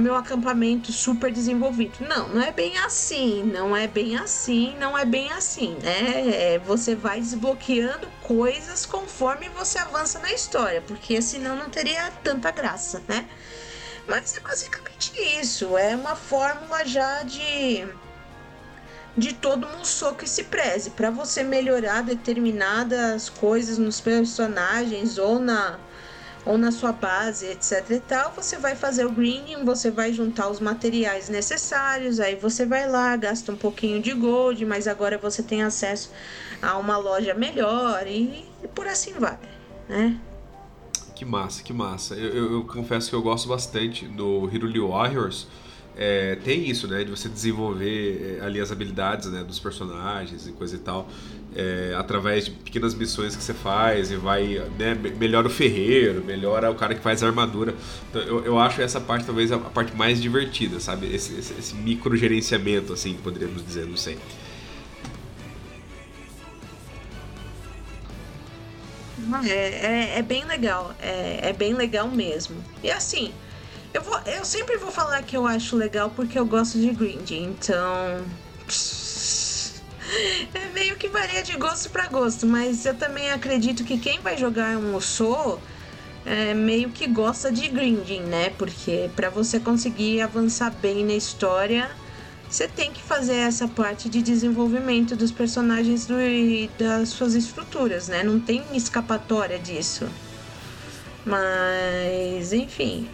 meu 0.00 0.14
acampamento 0.16 0.92
super 0.92 1.32
desenvolvido. 1.32 1.98
Não, 2.00 2.28
não 2.28 2.42
é 2.42 2.50
bem 2.50 2.78
assim, 2.78 3.42
não 3.44 3.76
é 3.76 3.86
bem 3.86 4.16
assim, 4.16 4.74
não 4.78 4.96
é 4.96 5.04
bem 5.04 5.30
assim, 5.32 5.76
né? 5.82 6.54
É, 6.54 6.58
você 6.58 6.94
vai 6.94 7.20
desbloqueando 7.20 8.08
coisas 8.22 8.86
conforme 8.86 9.48
você 9.50 9.78
avança 9.78 10.18
na 10.18 10.32
história, 10.32 10.82
porque 10.82 11.20
senão 11.20 11.56
não 11.56 11.68
teria 11.68 12.10
tanta 12.22 12.50
graça, 12.50 13.02
né? 13.08 13.28
Mas 14.08 14.36
é 14.36 14.40
basicamente 14.40 15.12
isso, 15.40 15.76
é 15.76 15.94
uma 15.94 16.16
fórmula 16.16 16.84
já 16.84 17.22
de 17.22 17.86
de 19.16 19.34
todo 19.34 19.68
Musou 19.76 20.14
que 20.14 20.28
se 20.28 20.44
preze 20.44 20.90
para 20.90 21.10
você 21.10 21.42
melhorar 21.42 22.02
determinadas 22.02 23.28
coisas 23.28 23.76
nos 23.76 24.00
personagens 24.00 25.18
ou 25.18 25.38
na 25.38 25.78
ou 26.44 26.56
na 26.56 26.72
sua 26.72 26.92
base, 26.92 27.46
etc 27.46 27.90
e 27.90 28.00
tal, 28.00 28.32
você 28.34 28.58
vai 28.58 28.74
fazer 28.74 29.04
o 29.04 29.10
greening, 29.10 29.64
você 29.64 29.90
vai 29.90 30.12
juntar 30.12 30.48
os 30.48 30.60
materiais 30.60 31.28
necessários, 31.28 32.18
aí 32.18 32.34
você 32.34 32.64
vai 32.64 32.88
lá, 32.88 33.16
gasta 33.16 33.52
um 33.52 33.56
pouquinho 33.56 34.00
de 34.00 34.12
gold, 34.12 34.64
mas 34.64 34.88
agora 34.88 35.18
você 35.18 35.42
tem 35.42 35.62
acesso 35.62 36.10
a 36.62 36.76
uma 36.78 36.96
loja 36.96 37.34
melhor 37.34 38.06
e, 38.06 38.44
e 38.62 38.68
por 38.68 38.86
assim 38.86 39.12
vai, 39.14 39.38
né? 39.88 40.18
Que 41.14 41.24
massa, 41.24 41.62
que 41.62 41.72
massa. 41.72 42.14
Eu, 42.14 42.34
eu, 42.34 42.52
eu 42.54 42.64
confesso 42.64 43.10
que 43.10 43.14
eu 43.14 43.20
gosto 43.20 43.46
bastante 43.46 44.06
do 44.06 44.48
Hiruli 44.50 44.80
Warriors, 44.80 45.46
é, 45.96 46.36
tem 46.36 46.68
isso, 46.68 46.88
né? 46.88 47.04
De 47.04 47.10
você 47.10 47.28
desenvolver 47.28 48.38
é, 48.38 48.44
ali 48.44 48.58
as 48.58 48.72
habilidades 48.72 49.30
né, 49.30 49.44
dos 49.44 49.58
personagens 49.58 50.46
e 50.46 50.52
coisa 50.52 50.76
e 50.76 50.78
tal. 50.78 51.06
É, 51.54 51.94
através 51.98 52.44
de 52.44 52.52
pequenas 52.52 52.94
missões 52.94 53.34
que 53.34 53.42
você 53.42 53.52
faz 53.52 54.12
e 54.12 54.16
vai, 54.16 54.62
né, 54.78 54.94
melhora 54.94 55.48
o 55.48 55.50
ferreiro, 55.50 56.24
melhora 56.24 56.70
o 56.70 56.76
cara 56.76 56.94
que 56.94 57.00
faz 57.00 57.24
a 57.24 57.26
armadura. 57.26 57.74
Então, 58.08 58.22
eu, 58.22 58.44
eu 58.44 58.58
acho 58.58 58.80
essa 58.80 59.00
parte 59.00 59.26
talvez 59.26 59.50
a, 59.50 59.58
parte 59.58 59.94
mais 59.96 60.22
divertida, 60.22 60.78
sabe? 60.78 61.12
Esse, 61.12 61.36
esse, 61.36 61.52
esse 61.58 61.74
micro 61.74 62.16
gerenciamento, 62.16 62.92
assim, 62.92 63.14
poderíamos 63.14 63.64
dizer, 63.66 63.84
não 63.84 63.96
sei. 63.96 64.16
É, 69.44 69.48
é, 69.48 70.18
é 70.18 70.22
bem 70.22 70.44
legal, 70.44 70.94
é, 71.00 71.50
é 71.50 71.52
bem 71.52 71.74
legal 71.74 72.08
mesmo. 72.08 72.56
E 72.82 72.90
assim, 72.90 73.32
eu, 73.92 74.02
vou, 74.02 74.18
eu 74.20 74.44
sempre 74.44 74.76
vou 74.76 74.90
falar 74.90 75.22
que 75.22 75.36
eu 75.36 75.46
acho 75.46 75.76
legal 75.76 76.10
porque 76.10 76.38
eu 76.38 76.46
gosto 76.46 76.78
de 76.78 76.90
grind, 76.90 77.30
então. 77.30 78.24
É 80.54 80.72
meio 80.72 80.96
que 80.96 81.08
varia 81.08 81.42
de 81.42 81.56
gosto 81.56 81.90
para 81.90 82.06
gosto, 82.08 82.46
mas 82.46 82.84
eu 82.84 82.94
também 82.94 83.30
acredito 83.30 83.84
que 83.84 83.98
quem 83.98 84.20
vai 84.20 84.36
jogar 84.36 84.76
um 84.76 84.94
Osso 84.94 85.58
é 86.24 86.52
meio 86.54 86.90
que 86.90 87.06
gosta 87.06 87.50
de 87.50 87.68
grinding, 87.68 88.22
né? 88.22 88.50
Porque 88.50 89.10
para 89.14 89.30
você 89.30 89.60
conseguir 89.60 90.20
avançar 90.20 90.70
bem 90.70 91.04
na 91.04 91.14
história, 91.14 91.90
você 92.48 92.66
tem 92.66 92.92
que 92.92 93.02
fazer 93.02 93.36
essa 93.36 93.68
parte 93.68 94.08
de 94.08 94.20
desenvolvimento 94.20 95.14
dos 95.14 95.30
personagens 95.30 96.06
do, 96.06 96.20
e 96.20 96.70
das 96.78 97.10
suas 97.10 97.34
estruturas, 97.34 98.08
né? 98.08 98.22
Não 98.22 98.40
tem 98.40 98.64
escapatória 98.74 99.58
disso. 99.58 100.08
Mas, 101.24 102.52
enfim, 102.52 103.08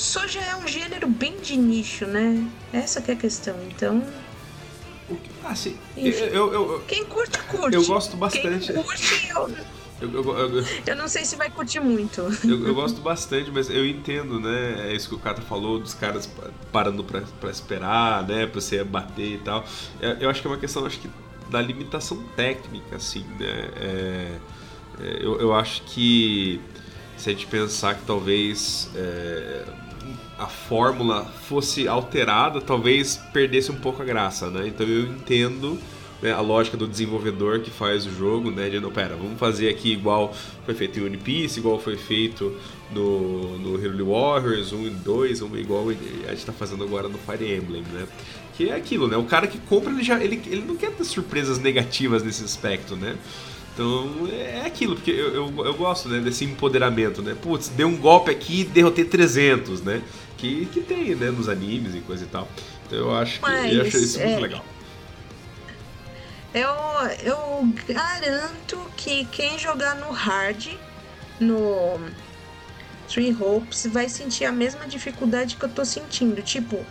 soja 0.00 0.40
é 0.40 0.56
um 0.56 0.66
gênero 0.66 1.06
bem 1.06 1.40
de 1.40 1.56
nicho, 1.56 2.06
né? 2.06 2.42
Essa 2.72 3.02
que 3.02 3.10
é 3.10 3.14
a 3.14 3.16
questão. 3.16 3.54
Então. 3.64 4.02
Assim, 5.44 5.76
Enfim, 5.96 6.24
eu, 6.24 6.52
eu, 6.52 6.82
quem 6.86 7.04
curte, 7.04 7.38
curte. 7.44 7.74
Eu 7.74 7.84
gosto 7.86 8.16
bastante. 8.16 8.72
Quem 8.72 8.82
curte, 8.82 9.28
eu... 9.30 9.50
Eu, 10.00 10.10
eu, 10.10 10.38
eu, 10.38 10.64
eu, 10.86 10.96
não 10.96 11.06
sei 11.06 11.26
se 11.26 11.36
vai 11.36 11.50
curtir 11.50 11.78
muito. 11.78 12.22
Eu, 12.42 12.74
gosto 12.74 13.02
bastante, 13.02 13.50
mas 13.50 13.68
eu 13.68 13.86
entendo, 13.86 14.40
né? 14.40 14.88
É 14.88 14.94
isso 14.94 15.06
que 15.10 15.14
o 15.14 15.18
Kata 15.18 15.42
falou, 15.42 15.78
dos 15.78 15.92
caras 15.92 16.30
parando 16.72 17.04
pra, 17.04 17.20
pra 17.38 17.50
esperar, 17.50 18.26
né? 18.26 18.46
Pra 18.46 18.60
você 18.62 18.82
bater 18.82 19.34
e 19.34 19.38
tal. 19.38 19.62
É, 20.00 20.16
eu 20.18 20.30
acho 20.30 20.40
que 20.40 20.46
é 20.46 20.50
uma 20.50 20.56
questão, 20.56 20.86
acho 20.86 20.98
que, 20.98 21.10
da 21.50 21.60
limitação 21.60 22.22
técnica, 22.34 22.96
assim, 22.96 23.26
né? 23.38 23.70
É, 23.76 24.36
é, 25.02 25.18
eu, 25.20 25.38
eu 25.38 25.54
acho 25.54 25.82
que 25.82 26.58
se 27.18 27.28
a 27.28 27.32
gente 27.34 27.46
pensar 27.46 27.94
que 27.94 28.06
talvez 28.06 28.90
é, 28.94 29.66
a 30.40 30.46
fórmula 30.46 31.26
fosse 31.46 31.86
alterada, 31.86 32.62
talvez 32.62 33.18
perdesse 33.30 33.70
um 33.70 33.76
pouco 33.76 34.00
a 34.00 34.04
graça, 34.06 34.50
né? 34.50 34.66
Então 34.66 34.86
eu 34.86 35.02
entendo 35.02 35.78
né, 36.22 36.32
a 36.32 36.40
lógica 36.40 36.78
do 36.78 36.88
desenvolvedor 36.88 37.60
que 37.60 37.70
faz 37.70 38.06
o 38.06 38.10
jogo, 38.10 38.50
né? 38.50 38.70
De 38.70 38.80
não, 38.80 38.90
pera, 38.90 39.16
vamos 39.16 39.38
fazer 39.38 39.68
aqui 39.68 39.92
igual 39.92 40.34
foi 40.64 40.74
feito 40.74 40.98
em 40.98 41.04
One 41.04 41.18
Piece, 41.18 41.60
igual 41.60 41.78
foi 41.78 41.98
feito 41.98 42.56
no, 42.90 43.58
no 43.58 43.84
Hero 43.84 44.06
Warriors 44.06 44.72
1 44.72 44.86
e 44.86 44.90
2, 44.90 45.40
igual 45.40 45.90
a 45.90 45.92
gente 45.92 46.34
está 46.34 46.54
fazendo 46.54 46.84
agora 46.84 47.06
no 47.06 47.18
Fire 47.18 47.44
Emblem, 47.44 47.82
né? 47.92 48.06
Que 48.56 48.70
é 48.70 48.74
aquilo, 48.74 49.08
né? 49.08 49.18
O 49.18 49.24
cara 49.24 49.46
que 49.46 49.58
compra, 49.58 49.92
ele, 49.92 50.02
já, 50.02 50.22
ele, 50.24 50.40
ele 50.46 50.64
não 50.66 50.76
quer 50.76 50.90
ter 50.90 51.04
surpresas 51.04 51.58
negativas 51.58 52.22
nesse 52.22 52.42
aspecto, 52.42 52.96
né? 52.96 53.14
Então 53.74 54.28
é 54.30 54.66
aquilo, 54.66 54.94
porque 54.94 55.10
eu, 55.10 55.34
eu, 55.34 55.64
eu, 55.64 55.74
gosto 55.74 56.08
né, 56.08 56.18
desse 56.20 56.44
empoderamento, 56.44 57.22
né? 57.22 57.36
Putz, 57.40 57.68
deu 57.68 57.88
um 57.88 57.96
golpe 57.96 58.30
aqui 58.30 58.60
e 58.60 58.64
derrotei 58.64 59.04
300, 59.04 59.80
né? 59.82 60.02
Que, 60.40 60.66
que 60.66 60.80
tem 60.80 61.14
né, 61.14 61.30
nos 61.30 61.48
animes 61.48 61.94
e 61.94 62.00
coisa 62.00 62.24
e 62.24 62.26
tal. 62.26 62.48
Então 62.86 62.98
eu 62.98 63.14
acho 63.14 63.40
que 63.40 63.42
Mas, 63.42 63.74
eu 63.74 63.82
acho 63.82 63.96
isso 63.98 64.20
é... 64.20 64.26
muito 64.26 64.40
legal. 64.40 64.64
Eu, 66.52 66.70
eu 67.22 67.68
garanto 67.88 68.90
que 68.96 69.24
quem 69.26 69.56
jogar 69.58 69.94
no 69.94 70.10
hard, 70.10 70.68
no 71.38 72.00
Three 73.08 73.36
Hopes, 73.38 73.86
vai 73.86 74.08
sentir 74.08 74.44
a 74.46 74.52
mesma 74.52 74.86
dificuldade 74.86 75.56
que 75.56 75.64
eu 75.64 75.68
tô 75.68 75.84
sentindo. 75.84 76.42
Tipo, 76.42 76.84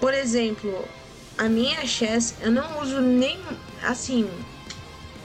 por 0.00 0.14
exemplo, 0.14 0.88
a 1.36 1.48
minha 1.48 1.84
chess, 1.84 2.36
eu 2.40 2.50
não 2.50 2.80
uso 2.80 3.00
nem 3.00 3.38
assim 3.82 4.26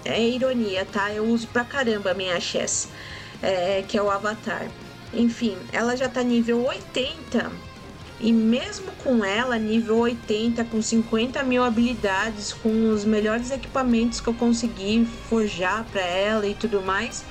é 0.05 0.21
ironia, 0.21 0.85
tá? 0.85 1.11
Eu 1.11 1.25
uso 1.25 1.47
pra 1.47 1.63
caramba 1.63 2.11
a 2.11 2.13
minha 2.13 2.39
Chess, 2.39 2.89
é, 3.41 3.83
que 3.87 3.97
é 3.97 4.01
o 4.01 4.09
Avatar. 4.09 4.67
Enfim, 5.13 5.57
ela 5.71 5.95
já 5.95 6.09
tá 6.09 6.23
nível 6.23 6.63
80 6.65 7.51
e 8.19 8.31
mesmo 8.31 8.91
com 9.03 9.23
ela, 9.23 9.57
nível 9.57 9.97
80, 9.97 10.63
com 10.65 10.81
50 10.81 11.43
mil 11.43 11.63
habilidades, 11.63 12.53
com 12.53 12.89
os 12.89 13.03
melhores 13.03 13.51
equipamentos 13.51 14.21
que 14.21 14.27
eu 14.27 14.33
consegui 14.33 15.05
forjar 15.27 15.83
para 15.91 16.01
ela 16.01 16.47
e 16.47 16.55
tudo 16.55 16.81
mais, 16.81 17.25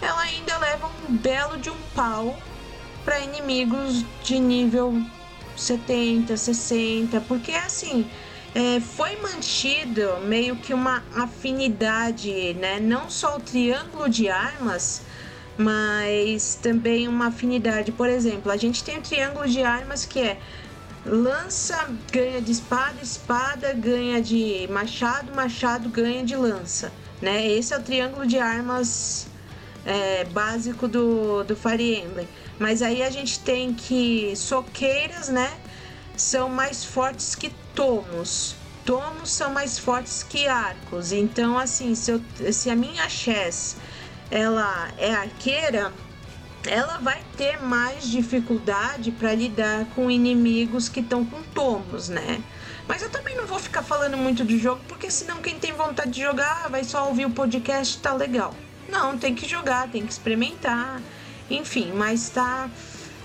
ela 0.00 0.22
ainda 0.22 0.56
leva 0.58 0.86
um 0.86 1.16
belo 1.16 1.58
de 1.58 1.70
um 1.70 1.78
pau 1.94 2.38
para 3.04 3.18
inimigos 3.18 4.04
de 4.22 4.38
nível 4.38 5.02
70, 5.56 6.36
60, 6.36 7.20
porque 7.22 7.52
assim 7.52 8.08
é, 8.54 8.80
foi 8.80 9.16
mantido 9.16 10.18
meio 10.24 10.56
que 10.56 10.72
uma 10.72 11.02
afinidade, 11.14 12.54
né? 12.54 12.78
Não 12.78 13.10
só 13.10 13.36
o 13.36 13.40
triângulo 13.40 14.08
de 14.08 14.28
armas, 14.28 15.02
mas 15.58 16.54
também 16.54 17.08
uma 17.08 17.26
afinidade. 17.26 17.90
Por 17.90 18.08
exemplo, 18.08 18.52
a 18.52 18.56
gente 18.56 18.84
tem 18.84 18.98
o 18.98 19.02
triângulo 19.02 19.48
de 19.48 19.62
armas 19.62 20.06
que 20.06 20.20
é 20.20 20.38
lança 21.04 21.88
ganha 22.12 22.40
de 22.40 22.52
espada, 22.52 22.96
espada 23.02 23.72
ganha 23.72 24.22
de 24.22 24.68
machado, 24.70 25.34
machado 25.34 25.88
ganha 25.88 26.24
de 26.24 26.36
lança, 26.36 26.92
né? 27.20 27.46
Esse 27.46 27.74
é 27.74 27.78
o 27.78 27.82
triângulo 27.82 28.24
de 28.24 28.38
armas 28.38 29.26
é, 29.84 30.24
básico 30.26 30.86
do, 30.86 31.42
do 31.42 31.56
Fire 31.56 31.96
Emblem. 31.96 32.28
Mas 32.58 32.82
aí 32.82 33.02
a 33.02 33.10
gente 33.10 33.40
tem 33.40 33.74
que 33.74 34.34
soqueiras, 34.36 35.28
né? 35.28 35.50
São 36.16 36.48
mais 36.48 36.84
fortes 36.84 37.34
que 37.34 37.50
tomos. 37.74 38.54
Tomos 38.84 39.30
são 39.30 39.52
mais 39.52 39.78
fortes 39.78 40.22
que 40.22 40.46
arcos. 40.46 41.12
Então, 41.12 41.58
assim, 41.58 41.94
se, 41.94 42.12
eu, 42.12 42.22
se 42.52 42.70
a 42.70 42.76
minha 42.76 43.08
chess 43.08 43.76
ela 44.30 44.90
é 44.98 45.14
arqueira, 45.14 45.92
ela 46.66 46.98
vai 46.98 47.22
ter 47.36 47.62
mais 47.62 48.08
dificuldade 48.08 49.10
para 49.10 49.34
lidar 49.34 49.86
com 49.94 50.10
inimigos 50.10 50.88
que 50.88 51.00
estão 51.00 51.24
com 51.24 51.42
tomos, 51.42 52.08
né? 52.08 52.42
Mas 52.86 53.02
eu 53.02 53.10
também 53.10 53.36
não 53.36 53.46
vou 53.46 53.58
ficar 53.58 53.82
falando 53.82 54.16
muito 54.16 54.44
do 54.44 54.58
jogo, 54.58 54.80
porque 54.88 55.10
senão 55.10 55.38
quem 55.38 55.58
tem 55.58 55.72
vontade 55.72 56.10
de 56.10 56.22
jogar 56.22 56.68
vai 56.68 56.84
só 56.84 57.06
ouvir 57.08 57.26
o 57.26 57.30
podcast, 57.30 57.98
tá 57.98 58.14
legal. 58.14 58.54
Não, 58.88 59.18
tem 59.18 59.34
que 59.34 59.46
jogar, 59.46 59.88
tem 59.88 60.04
que 60.06 60.12
experimentar, 60.12 61.00
enfim, 61.50 61.92
mas 61.94 62.30
tá. 62.30 62.70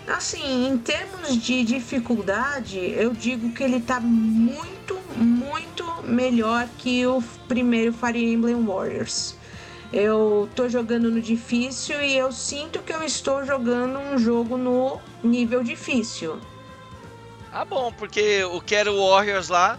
Assim, 0.05 0.67
em 0.67 0.77
termos 0.77 1.41
de 1.41 1.63
dificuldade, 1.63 2.77
eu 2.77 3.13
digo 3.13 3.53
que 3.53 3.63
ele 3.63 3.79
tá 3.79 4.01
muito, 4.01 4.99
muito 5.15 5.85
melhor 6.03 6.67
que 6.77 7.07
o 7.07 7.21
primeiro 7.47 7.93
Fire 7.93 8.21
Emblem 8.21 8.65
Warriors. 8.65 9.35
Eu 9.93 10.49
tô 10.55 10.67
jogando 10.67 11.11
no 11.11 11.21
difícil 11.21 12.01
e 12.01 12.17
eu 12.17 12.31
sinto 12.31 12.79
que 12.79 12.91
eu 12.91 13.03
estou 13.03 13.45
jogando 13.45 13.99
um 13.99 14.17
jogo 14.17 14.57
no 14.57 14.99
nível 15.23 15.63
difícil. 15.63 16.39
Ah, 17.51 17.63
bom, 17.63 17.91
porque 17.91 18.43
o 18.43 18.59
Quero 18.59 18.97
Warriors 18.97 19.49
lá 19.49 19.77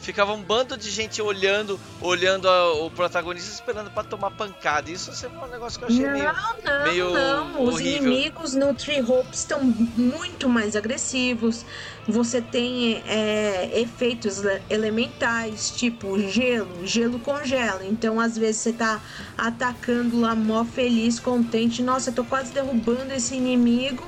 ficava 0.00 0.32
um 0.32 0.42
bando 0.42 0.76
de 0.76 0.90
gente 0.90 1.20
olhando, 1.20 1.78
olhando 2.00 2.48
a, 2.48 2.72
o 2.74 2.90
protagonista 2.90 3.50
esperando 3.52 3.90
para 3.90 4.04
tomar 4.04 4.30
pancada. 4.30 4.90
Isso 4.90 5.10
é 5.24 5.28
um 5.28 5.48
negócio 5.48 5.78
que 5.78 5.84
eu 5.84 5.88
achei 5.88 6.04
não, 6.04 6.12
meio, 6.12 6.32
não, 6.64 6.84
meio 6.84 7.10
não. 7.12 7.64
Os 7.64 7.74
horrível. 7.74 8.12
inimigos 8.12 8.54
no 8.54 8.74
Tree 8.74 9.02
Hope 9.02 9.34
estão 9.34 9.62
muito 9.62 10.48
mais 10.48 10.74
agressivos. 10.74 11.64
Você 12.08 12.40
tem 12.40 13.02
é, 13.06 13.78
efeitos 13.78 14.42
elementais, 14.68 15.70
tipo 15.70 16.18
gelo, 16.18 16.86
gelo 16.86 17.18
congela. 17.20 17.84
Então, 17.84 18.18
às 18.18 18.36
vezes, 18.36 18.62
você 18.62 18.72
tá 18.72 19.00
atacando 19.36 20.18
lá 20.18 20.34
mó 20.34 20.64
feliz, 20.64 21.20
contente. 21.20 21.82
Nossa, 21.82 22.10
eu 22.10 22.14
tô 22.14 22.24
quase 22.24 22.52
derrubando 22.52 23.12
esse 23.12 23.34
inimigo. 23.34 24.04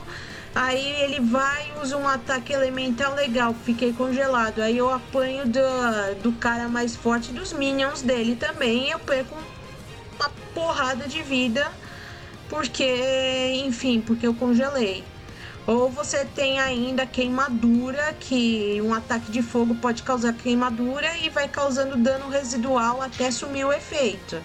Aí 0.54 1.02
ele 1.02 1.20
vai 1.20 1.72
usa 1.82 1.96
um 1.96 2.06
ataque 2.06 2.52
elemental 2.52 3.14
legal, 3.14 3.54
fiquei 3.54 3.92
congelado. 3.92 4.60
Aí 4.60 4.76
eu 4.76 4.92
apanho 4.92 5.46
do, 5.46 5.60
do 6.22 6.32
cara 6.32 6.68
mais 6.68 6.94
forte 6.94 7.32
dos 7.32 7.52
minions 7.52 8.02
dele 8.02 8.36
também. 8.36 8.90
Eu 8.90 8.98
perco 8.98 9.34
uma 9.34 10.30
porrada 10.54 11.08
de 11.08 11.22
vida, 11.22 11.66
porque, 12.48 13.62
enfim, 13.64 14.00
porque 14.00 14.26
eu 14.26 14.34
congelei. 14.34 15.02
Ou 15.66 15.88
você 15.88 16.24
tem 16.24 16.60
ainda 16.60 17.06
queimadura, 17.06 18.14
que 18.18 18.80
um 18.82 18.92
ataque 18.92 19.30
de 19.30 19.42
fogo 19.42 19.74
pode 19.76 20.02
causar 20.02 20.32
queimadura 20.32 21.16
e 21.18 21.30
vai 21.30 21.48
causando 21.48 21.96
dano 21.96 22.28
residual 22.28 23.00
até 23.00 23.30
sumir 23.30 23.64
o 23.64 23.72
efeito. 23.72 24.42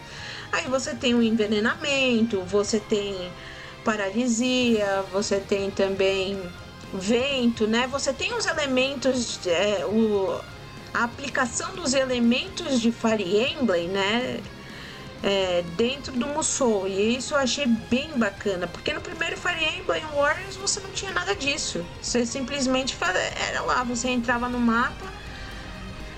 Aí 0.52 0.68
você 0.68 0.96
tem 0.96 1.14
o 1.16 1.22
envenenamento, 1.22 2.42
você 2.44 2.80
tem 2.80 3.32
paralisia, 3.88 5.06
você 5.14 5.40
tem 5.40 5.72
também 5.72 6.38
vento, 6.94 7.66
né? 7.66 7.88
Você 7.88 8.12
tem 8.12 8.34
os 8.34 8.46
elementos, 8.46 9.40
é, 9.48 9.86
o, 9.86 10.42
a 10.94 11.06
aplicação 11.06 11.74
dos 11.74 11.94
elementos 11.94 12.82
de 12.82 12.92
Fire 12.92 13.24
Emblem, 13.24 13.88
né? 13.88 14.42
É, 15.24 15.64
dentro 15.78 16.12
do 16.12 16.28
Musou. 16.28 16.86
E 16.86 17.16
isso 17.16 17.34
eu 17.34 17.38
achei 17.38 17.66
bem 17.66 18.10
bacana, 18.18 18.68
porque 18.68 18.92
no 18.92 19.00
primeiro 19.00 19.38
Fire 19.38 19.80
Emblem 19.80 20.04
Warriors 20.14 20.58
você 20.58 20.82
não 20.82 20.92
tinha 20.92 21.14
nada 21.14 21.34
disso. 21.34 21.86
Você 22.02 22.26
simplesmente 22.26 22.96
era 23.50 23.62
lá, 23.62 23.84
você 23.86 24.10
entrava 24.10 24.50
no 24.50 24.60
mapa, 24.60 25.06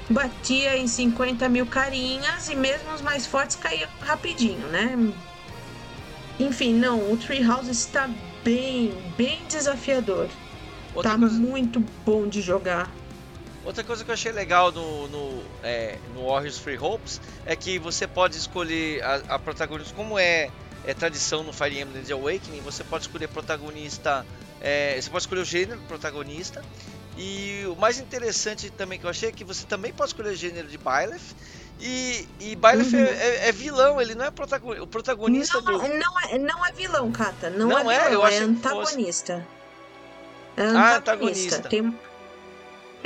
batia 0.09 0.75
em 0.75 0.87
50 0.87 1.47
mil 1.47 1.67
carinhas 1.67 2.49
e 2.49 2.55
mesmo 2.55 2.91
os 2.93 3.01
mais 3.01 3.27
fortes 3.27 3.55
caíam 3.55 3.87
rapidinho, 4.01 4.67
né? 4.69 5.13
Enfim, 6.39 6.73
não, 6.73 7.11
o 7.11 7.17
Treehouse 7.17 7.69
está 7.69 8.09
bem, 8.43 8.93
bem 9.17 9.45
desafiador. 9.47 10.29
Outra 10.93 11.11
tá 11.11 11.19
coisa... 11.19 11.35
muito 11.35 11.79
bom 12.05 12.27
de 12.27 12.41
jogar. 12.41 12.89
Outra 13.65 13.83
coisa 13.83 14.03
que 14.03 14.09
eu 14.09 14.13
achei 14.13 14.31
legal 14.31 14.71
no, 14.71 15.07
no, 15.09 15.43
é, 15.61 15.97
no 16.15 16.27
Warriors 16.27 16.57
Free 16.57 16.77
Hopes 16.77 17.19
é 17.45 17.55
que 17.55 17.77
você 17.77 18.07
pode 18.07 18.37
escolher 18.37 19.03
a, 19.03 19.35
a 19.35 19.39
protagonista, 19.39 19.93
como 19.93 20.17
é, 20.17 20.49
é 20.85 20.93
tradição 20.93 21.43
no 21.43 21.51
Fire 21.51 21.79
Emblem 21.79 22.03
The 22.03 22.13
Awakening, 22.13 22.61
você 22.61 22.83
pode 22.83 23.03
escolher 23.03 23.27
protagonista, 23.27 24.25
é, 24.61 24.99
você 24.99 25.09
pode 25.09 25.23
escolher 25.23 25.41
o 25.41 25.45
gênero 25.45 25.79
protagonista. 25.87 26.63
E 27.17 27.65
o 27.67 27.75
mais 27.75 27.99
interessante 27.99 28.69
também 28.69 28.97
que 28.97 29.05
eu 29.05 29.09
achei 29.09 29.27
é 29.27 29.31
que 29.31 29.43
você 29.43 29.65
também 29.65 29.91
pode 29.91 30.11
escolher 30.11 30.29
o 30.29 30.35
gênero 30.35 30.69
de 30.69 30.77
Byleth 30.77 31.35
e, 31.79 32.27
e 32.39 32.55
Byleth 32.55 32.93
uhum. 32.93 32.99
é, 32.99 33.47
é, 33.47 33.51
vilão, 33.51 34.01
ele 34.01 34.13
não 34.13 34.25
é 34.25 34.31
protagonista, 34.31 34.83
o 34.83 34.87
protagonista 34.87 35.61
não, 35.61 35.77
do... 35.77 35.87
Não 35.87 36.19
é, 36.19 36.37
não 36.37 36.65
é 36.65 36.71
vilão, 36.73 37.11
Kata. 37.11 37.49
Não, 37.49 37.69
não 37.69 37.89
é, 37.89 37.95
é 37.95 38.09
vilão, 38.09 38.27
é, 38.27 38.35
é 38.35 38.39
antagonista. 38.39 39.47
É 40.57 40.63
antagonista. 40.63 40.77
Ah, 40.77 40.97
antagonista. 40.97 41.69
Tem... 41.69 41.99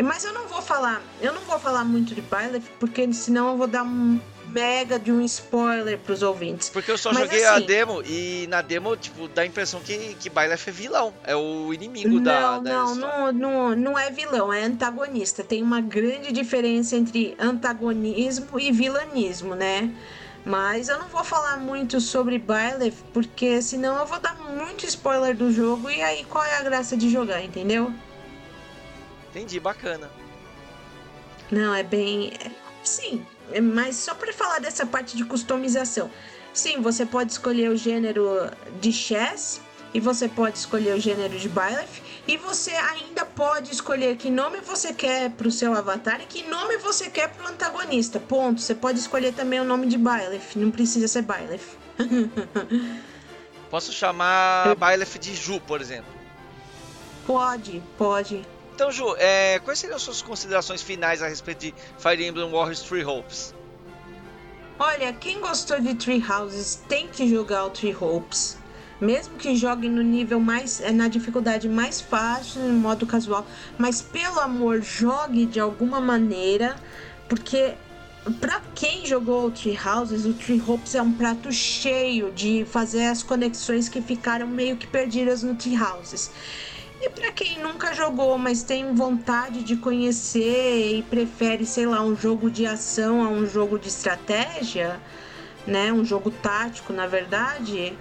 Mas 0.03 0.23
eu 0.25 0.33
não 0.33 0.47
vou 0.47 0.61
falar, 0.61 1.01
eu 1.21 1.31
não 1.33 1.41
vou 1.41 1.59
falar 1.59 1.83
muito 1.83 2.15
de 2.15 2.21
Byleth, 2.21 2.63
porque 2.79 3.13
senão 3.13 3.49
eu 3.49 3.57
vou 3.57 3.67
dar 3.67 3.83
um 3.83 4.19
mega 4.53 4.99
de 4.99 5.11
um 5.11 5.21
spoiler 5.21 5.97
pros 5.97 6.21
ouvintes. 6.21 6.69
Porque 6.69 6.91
eu 6.91 6.97
só 6.97 7.11
Mas 7.11 7.23
joguei 7.23 7.43
assim, 7.43 7.63
a 7.63 7.65
demo 7.65 8.01
e 8.05 8.45
na 8.47 8.61
demo, 8.61 8.95
tipo, 8.95 9.27
dá 9.27 9.41
a 9.41 9.45
impressão 9.45 9.81
que, 9.81 10.15
que 10.19 10.29
Byleth 10.29 10.67
é 10.67 10.71
vilão. 10.71 11.13
É 11.23 11.35
o 11.35 11.73
inimigo 11.73 12.09
não, 12.09 12.21
da, 12.21 12.59
da 12.59 12.71
não, 12.71 12.95
não, 12.95 13.31
não, 13.31 13.75
não 13.75 13.99
é 13.99 14.11
vilão, 14.11 14.53
é 14.53 14.63
antagonista. 14.63 15.43
Tem 15.43 15.63
uma 15.63 15.81
grande 15.81 16.31
diferença 16.31 16.95
entre 16.95 17.35
antagonismo 17.39 18.59
e 18.59 18.71
vilanismo, 18.71 19.55
né? 19.55 19.91
Mas 20.45 20.89
eu 20.89 20.99
não 20.99 21.07
vou 21.07 21.23
falar 21.23 21.57
muito 21.57 22.01
sobre 22.01 22.37
Byleth, 22.37 22.95
porque 23.13 23.61
senão 23.61 23.97
eu 23.97 24.05
vou 24.05 24.19
dar 24.19 24.35
muito 24.35 24.85
spoiler 24.85 25.35
do 25.35 25.51
jogo 25.51 25.89
e 25.89 26.01
aí 26.01 26.25
qual 26.25 26.43
é 26.43 26.57
a 26.57 26.61
graça 26.61 26.97
de 26.97 27.09
jogar, 27.09 27.41
entendeu? 27.41 27.93
Entendi, 29.29 29.59
bacana. 29.59 30.11
Não, 31.49 31.73
é 31.73 31.81
bem. 31.81 32.33
Sim, 32.83 33.25
mas 33.61 33.95
só 33.95 34.13
para 34.13 34.33
falar 34.33 34.59
dessa 34.59 34.85
parte 34.85 35.15
de 35.17 35.25
customização. 35.25 36.09
Sim, 36.53 36.81
você 36.81 37.05
pode 37.05 37.31
escolher 37.31 37.69
o 37.69 37.75
gênero 37.75 38.49
de 38.79 38.91
chess 38.91 39.59
e 39.93 39.99
você 39.99 40.27
pode 40.27 40.57
escolher 40.57 40.95
o 40.95 40.99
gênero 40.99 41.37
de 41.37 41.49
Byleth 41.49 42.01
e 42.27 42.37
você 42.37 42.71
ainda 42.71 43.25
pode 43.25 43.71
escolher 43.71 44.17
que 44.17 44.29
nome 44.29 44.59
você 44.61 44.93
quer 44.93 45.29
para 45.31 45.47
o 45.47 45.51
seu 45.51 45.73
avatar 45.73 46.21
e 46.21 46.25
que 46.25 46.43
nome 46.43 46.77
você 46.77 47.09
quer 47.09 47.29
para 47.29 47.45
o 47.45 47.49
antagonista. 47.49 48.19
Ponto. 48.19 48.61
Você 48.61 48.73
pode 48.73 48.99
escolher 48.99 49.33
também 49.33 49.59
o 49.59 49.63
nome 49.63 49.87
de 49.87 49.97
Byleth, 49.97 50.55
não 50.55 50.71
precisa 50.71 51.07
ser 51.07 51.23
Byleth. 51.23 51.77
Posso 53.69 53.91
chamar 53.91 54.67
Eu... 54.67 54.75
Byleth 54.75 55.19
de 55.19 55.35
Ju, 55.35 55.59
por 55.61 55.81
exemplo? 55.81 56.11
Pode, 57.25 57.81
pode. 57.97 58.45
Então, 58.73 58.91
Ju, 58.91 59.15
é, 59.19 59.59
quais 59.59 59.77
seriam 59.77 59.97
as 59.97 60.01
suas 60.01 60.21
considerações 60.23 60.81
finais 60.81 61.21
a 61.21 61.27
respeito 61.27 61.59
de 61.59 61.75
Fire 61.99 62.25
Emblem 62.25 62.49
Warriors 62.49 62.81
Three 62.81 63.05
Hopes? 63.05 63.53
Olha, 64.79 65.13
quem 65.13 65.39
gostou 65.39 65.79
de 65.79 65.93
Three 65.93 66.23
Houses 66.27 66.81
tem 66.89 67.07
que 67.07 67.29
jogar 67.29 67.65
o 67.65 67.69
Three 67.69 67.95
Hopes. 67.95 68.57
Mesmo 68.99 69.37
que 69.37 69.55
jogue 69.55 69.87
no 69.87 70.01
nível 70.01 70.39
mais. 70.39 70.81
É, 70.81 70.91
na 70.91 71.07
dificuldade 71.07 71.69
mais 71.69 72.01
fácil, 72.01 72.61
no 72.61 72.73
modo 72.73 73.05
casual. 73.05 73.45
Mas 73.77 74.01
pelo 74.01 74.39
amor, 74.39 74.81
jogue 74.81 75.45
de 75.45 75.59
alguma 75.59 76.01
maneira. 76.01 76.75
Porque 77.29 77.75
Pra 78.39 78.61
quem 78.73 79.05
jogou 79.05 79.47
o 79.47 79.51
Tree 79.51 79.77
Houses, 79.77 80.25
o 80.25 80.33
Tree 80.33 80.63
Hopes 80.65 80.95
é 80.95 81.01
um 81.01 81.11
prato 81.11 81.51
cheio 81.51 82.31
de 82.31 82.63
fazer 82.63 83.07
as 83.07 83.21
conexões 83.21 83.89
que 83.89 84.01
ficaram 84.01 84.47
meio 84.47 84.77
que 84.77 84.87
perdidas 84.87 85.43
no 85.43 85.55
Tree 85.55 85.77
Houses. 85.77 86.31
E 87.03 87.09
para 87.09 87.33
quem 87.33 87.59
nunca 87.59 87.93
jogou, 87.93 88.37
mas 88.37 88.63
tem 88.63 88.95
vontade 88.95 89.61
de 89.61 89.75
conhecer 89.75 90.99
e 90.99 91.03
prefere, 91.03 91.65
sei 91.65 91.85
lá, 91.85 92.01
um 92.01 92.15
jogo 92.15 92.49
de 92.49 92.65
ação 92.65 93.21
a 93.21 93.27
um 93.27 93.45
jogo 93.45 93.77
de 93.77 93.89
estratégia, 93.89 95.01
né? 95.67 95.91
Um 95.91 96.05
jogo 96.05 96.31
tático, 96.31 96.93
na 96.93 97.05
verdade. 97.05 97.93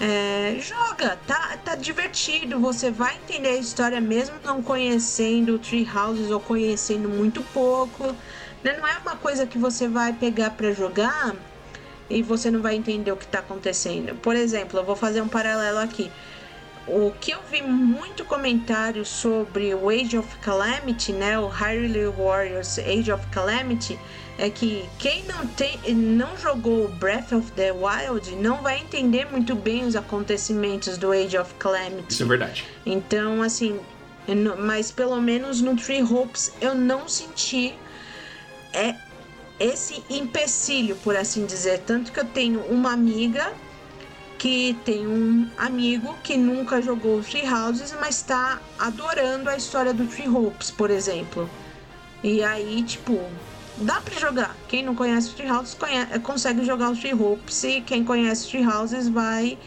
É, 0.00 0.56
joga, 0.58 1.16
tá, 1.28 1.58
tá 1.64 1.76
divertido. 1.76 2.58
Você 2.58 2.90
vai 2.90 3.14
entender 3.18 3.50
a 3.50 3.56
história 3.56 4.00
mesmo 4.00 4.34
não 4.44 4.60
conhecendo 4.60 5.56
Tree 5.56 5.88
Houses 5.88 6.32
ou 6.32 6.40
conhecendo 6.40 7.08
muito 7.08 7.42
pouco. 7.54 8.04
Né? 8.64 8.76
Não 8.76 8.84
é 8.84 8.98
uma 8.98 9.14
coisa 9.14 9.46
que 9.46 9.58
você 9.58 9.86
vai 9.86 10.12
pegar 10.12 10.50
para 10.50 10.72
jogar 10.72 11.36
e 12.08 12.20
você 12.20 12.50
não 12.50 12.60
vai 12.60 12.74
entender 12.74 13.12
o 13.12 13.16
que 13.16 13.26
está 13.26 13.38
acontecendo. 13.38 14.16
Por 14.16 14.34
exemplo, 14.34 14.80
eu 14.80 14.84
vou 14.84 14.96
fazer 14.96 15.20
um 15.20 15.28
paralelo 15.28 15.78
aqui. 15.78 16.10
O 16.86 17.12
que 17.20 17.30
eu 17.30 17.40
vi 17.50 17.62
muito 17.62 18.24
comentário 18.24 19.04
sobre 19.04 19.74
o 19.74 19.88
Age 19.88 20.18
of 20.18 20.36
Calamity, 20.38 21.12
né, 21.12 21.38
o 21.38 21.46
Hyrule 21.46 22.06
Warriors 22.06 22.78
Age 22.78 23.12
of 23.12 23.24
Calamity, 23.28 23.98
é 24.38 24.48
que 24.48 24.88
quem 24.98 25.22
não 25.24 25.46
tem, 25.46 25.78
não 25.94 26.36
jogou 26.36 26.88
Breath 26.88 27.32
of 27.32 27.52
the 27.52 27.72
Wild 27.72 28.34
não 28.36 28.62
vai 28.62 28.80
entender 28.80 29.30
muito 29.30 29.54
bem 29.54 29.84
os 29.84 29.94
acontecimentos 29.94 30.96
do 30.96 31.12
Age 31.12 31.36
of 31.36 31.52
Calamity. 31.54 32.06
Isso 32.08 32.22
é 32.22 32.26
verdade. 32.26 32.64
Então, 32.86 33.42
assim, 33.42 33.78
mas 34.58 34.90
pelo 34.90 35.20
menos 35.20 35.60
no 35.60 35.76
Tree 35.76 36.02
Hopes 36.02 36.52
eu 36.60 36.74
não 36.74 37.06
senti 37.06 37.74
é 38.72 38.94
esse 39.58 40.02
empecilho, 40.08 40.96
por 40.96 41.14
assim 41.14 41.44
dizer, 41.44 41.80
tanto 41.80 42.10
que 42.12 42.18
eu 42.18 42.24
tenho 42.24 42.60
uma 42.60 42.92
amiga 42.92 43.52
que 44.40 44.74
tem 44.86 45.06
um 45.06 45.46
amigo 45.58 46.16
que 46.22 46.34
nunca 46.34 46.80
jogou 46.80 47.22
Tree 47.22 47.46
Houses, 47.46 47.94
mas 48.00 48.16
está 48.16 48.58
adorando 48.78 49.50
a 49.50 49.54
história 49.54 49.92
do 49.92 50.06
Tree 50.06 50.30
Hopes, 50.30 50.70
por 50.70 50.90
exemplo. 50.90 51.48
E 52.24 52.42
aí, 52.42 52.82
tipo, 52.82 53.20
dá 53.76 54.00
para 54.00 54.18
jogar. 54.18 54.56
Quem 54.66 54.82
não 54.82 54.94
conhece 54.94 55.28
o 55.28 55.34
Tree 55.34 55.50
Houses 55.50 55.76
consegue 56.22 56.64
jogar 56.64 56.90
o 56.90 56.96
Tree 56.96 57.12
Hopes 57.12 57.62
e 57.64 57.82
quem 57.82 58.02
conhece 58.02 58.46
o 58.46 58.50
Tree 58.50 58.66
Houses 58.66 59.10
vai 59.10 59.58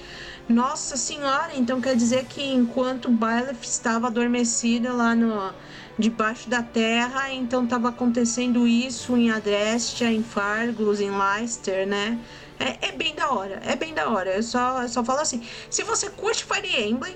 nossa 0.49 0.97
senhora, 0.97 1.51
então 1.55 1.80
quer 1.80 1.95
dizer 1.95 2.26
que 2.26 2.43
enquanto 2.43 3.09
Byleth 3.09 3.61
estava 3.61 4.07
adormecida 4.07 4.91
lá 4.91 5.13
no 5.15 5.53
debaixo 5.97 6.49
da 6.49 6.63
terra, 6.63 7.31
então 7.31 7.63
estava 7.63 7.89
acontecendo 7.89 8.67
isso 8.67 9.15
em 9.15 9.31
Adrestia, 9.31 10.11
em 10.11 10.23
Fargus, 10.23 10.99
em 10.99 11.11
Leicester, 11.11 11.87
né? 11.87 12.19
É, 12.59 12.89
é, 12.89 12.91
bem 12.91 13.13
da 13.15 13.31
hora, 13.31 13.61
é 13.65 13.75
bem 13.75 13.93
da 13.93 14.09
hora. 14.09 14.35
Eu 14.35 14.43
só, 14.43 14.81
eu 14.81 14.89
só 14.89 15.03
falo 15.03 15.19
assim: 15.19 15.45
se 15.69 15.83
você 15.83 16.09
curte 16.09 16.45
Fire 16.45 16.83
Emblem, 16.83 17.15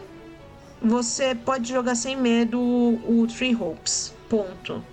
você 0.81 1.33
pode 1.33 1.69
jogar 1.69 1.95
sem 1.95 2.15
medo 2.15 2.59
o, 2.59 3.21
o 3.21 3.27
Three 3.27 3.55
Hopes. 3.55 4.13
Ponto. 4.29 4.83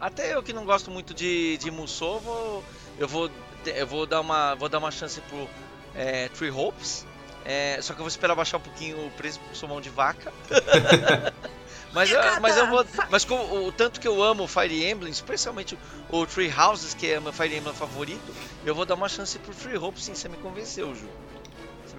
Até 0.00 0.34
eu 0.34 0.42
que 0.42 0.52
não 0.52 0.64
gosto 0.64 0.90
muito 0.90 1.12
de, 1.12 1.56
de 1.56 1.70
Musou, 1.70 2.20
vou, 2.20 2.64
eu 2.98 3.08
vou 3.08 3.30
eu 3.66 3.86
vou 3.86 4.06
dar 4.06 4.20
uma 4.20 4.54
vou 4.54 4.68
dar 4.68 4.78
uma 4.78 4.90
chance 4.90 5.20
pro 5.22 5.48
é, 5.94 6.28
Three 6.28 6.50
Hopes. 6.50 7.06
É, 7.44 7.78
só 7.80 7.94
que 7.94 8.00
eu 8.00 8.04
vou 8.04 8.08
esperar 8.08 8.34
baixar 8.34 8.58
um 8.58 8.60
pouquinho 8.60 9.06
o 9.06 9.10
preço 9.12 9.40
pro 9.40 9.56
somão 9.56 9.80
de 9.80 9.88
vaca. 9.88 10.32
Mas, 11.98 12.12
eu, 12.12 12.40
mas 12.40 12.56
eu 12.56 12.66
vou. 12.68 12.86
Mas 13.10 13.24
com 13.24 13.66
o 13.66 13.72
tanto 13.72 14.00
que 14.00 14.06
eu 14.06 14.22
amo 14.22 14.46
Fire 14.46 14.88
Emblem, 14.88 15.10
especialmente 15.10 15.76
o 16.08 16.24
Tree 16.26 16.52
Houses, 16.56 16.94
que 16.94 17.08
é 17.08 17.18
meu 17.18 17.32
Fire 17.32 17.56
Emblem 17.56 17.74
favorito, 17.74 18.32
eu 18.64 18.72
vou 18.72 18.84
dar 18.84 18.94
uma 18.94 19.08
chance 19.08 19.36
pro 19.40 19.52
Free 19.52 19.76
Hope 19.76 20.00
sim, 20.00 20.14
você 20.14 20.28
me 20.28 20.36
convenceu, 20.36 20.94
Ju. 20.94 21.08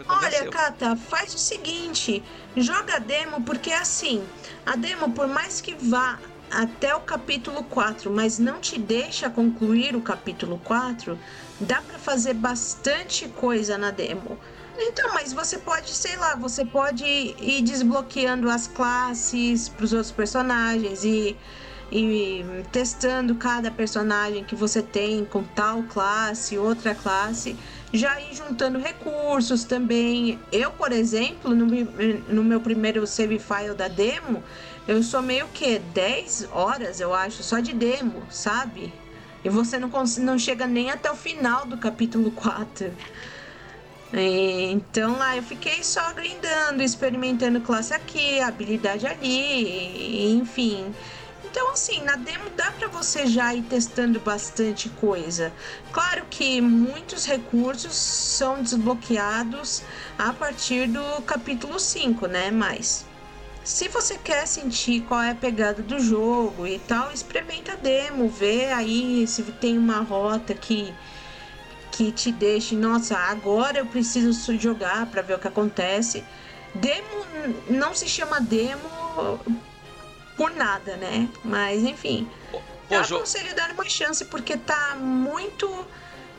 Olha, 0.08 0.50
Kata, 0.50 0.96
faz 0.96 1.34
o 1.34 1.38
seguinte, 1.38 2.24
joga 2.56 2.96
a 2.96 3.00
demo, 3.00 3.42
porque 3.42 3.72
assim, 3.72 4.26
a 4.66 4.76
demo, 4.78 5.12
por 5.12 5.28
mais 5.28 5.60
que 5.60 5.76
vá 5.76 6.18
até 6.50 6.96
o 6.96 7.02
capítulo 7.02 7.64
4, 7.64 8.10
mas 8.10 8.40
não 8.40 8.60
te 8.60 8.80
deixa 8.80 9.30
concluir 9.30 9.96
o 9.96 10.02
capítulo 10.02 10.60
4, 10.64 11.20
dá 11.60 11.82
para 11.82 12.00
fazer 12.00 12.34
bastante 12.34 13.28
coisa 13.28 13.78
na 13.78 13.92
demo. 13.92 14.40
Então, 14.82 15.14
mas 15.14 15.34
você 15.34 15.58
pode, 15.58 15.90
sei 15.90 16.16
lá, 16.16 16.36
você 16.36 16.64
pode 16.64 17.04
ir 17.04 17.62
desbloqueando 17.62 18.50
as 18.50 18.66
classes 18.66 19.68
para 19.68 19.84
os 19.84 19.92
outros 19.92 20.12
personagens 20.12 21.04
e, 21.04 21.36
e 21.92 22.46
testando 22.72 23.36
cada 23.36 23.70
personagem 23.70 24.42
que 24.46 24.56
você 24.56 24.82
tem 24.82 25.26
com 25.26 25.44
tal 25.44 25.84
classe, 25.84 26.58
outra 26.58 26.96
classe, 26.96 27.58
já 27.92 28.22
ir 28.22 28.34
juntando 28.34 28.80
recursos 28.80 29.66
também. 29.66 30.40
Eu, 30.50 30.72
por 30.72 30.94
exemplo, 30.94 31.54
no, 31.54 31.66
no 31.66 32.44
meu 32.44 32.62
primeiro 32.62 33.06
save 33.06 33.38
file 33.38 33.74
da 33.74 33.90
demo, 33.90 34.42
eu 34.88 35.04
sou 35.04 35.22
meio 35.22 35.50
que 35.50 35.78
10 35.78 36.48
horas, 36.54 37.02
eu 37.02 37.14
acho, 37.14 37.44
só 37.44 37.60
de 37.60 37.74
demo, 37.74 38.24
sabe? 38.30 38.94
E 39.44 39.50
você 39.50 39.78
não, 39.78 39.92
não 40.20 40.40
chega 40.40 40.66
nem 40.66 40.90
até 40.90 41.12
o 41.12 41.16
final 41.16 41.66
do 41.66 41.78
capítulo 41.78 42.32
4. 42.32 42.94
Então 44.12 45.18
lá 45.18 45.36
eu 45.36 45.44
fiquei 45.44 45.84
só 45.84 46.14
grindando, 46.14 46.82
experimentando 46.82 47.62
classe 47.62 47.94
aqui, 47.94 48.40
habilidade 48.40 49.06
ali, 49.06 50.32
enfim. 50.32 50.94
Então 51.46 51.72
assim, 51.72 52.02
na 52.02 52.16
demo 52.16 52.50
dá 52.56 52.72
para 52.72 52.88
você 52.88 53.28
já 53.28 53.54
ir 53.54 53.64
testando 53.64 54.20
bastante 54.20 54.90
coisa. 54.90 55.54
Claro 55.92 56.26
que 56.30 56.60
muitos 56.60 57.26
recursos 57.26 57.96
são 57.96 58.62
desbloqueados 58.62 59.84
a 60.18 60.34
partir 60.34 60.88
do 60.88 61.22
capítulo 61.22 61.80
5, 61.80 62.28
né? 62.28 62.50
Mas 62.50 63.06
se 63.64 63.88
você 63.88 64.18
quer 64.18 64.48
sentir 64.48 65.02
qual 65.02 65.22
é 65.22 65.32
a 65.32 65.36
pegada 65.36 65.84
do 65.84 66.00
jogo 66.00 66.66
e 66.66 66.80
tal, 66.80 67.12
experimenta 67.12 67.74
a 67.74 67.76
demo, 67.76 68.28
vê 68.28 68.72
aí 68.72 69.28
se 69.28 69.44
tem 69.44 69.78
uma 69.78 70.00
rota 70.00 70.56
que 70.56 70.92
que 71.92 72.12
te 72.12 72.32
deixe, 72.32 72.76
nossa, 72.76 73.18
agora 73.18 73.80
eu 73.80 73.86
preciso 73.86 74.58
jogar 74.58 75.06
para 75.08 75.22
ver 75.22 75.36
o 75.36 75.40
que 75.40 75.48
acontece. 75.48 76.24
Demo 76.74 77.26
não 77.70 77.94
se 77.94 78.08
chama 78.08 78.40
demo 78.40 78.90
por 80.38 80.52
nada, 80.52 80.96
né? 80.98 81.28
Mas 81.44 81.84
enfim. 81.84 82.30
Pô, 82.52 82.62
eu 82.90 83.02
aconselho 83.02 83.56
dar 83.56 83.72
uma 83.72 83.88
chance 83.88 84.24
porque 84.26 84.58
tá 84.58 84.96
muito. 84.96 85.86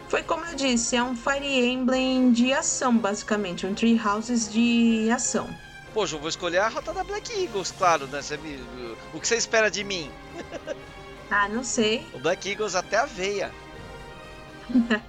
Foi 0.09 0.23
como 0.23 0.45
eu 0.45 0.55
disse, 0.55 0.97
é 0.97 1.03
um 1.03 1.15
Fire 1.15 1.47
Emblem 1.47 2.33
de 2.33 2.53
ação, 2.53 2.97
basicamente. 2.97 3.67
Um 3.67 3.75
Tree 3.75 4.01
Houses 4.05 4.51
de 4.53 5.09
ação. 5.11 5.49
Poxa, 5.93 6.17
eu 6.17 6.21
vou 6.21 6.29
escolher 6.29 6.59
a 6.59 6.69
rota 6.69 6.93
da 6.93 7.05
Black 7.05 7.33
Eagles, 7.33 7.73
claro, 7.77 8.07
né? 8.07 8.23
Você, 8.23 8.39
o 9.13 9.21
que 9.21 9.27
você 9.27 9.37
espera 9.37 9.71
de 9.71 9.85
mim? 9.85 10.11
ah, 11.31 11.49
não 11.49 11.63
sei. 11.63 12.07
O 12.13 12.19
Black 12.19 12.49
Eagles 12.49 12.75
até 12.75 12.97
a 12.97 13.07
veia. 13.07 13.53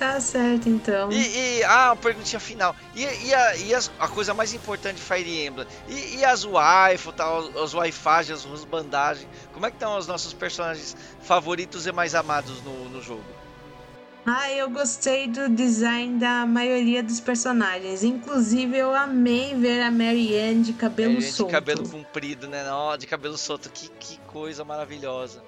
tá 0.00 0.18
certo, 0.18 0.66
então. 0.66 1.12
E, 1.12 1.58
e 1.58 1.64
ah, 1.64 1.90
uma 1.90 1.96
perguntinha 1.96 2.40
final. 2.40 2.74
E, 2.96 3.02
e, 3.02 3.34
a, 3.34 3.56
e 3.56 3.74
as, 3.74 3.92
a 4.00 4.08
coisa 4.08 4.32
mais 4.32 4.54
importante 4.54 4.96
de 4.96 5.02
Fire 5.02 5.46
Emblem? 5.46 5.66
E, 5.86 6.16
e 6.16 6.24
as 6.24 6.42
waifu, 6.42 7.12
tal, 7.12 7.62
as 7.62 7.74
waifagens, 7.74 8.46
as 8.46 8.64
bandagens? 8.64 9.28
Como 9.52 9.66
é 9.66 9.70
que 9.70 9.76
estão 9.76 9.98
os 9.98 10.06
nossos 10.06 10.32
personagens 10.32 10.96
favoritos 11.20 11.86
e 11.86 11.92
mais 11.92 12.14
amados 12.14 12.62
no, 12.62 12.88
no 12.88 13.02
jogo? 13.02 13.22
Ah, 14.24 14.50
eu 14.52 14.70
gostei 14.70 15.26
do 15.26 15.48
design 15.50 16.18
da 16.18 16.46
maioria 16.46 17.02
dos 17.02 17.20
personagens. 17.20 18.02
Inclusive, 18.02 18.78
eu 18.78 18.94
amei 18.94 19.54
ver 19.54 19.82
a 19.82 19.90
Marianne 19.90 20.62
de 20.62 20.72
cabelo 20.72 21.12
Marianne 21.12 21.32
solto. 21.32 21.48
De 21.48 21.54
cabelo 21.54 21.88
comprido, 21.88 22.48
né? 22.48 22.64
Oh, 22.72 22.96
de 22.96 23.06
cabelo 23.06 23.36
solto. 23.36 23.68
Que, 23.70 23.88
que 23.88 24.18
coisa 24.26 24.64
maravilhosa. 24.64 25.42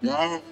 Né? 0.00 0.42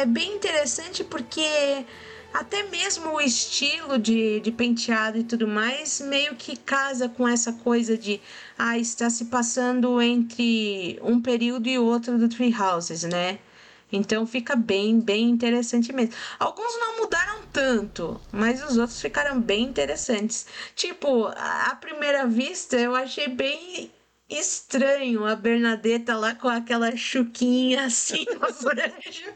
É 0.00 0.06
bem 0.06 0.34
interessante 0.34 1.02
porque 1.02 1.84
até 2.32 2.62
mesmo 2.64 3.12
o 3.12 3.20
estilo 3.20 3.98
de, 3.98 4.40
de 4.40 4.50
penteado 4.50 5.18
e 5.18 5.24
tudo 5.24 5.46
mais 5.46 6.00
meio 6.00 6.34
que 6.34 6.56
casa 6.56 7.08
com 7.08 7.28
essa 7.28 7.52
coisa 7.52 7.96
de 7.96 8.20
ah, 8.58 8.78
está 8.78 9.10
se 9.10 9.26
passando 9.26 10.00
entre 10.00 10.98
um 11.02 11.20
período 11.20 11.68
e 11.68 11.78
outro 11.78 12.18
do 12.18 12.28
Tree 12.28 12.54
Houses, 12.54 13.02
né? 13.02 13.38
Então 13.92 14.26
fica 14.26 14.56
bem, 14.56 14.98
bem 14.98 15.28
interessante 15.28 15.92
mesmo. 15.92 16.14
Alguns 16.38 16.74
não 16.78 16.98
mudaram 16.98 17.42
tanto, 17.52 18.18
mas 18.32 18.64
os 18.64 18.78
outros 18.78 19.00
ficaram 19.00 19.38
bem 19.38 19.64
interessantes. 19.64 20.46
Tipo, 20.74 21.26
à 21.26 21.76
primeira 21.78 22.26
vista 22.26 22.76
eu 22.76 22.94
achei 22.94 23.28
bem 23.28 23.90
estranho 24.38 25.24
a 25.26 25.34
Bernadetta 25.36 26.16
lá 26.16 26.34
com 26.34 26.48
aquela 26.48 26.96
chuquinha 26.96 27.84
assim 27.86 28.24
na 28.40 28.52
franja. 28.52 29.34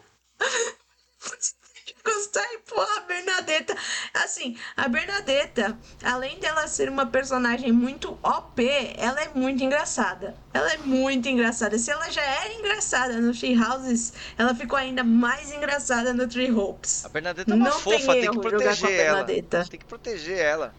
gostar 2.05 2.45
e 2.53 2.59
pôr 2.59 2.87
a 2.97 3.01
Bernadetta. 3.01 3.77
Assim, 4.15 4.57
a 4.77 4.87
Bernadetta, 4.87 5.77
além 6.05 6.39
dela 6.39 6.69
ser 6.69 6.89
uma 6.89 7.05
personagem 7.05 7.73
muito 7.73 8.17
OP, 8.23 8.63
ela 8.97 9.21
é 9.23 9.29
muito 9.35 9.65
engraçada. 9.65 10.37
Ela 10.55 10.73
é 10.75 10.77
muito 10.79 11.29
engraçada. 11.29 11.77
Se 11.79 11.91
ela 11.91 12.09
já 12.11 12.23
era 12.23 12.53
engraçada 12.55 13.21
no 13.21 13.33
Tree 13.37 13.61
Houses, 13.61 14.13
ela 14.39 14.55
ficou 14.55 14.79
ainda 14.79 15.03
mais 15.03 15.51
engraçada 15.53 16.13
no 16.15 16.29
Tree 16.29 16.53
Hopes. 16.53 17.05
A 17.05 17.09
Bernadetta 17.09 17.51
é 17.51 17.55
uma 17.55 17.71
Não 17.71 17.79
fofa, 17.81 18.13
tem 18.13 18.21
tem, 18.23 18.31
que 18.31 18.39
proteger 18.41 19.01
ela. 19.01 19.25
Tem 19.25 19.81
que 19.81 19.85
proteger 19.85 20.39
ela. 20.39 20.75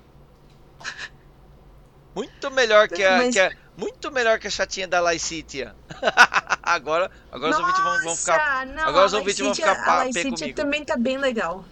Muito 2.16 2.50
melhor 2.52 2.88
que 2.88 3.04
a, 3.04 3.18
Mas- 3.18 3.34
que 3.34 3.40
a- 3.40 3.52
muito 3.78 4.12
melhor 4.12 4.40
que 4.40 4.48
a 4.48 4.50
chatinha 4.50 4.88
da 4.88 5.00
Lycitia. 5.00 5.76
agora, 6.64 7.10
agora 7.32 7.52
os 7.52 7.60
ouvintes 7.60 7.84
vão, 7.84 8.04
vão 8.04 8.16
ficar 8.16 8.66
Nossa, 8.66 8.66
não, 8.66 8.90
agora 8.90 9.06
os 9.06 9.14
ouvintes 9.14 9.40
vão 9.40 9.56
ficar 9.56 9.76
pá- 9.86 10.02
A 10.02 10.06
comigo. 10.12 10.54
também 10.56 10.84
tá 10.84 10.98
bem 10.98 11.18
legal. 11.18 11.64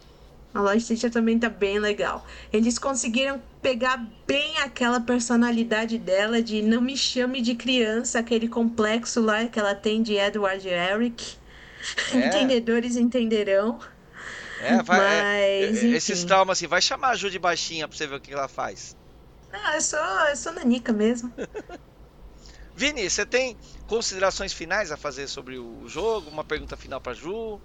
A 0.54 0.74
Lycitia 0.74 1.10
também 1.12 1.38
tá 1.38 1.50
bem 1.50 1.80
legal. 1.80 2.26
Eles 2.54 2.80
conseguiram 2.80 3.44
pegar 3.62 3.98
bem 4.26 4.58
aquela 4.60 5.02
personalidade 5.02 5.98
dela 5.98 6.42
de 6.42 6.62
não 6.62 6.80
me 6.80 6.96
chame 6.96 7.42
de 7.42 7.56
criança, 7.56 8.20
aquele 8.20 8.48
complexo 8.48 9.20
lá 9.20 9.46
que 9.48 9.60
ela 9.60 9.76
tem 9.76 10.02
de 10.02 10.14
Edward 10.14 10.66
Eric. 10.66 11.38
É. 12.14 12.28
Entendedores 12.28 12.96
entenderão. 12.96 13.80
É, 14.62 14.82
vai, 14.82 15.00
é, 15.00 15.68
Mas, 15.68 15.84
é, 15.84 15.88
esses 15.88 16.24
traumas 16.24 16.58
assim, 16.58 16.68
vai 16.68 16.82
chamar 16.82 17.10
a 17.10 17.16
Ju 17.16 17.30
de 17.30 17.38
baixinha 17.38 17.88
pra 17.88 17.98
você 17.98 18.08
ver 18.08 18.16
o 18.16 18.22
que 18.22 18.32
ela 18.32 18.48
faz. 18.48 18.96
Ah, 19.52 19.76
eu 19.76 19.82
sou, 19.82 20.00
eu 20.00 20.36
sou 20.38 20.54
nanica 20.54 20.94
mesmo. 20.94 21.34
Vini, 22.76 23.10
você 23.10 23.26
tem 23.26 23.56
considerações 23.88 24.52
finais 24.52 24.92
a 24.92 24.98
fazer 24.98 25.28
sobre 25.28 25.58
o 25.58 25.88
jogo? 25.88 26.30
Uma 26.30 26.44
pergunta 26.44 26.76
final 26.76 27.00
pra 27.00 27.14
Ju? 27.14 27.60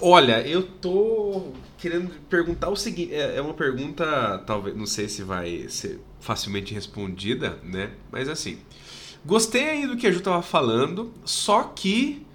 Olha, 0.00 0.40
eu 0.46 0.62
tô 0.62 1.52
querendo 1.78 2.10
perguntar 2.28 2.68
o 2.68 2.76
seguinte, 2.76 3.14
é 3.14 3.36
é 3.36 3.40
uma 3.40 3.54
pergunta, 3.54 4.38
talvez, 4.46 4.76
não 4.76 4.86
sei 4.86 5.08
se 5.08 5.22
vai 5.22 5.68
ser 5.68 6.00
facilmente 6.20 6.74
respondida, 6.74 7.58
né? 7.62 7.92
Mas 8.10 8.28
assim, 8.28 8.58
gostei 9.24 9.68
aí 9.68 9.86
do 9.86 9.96
que 9.96 10.06
a 10.06 10.12
Ju 10.12 10.20
tava 10.20 10.42
falando, 10.42 11.12
só 11.24 11.64
que 11.64 12.26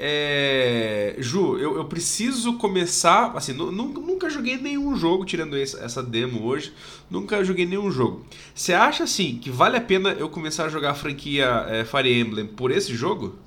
é, 0.00 1.14
Ju, 1.18 1.58
eu, 1.58 1.76
eu 1.76 1.84
preciso 1.84 2.54
começar. 2.58 3.32
Assim, 3.36 3.52
nu- 3.52 3.70
nu- 3.70 3.88
nunca 3.92 4.30
joguei 4.30 4.56
nenhum 4.56 4.96
jogo, 4.96 5.24
tirando 5.26 5.56
essa 5.56 6.02
demo 6.02 6.44
hoje. 6.44 6.72
Nunca 7.10 7.44
joguei 7.44 7.66
nenhum 7.66 7.90
jogo. 7.90 8.24
Você 8.54 8.72
acha 8.72 9.04
assim 9.04 9.38
que 9.38 9.50
vale 9.50 9.76
a 9.76 9.80
pena 9.80 10.12
eu 10.12 10.28
começar 10.30 10.66
a 10.66 10.68
jogar 10.68 10.92
a 10.92 10.94
franquia 10.94 11.66
é, 11.68 11.84
Fire 11.84 12.12
Emblem 12.20 12.46
por 12.46 12.70
esse 12.70 12.94
jogo? 12.94 13.38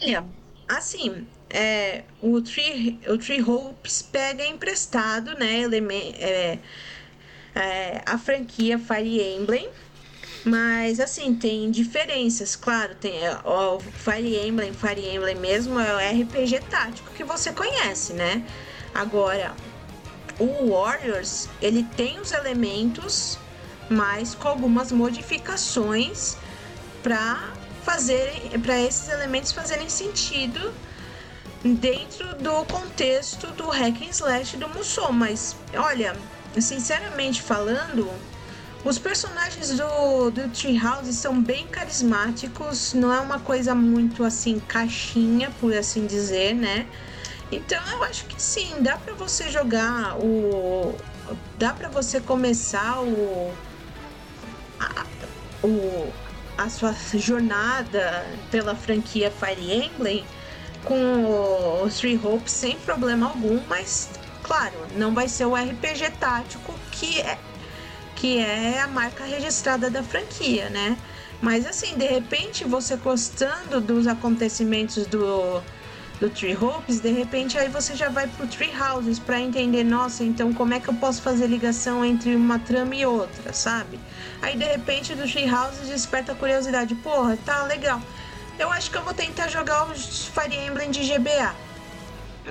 Olha, 0.00 0.24
assim, 0.68 1.26
é, 1.50 2.04
o, 2.20 2.40
Tree, 2.42 3.00
o 3.08 3.18
Tree 3.18 3.42
Hopes 3.42 4.02
pega 4.02 4.44
emprestado, 4.46 5.34
né, 5.38 5.60
elemen- 5.60 6.14
é, 6.18 6.58
é, 7.54 8.02
a 8.06 8.18
franquia 8.18 8.78
Fire 8.78 9.20
Emblem, 9.20 9.68
mas 10.44 10.98
assim, 10.98 11.34
tem 11.34 11.70
diferenças, 11.70 12.56
claro, 12.56 12.94
tem 12.96 13.24
é, 13.24 13.38
o 13.44 13.78
Fire 13.78 14.46
Emblem, 14.46 14.72
Fire 14.72 15.00
Emblem 15.00 15.36
mesmo 15.36 15.78
é 15.78 15.94
o 15.94 16.22
RPG 16.22 16.60
tático 16.68 17.10
que 17.12 17.22
você 17.22 17.52
conhece, 17.52 18.12
né? 18.12 18.44
Agora, 18.92 19.54
o 20.38 20.70
Warriors, 20.70 21.48
ele 21.60 21.84
tem 21.96 22.18
os 22.18 22.32
elementos, 22.32 23.38
mas 23.88 24.34
com 24.34 24.48
algumas 24.48 24.90
modificações 24.90 26.36
para 27.02 27.52
fazerem 27.84 28.60
para 28.60 28.80
esses 28.80 29.08
elementos 29.08 29.52
fazerem 29.52 29.88
sentido 29.88 30.72
dentro 31.64 32.34
do 32.36 32.64
contexto 32.64 33.48
do 33.48 33.68
hack 33.68 34.02
and 34.02 34.10
slash 34.10 34.56
do 34.56 34.68
Musou, 34.68 35.12
mas 35.12 35.56
olha, 35.74 36.16
sinceramente 36.60 37.40
falando, 37.40 38.10
os 38.84 38.98
personagens 38.98 39.76
do, 39.76 40.30
do 40.30 40.48
Treehouse 40.48 41.12
são 41.12 41.40
bem 41.40 41.66
carismáticos, 41.68 42.92
não 42.94 43.12
é 43.12 43.20
uma 43.20 43.38
coisa 43.38 43.74
muito 43.74 44.24
assim 44.24 44.58
caixinha, 44.58 45.50
por 45.60 45.72
assim 45.72 46.06
dizer, 46.06 46.54
né? 46.54 46.86
Então 47.50 47.78
eu 47.92 48.02
acho 48.04 48.24
que 48.26 48.42
sim, 48.42 48.80
dá 48.80 48.96
pra 48.96 49.14
você 49.14 49.50
jogar 49.50 50.16
o 50.18 50.96
dá 51.56 51.72
pra 51.72 51.88
você 51.88 52.20
começar 52.20 53.00
o 53.02 53.54
a, 54.80 55.06
o 55.62 56.12
a 56.58 56.68
sua 56.68 56.94
jornada 57.14 58.26
pela 58.50 58.74
franquia 58.74 59.30
Fire 59.30 59.72
Emblem 59.72 60.24
com 60.84 61.82
os 61.84 61.98
Three 61.98 62.18
Hopes 62.22 62.52
sem 62.52 62.76
problema 62.78 63.28
algum, 63.28 63.60
mas 63.68 64.10
claro, 64.42 64.74
não 64.96 65.14
vai 65.14 65.28
ser 65.28 65.44
o 65.44 65.54
RPG 65.54 66.10
tático 66.18 66.74
que 66.90 67.20
é 67.20 67.38
que 68.22 68.38
é 68.38 68.80
a 68.80 68.86
marca 68.86 69.24
registrada 69.24 69.90
da 69.90 70.00
franquia, 70.00 70.70
né? 70.70 70.96
Mas 71.40 71.66
assim, 71.66 71.98
de 71.98 72.06
repente, 72.06 72.64
você 72.64 72.96
gostando 72.96 73.80
dos 73.80 74.06
acontecimentos 74.06 75.08
do 75.08 75.60
do 76.20 76.30
Tree 76.30 76.56
Hopes, 76.56 77.00
de 77.00 77.10
repente 77.10 77.58
aí 77.58 77.68
você 77.68 77.96
já 77.96 78.08
vai 78.08 78.28
pro 78.28 78.46
Tree 78.46 78.70
Houses 78.80 79.18
para 79.18 79.40
entender, 79.40 79.82
nossa, 79.82 80.22
então 80.22 80.52
como 80.52 80.72
é 80.72 80.78
que 80.78 80.88
eu 80.88 80.94
posso 80.94 81.20
fazer 81.20 81.48
ligação 81.48 82.04
entre 82.04 82.36
uma 82.36 82.60
trama 82.60 82.94
e 82.94 83.04
outra, 83.04 83.52
sabe? 83.52 83.98
Aí 84.40 84.56
de 84.56 84.66
repente 84.66 85.16
do 85.16 85.28
Tree 85.28 85.52
Houses 85.52 85.88
desperta 85.88 86.30
a 86.30 86.36
curiosidade, 86.36 86.94
porra, 86.94 87.36
tá 87.44 87.64
legal. 87.64 88.00
Eu 88.56 88.70
acho 88.70 88.88
que 88.88 88.98
eu 88.98 89.02
vou 89.02 89.14
tentar 89.14 89.48
jogar 89.48 89.90
os 89.90 90.26
Fire 90.26 90.56
Emblem 90.64 90.92
de 90.92 91.02
GBA. 91.02 91.56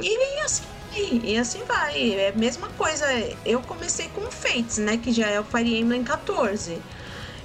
E 0.01 0.41
assim, 0.43 0.63
e 0.95 1.37
assim 1.37 1.63
vai. 1.65 2.13
É 2.13 2.29
a 2.29 2.37
mesma 2.37 2.67
coisa. 2.77 3.05
Eu 3.45 3.61
comecei 3.61 4.09
com 4.09 4.29
Fates, 4.29 4.77
né? 4.77 4.97
Que 4.97 5.11
já 5.11 5.27
é 5.27 5.39
o 5.39 5.43
Fire 5.43 5.77
Emblem 5.79 6.03
14. 6.03 6.81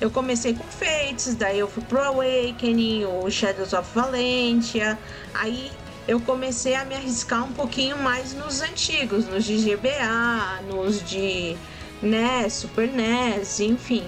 Eu 0.00 0.10
comecei 0.10 0.54
com 0.54 0.64
Fates, 0.64 1.34
daí 1.34 1.58
eu 1.58 1.68
fui 1.68 1.82
pro 1.82 2.02
Awakening, 2.02 3.06
o 3.06 3.30
Shadows 3.30 3.72
of 3.72 3.88
Valentia. 3.94 4.98
Aí 5.32 5.70
eu 6.06 6.20
comecei 6.20 6.74
a 6.74 6.84
me 6.84 6.94
arriscar 6.94 7.44
um 7.44 7.52
pouquinho 7.52 7.98
mais 7.98 8.34
nos 8.34 8.60
antigos, 8.60 9.26
nos 9.26 9.44
de 9.44 9.56
GBA, 9.56 10.62
nos 10.68 11.02
de 11.02 11.56
NES, 12.02 12.52
Super 12.52 12.88
NES, 12.88 13.60
enfim. 13.60 14.04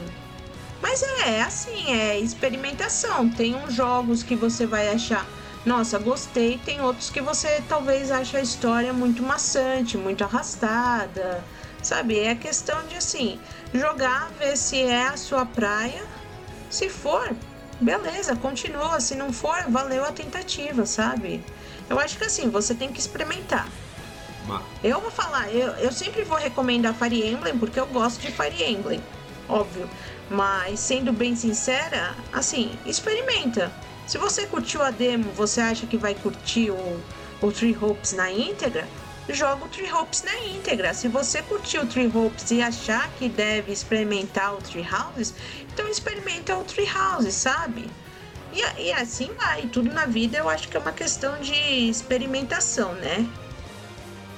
Mas 0.81 1.03
é, 1.03 1.37
é 1.37 1.43
assim, 1.43 1.93
é 1.93 2.19
experimentação. 2.19 3.29
Tem 3.29 3.55
uns 3.55 3.75
jogos 3.75 4.23
que 4.23 4.37
você 4.37 4.67
vai 4.67 4.89
achar, 4.89 5.27
nossa, 5.69 5.99
gostei, 5.99 6.59
tem 6.65 6.81
outros 6.81 7.11
que 7.11 7.21
você 7.21 7.63
talvez 7.69 8.11
ache 8.11 8.39
a 8.39 8.41
história 8.41 8.91
muito 8.91 9.23
maçante, 9.23 9.99
muito 9.99 10.25
arrastada. 10.25 11.45
Sabe? 11.83 12.19
É 12.19 12.35
questão 12.35 12.87
de 12.87 12.97
assim, 12.97 13.39
jogar, 13.73 14.31
ver 14.39 14.57
se 14.57 14.83
é 14.83 15.09
a 15.09 15.17
sua 15.17 15.45
praia. 15.45 16.03
Se 16.71 16.89
for, 16.89 17.37
beleza, 17.79 18.35
continua. 18.35 18.99
Se 18.99 19.15
não 19.15 19.31
for, 19.31 19.65
valeu 19.69 20.05
a 20.05 20.11
tentativa, 20.11 20.87
sabe? 20.87 21.45
Eu 21.89 22.01
acho 22.01 22.17
que 22.17 22.25
assim, 22.25 22.49
você 22.49 22.75
tem 22.75 22.91
que 22.91 22.99
experimentar. 22.99 23.69
Eu 24.83 25.03
vou 25.03 25.11
falar, 25.11 25.55
eu, 25.55 25.69
eu 25.75 25.93
sempre 25.93 26.25
vou 26.25 26.39
recomendar 26.39 26.95
Fire 26.95 27.31
Emblem 27.31 27.59
porque 27.59 27.79
eu 27.79 27.87
gosto 27.87 28.23
de 28.23 28.33
Fire 28.33 28.65
Emblem, 28.65 29.03
óbvio. 29.47 29.89
Mas 30.31 30.81
sendo 30.81 31.13
bem 31.13 31.37
sincera, 31.37 32.17
assim, 32.33 32.73
experimenta. 32.87 33.71
Se 34.09 34.17
você 34.17 34.47
curtiu 34.47 34.83
a 34.83 34.91
demo, 34.91 35.31
você 35.33 35.61
acha 35.61 35.87
que 35.87 35.99
vai 35.99 36.15
curtir 36.15 36.71
o, 36.71 37.01
o 37.43 37.53
Tree 37.53 37.77
Hopes 37.77 38.15
na 38.15 38.33
íntegra? 38.33 38.89
Joga 39.29 39.67
o 39.67 39.69
Tree 39.69 39.93
Hopes 39.93 40.23
na 40.23 40.35
íntegra. 40.47 40.95
Se 40.95 41.09
você 41.09 41.43
curtiu 41.43 41.83
o 41.83 41.87
Tree 41.87 42.07
Hopes 42.07 42.51
e 42.51 42.63
achar 42.63 43.07
que 43.19 43.29
deve 43.29 43.71
experimentar 43.71 44.55
o 44.55 44.63
Tree 44.63 44.89
Houses, 44.91 45.35
então 45.71 45.87
experimenta 45.87 46.57
o 46.57 46.65
Tree 46.65 46.89
Houses, 46.91 47.35
sabe? 47.35 47.91
E, 48.51 48.63
e 48.81 48.93
assim 48.93 49.31
vai. 49.35 49.67
Tudo 49.67 49.93
na 49.93 50.07
vida 50.07 50.39
eu 50.39 50.49
acho 50.49 50.69
que 50.69 50.79
é 50.79 50.81
uma 50.81 50.93
questão 50.93 51.39
de 51.43 51.53
experimentação, 51.53 52.95
né? 52.95 53.29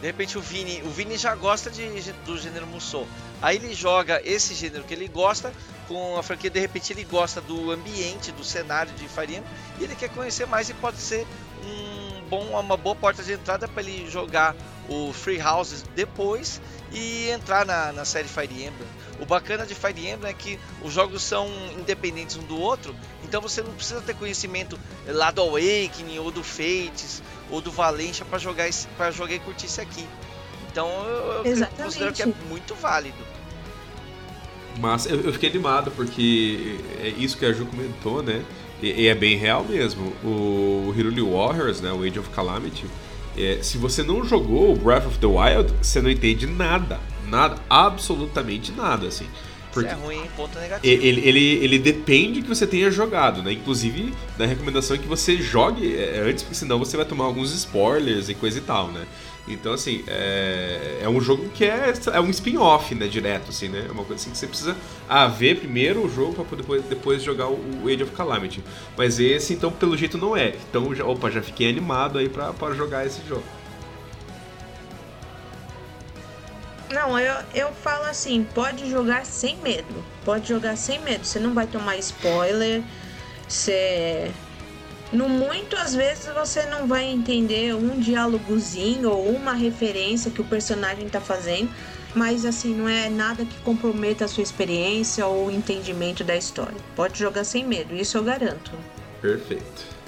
De 0.01 0.07
repente 0.09 0.37
o 0.37 0.41
Vini, 0.41 0.83
o 0.83 0.91
Vini 0.91 1.17
já 1.17 1.37
gosta 1.37 1.71
de, 1.71 1.87
do 2.27 2.37
gênero 2.37 2.67
Musou. 2.67 3.07
Aí 3.41 3.55
ele 3.55 3.73
joga 3.73 4.21
esse 4.25 4.53
gênero 4.53 4.83
que 4.83 4.95
ele 4.95 5.07
gosta 5.07 5.53
com 5.91 6.17
a 6.17 6.23
franquia, 6.23 6.49
de 6.49 6.61
repente 6.61 6.93
ele 6.93 7.03
gosta 7.03 7.41
do 7.41 7.73
ambiente, 7.73 8.31
do 8.31 8.45
cenário 8.45 8.93
de 8.95 9.09
Fire 9.09 9.35
Emblem 9.35 9.53
e 9.81 9.83
ele 9.83 9.97
quer 9.97 10.09
conhecer 10.09 10.47
mais 10.47 10.71
e 10.71 10.75
pode 10.75 10.99
ser 10.99 11.27
um 11.65 12.23
bom, 12.29 12.45
uma 12.45 12.77
boa 12.77 12.95
porta 12.95 13.25
de 13.25 13.33
entrada 13.33 13.67
para 13.67 13.83
ele 13.83 14.09
jogar 14.09 14.55
o 14.89 15.13
Free 15.13 15.43
Houses 15.43 15.85
depois 15.97 16.63
e 16.93 17.29
entrar 17.31 17.67
na, 17.67 17.93
na 17.93 18.05
série 18.05 18.29
Fire 18.29 18.55
Emblem. 18.55 18.89
O 19.19 19.27
bacana 19.27 19.67
de 19.67 19.75
Fire 19.75 20.09
Emblem 20.09 20.31
é 20.31 20.33
que 20.33 20.61
os 20.81 20.93
jogos 20.93 21.25
são 21.25 21.49
independentes 21.77 22.37
um 22.37 22.45
do 22.45 22.57
outro, 22.57 22.95
então 23.25 23.41
você 23.41 23.61
não 23.61 23.73
precisa 23.73 24.01
ter 24.01 24.15
conhecimento 24.15 24.79
lá 25.09 25.33
do 25.33 25.41
Awakening 25.41 26.21
ou 26.21 26.31
do 26.31 26.45
Fates 26.45 27.21
ou 27.51 27.61
do 27.61 27.73
Valencia 27.73 28.25
para 28.25 28.39
jogar 28.39 28.71
para 28.97 29.11
jogar 29.11 29.35
e 29.35 29.41
curtir 29.41 29.67
esse 29.67 29.81
aqui. 29.81 30.09
Então 30.71 30.89
eu, 30.89 31.45
eu 31.45 31.67
considero 31.77 32.13
que 32.13 32.23
é 32.23 32.27
muito 32.49 32.77
válido. 32.77 33.40
Mas 34.79 35.07
eu, 35.07 35.33
fiquei 35.33 35.51
animado 35.51 35.91
porque 35.91 36.77
é 37.03 37.09
isso 37.09 37.37
que 37.37 37.45
a 37.45 37.53
Ju 37.53 37.67
comentou, 37.67 38.23
né? 38.23 38.43
E, 38.83 39.03
e 39.03 39.07
é 39.09 39.15
bem 39.15 39.37
real 39.37 39.65
mesmo. 39.65 40.13
O 40.25 40.95
Hiruli 40.97 41.23
Warriors, 41.23 41.81
né? 41.81 41.93
O 41.93 42.03
Age 42.03 42.19
of 42.19 42.31
Calamity, 42.31 42.87
é, 43.37 43.59
se 43.63 43.79
você 43.79 44.03
não 44.03 44.25
jogou 44.25 44.77
Breath 44.77 45.07
of 45.07 45.19
the 45.19 45.27
Wild, 45.27 45.73
você 45.83 46.01
não 46.01 46.11
entende 46.11 46.47
nada. 46.47 46.99
Nada, 47.29 47.57
absolutamente 47.69 48.73
nada, 48.73 49.07
assim. 49.07 49.27
Porque 49.73 49.89
Isso 49.89 49.99
é 49.99 50.05
ruim, 50.05 50.23
ponto 50.37 50.59
negativo. 50.59 50.93
Ele, 50.93 51.21
ele, 51.29 51.65
ele 51.65 51.79
depende 51.79 52.43
que 52.43 52.49
você 52.49 52.67
tenha 52.67 52.91
jogado, 52.91 53.43
né? 53.43 53.53
Inclusive, 53.53 54.13
da 54.37 54.45
recomendação 54.45 54.97
é 54.97 54.99
que 54.99 55.07
você 55.07 55.37
jogue 55.37 55.97
é, 55.97 56.21
antes, 56.21 56.43
porque 56.43 56.57
senão 56.57 56.79
você 56.79 56.97
vai 56.97 57.07
tomar 57.07 57.25
alguns 57.25 57.53
spoilers 57.53 58.29
e 58.29 58.35
coisa 58.35 58.59
e 58.59 58.63
tal, 58.63 58.89
né? 58.89 59.07
Então, 59.49 59.73
assim, 59.73 60.05
é, 60.07 61.01
é 61.03 61.09
um 61.09 61.21
jogo 61.21 61.49
que 61.51 61.65
é, 61.65 61.93
é 62.13 62.21
um 62.21 62.31
spin-off, 62.31 62.95
né? 62.95 63.09
Direto, 63.09 63.51
assim, 63.51 63.69
né? 63.69 63.87
É 63.89 63.93
uma 63.93 64.05
coisa 64.05 64.23
assim 64.23 64.31
que 64.31 64.39
você 64.39 64.47
precisa 64.47 64.77
ah, 65.09 65.27
ver 65.27 65.59
primeiro 65.59 66.05
o 66.05 66.09
jogo 66.09 66.45
para 66.45 66.57
depois, 66.57 66.83
depois 66.85 67.23
jogar 67.23 67.49
o 67.49 67.89
Age 67.89 68.03
of 68.03 68.13
Calamity. 68.13 68.63
Mas 68.97 69.19
esse, 69.19 69.55
então, 69.55 69.73
pelo 69.73 69.97
jeito 69.97 70.19
não 70.19 70.37
é. 70.37 70.55
Então, 70.69 70.95
já, 70.95 71.05
opa, 71.05 71.31
já 71.31 71.43
fiquei 71.43 71.69
animado 71.69 72.19
aí 72.19 72.29
pra, 72.29 72.53
pra 72.53 72.75
jogar 72.75 73.07
esse 73.07 73.21
jogo. 73.27 73.45
Não, 76.93 77.19
eu, 77.19 77.35
eu 77.55 77.73
falo 77.73 78.05
assim, 78.05 78.45
pode 78.53 78.91
jogar 78.91 79.25
sem 79.25 79.57
medo. 79.59 80.05
Pode 80.25 80.49
jogar 80.49 80.77
sem 80.77 80.99
medo. 81.01 81.25
Você 81.25 81.39
não 81.39 81.55
vai 81.55 81.67
tomar 81.67 81.97
spoiler. 81.99 82.83
Você 83.49 84.31
no 85.13 85.29
muito, 85.29 85.77
às 85.77 85.95
vezes 85.95 86.27
você 86.27 86.65
não 86.67 86.87
vai 86.87 87.05
entender 87.05 87.75
um 87.75 87.99
diálogozinho 87.99 89.11
ou 89.11 89.31
uma 89.31 89.53
referência 89.55 90.31
que 90.31 90.41
o 90.41 90.45
personagem 90.45 91.09
tá 91.09 91.21
fazendo, 91.21 91.71
mas 92.15 92.45
assim, 92.45 92.75
não 92.75 92.89
é 92.89 93.09
nada 93.09 93.45
que 93.45 93.59
comprometa 93.61 94.25
a 94.25 94.29
sua 94.29 94.43
experiência 94.43 95.27
ou 95.27 95.47
o 95.47 95.51
entendimento 95.51 96.23
da 96.23 96.37
história. 96.37 96.77
Pode 96.95 97.19
jogar 97.19 97.45
sem 97.45 97.65
medo, 97.65 97.95
isso 97.95 98.17
eu 98.17 98.25
garanto. 98.25 98.73
Perfeito. 99.21 100.01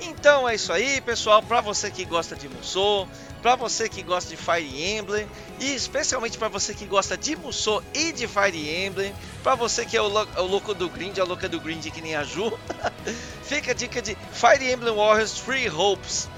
Então 0.00 0.48
é 0.48 0.54
isso 0.54 0.72
aí, 0.72 1.00
pessoal. 1.00 1.42
Para 1.42 1.60
você 1.60 1.90
que 1.90 2.04
gosta 2.04 2.34
de 2.36 2.48
Musou, 2.48 3.08
para 3.42 3.56
você 3.56 3.88
que 3.88 4.02
gosta 4.02 4.30
de 4.30 4.36
Fire 4.36 4.96
Emblem 4.96 5.26
e 5.58 5.74
especialmente 5.74 6.38
para 6.38 6.48
você 6.48 6.74
que 6.74 6.84
gosta 6.84 7.16
de 7.16 7.36
Musou 7.36 7.82
e 7.94 8.12
de 8.12 8.26
Fire 8.26 8.86
Emblem, 8.86 9.14
para 9.42 9.54
você 9.54 9.84
que 9.84 9.96
é 9.96 10.02
o, 10.02 10.06
o, 10.06 10.42
louco 10.46 10.74
do 10.74 10.88
grind, 10.88 11.18
a 11.18 11.24
louca 11.24 11.48
do 11.48 11.60
grind 11.60 11.86
que 11.90 12.00
nem 12.00 12.14
a 12.14 12.24
Ju, 12.24 12.52
fica 13.42 13.72
a 13.72 13.74
dica 13.74 14.02
de 14.02 14.16
Fire 14.32 14.70
Emblem 14.70 14.94
Warriors 14.94 15.38
Free 15.38 15.68
Hopes. 15.68 16.28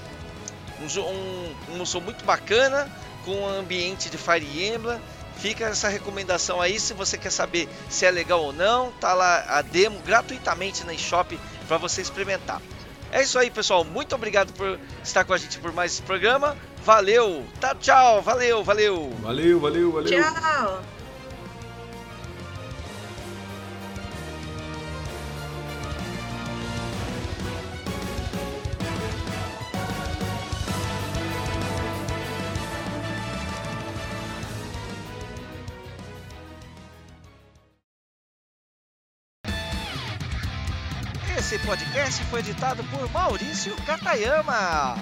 Um, 0.79 0.99
um, 0.99 1.55
um 1.69 1.77
Musou 1.77 2.01
muito 2.01 2.25
bacana, 2.25 2.91
com 3.23 3.35
um 3.35 3.47
ambiente 3.47 4.09
de 4.09 4.17
Fire 4.17 4.65
Emblem. 4.65 4.99
Fica 5.37 5.65
essa 5.65 5.89
recomendação 5.89 6.61
aí, 6.61 6.79
se 6.79 6.93
você 6.93 7.17
quer 7.17 7.31
saber 7.31 7.67
se 7.89 8.05
é 8.05 8.11
legal 8.11 8.41
ou 8.43 8.53
não, 8.53 8.91
tá 8.93 9.13
lá 9.13 9.43
a 9.47 9.61
demo 9.61 9.99
gratuitamente 9.99 10.85
na 10.85 10.93
eShop 10.93 11.37
para 11.67 11.77
você 11.77 12.01
experimentar. 12.01 12.61
É 13.11 13.21
isso 13.21 13.37
aí, 13.37 13.49
pessoal. 13.51 13.83
Muito 13.83 14.15
obrigado 14.15 14.53
por 14.53 14.79
estar 15.03 15.23
com 15.23 15.33
a 15.33 15.37
gente 15.37 15.59
por 15.59 15.71
mais 15.71 15.93
esse 15.93 16.01
programa. 16.01 16.57
Valeu. 16.83 17.45
Tá, 17.61 17.73
tchau. 17.75 18.21
Valeu, 18.21 18.61
valeu. 18.61 19.09
Valeu, 19.21 19.59
valeu, 19.59 19.91
valeu. 19.91 20.11
Tchau. 20.11 20.81
Esse 41.37 41.57
podcast 41.59 42.23
foi 42.25 42.39
editado 42.41 42.83
por 42.85 43.09
Maurício 43.11 43.75
Katayama. 43.85 44.95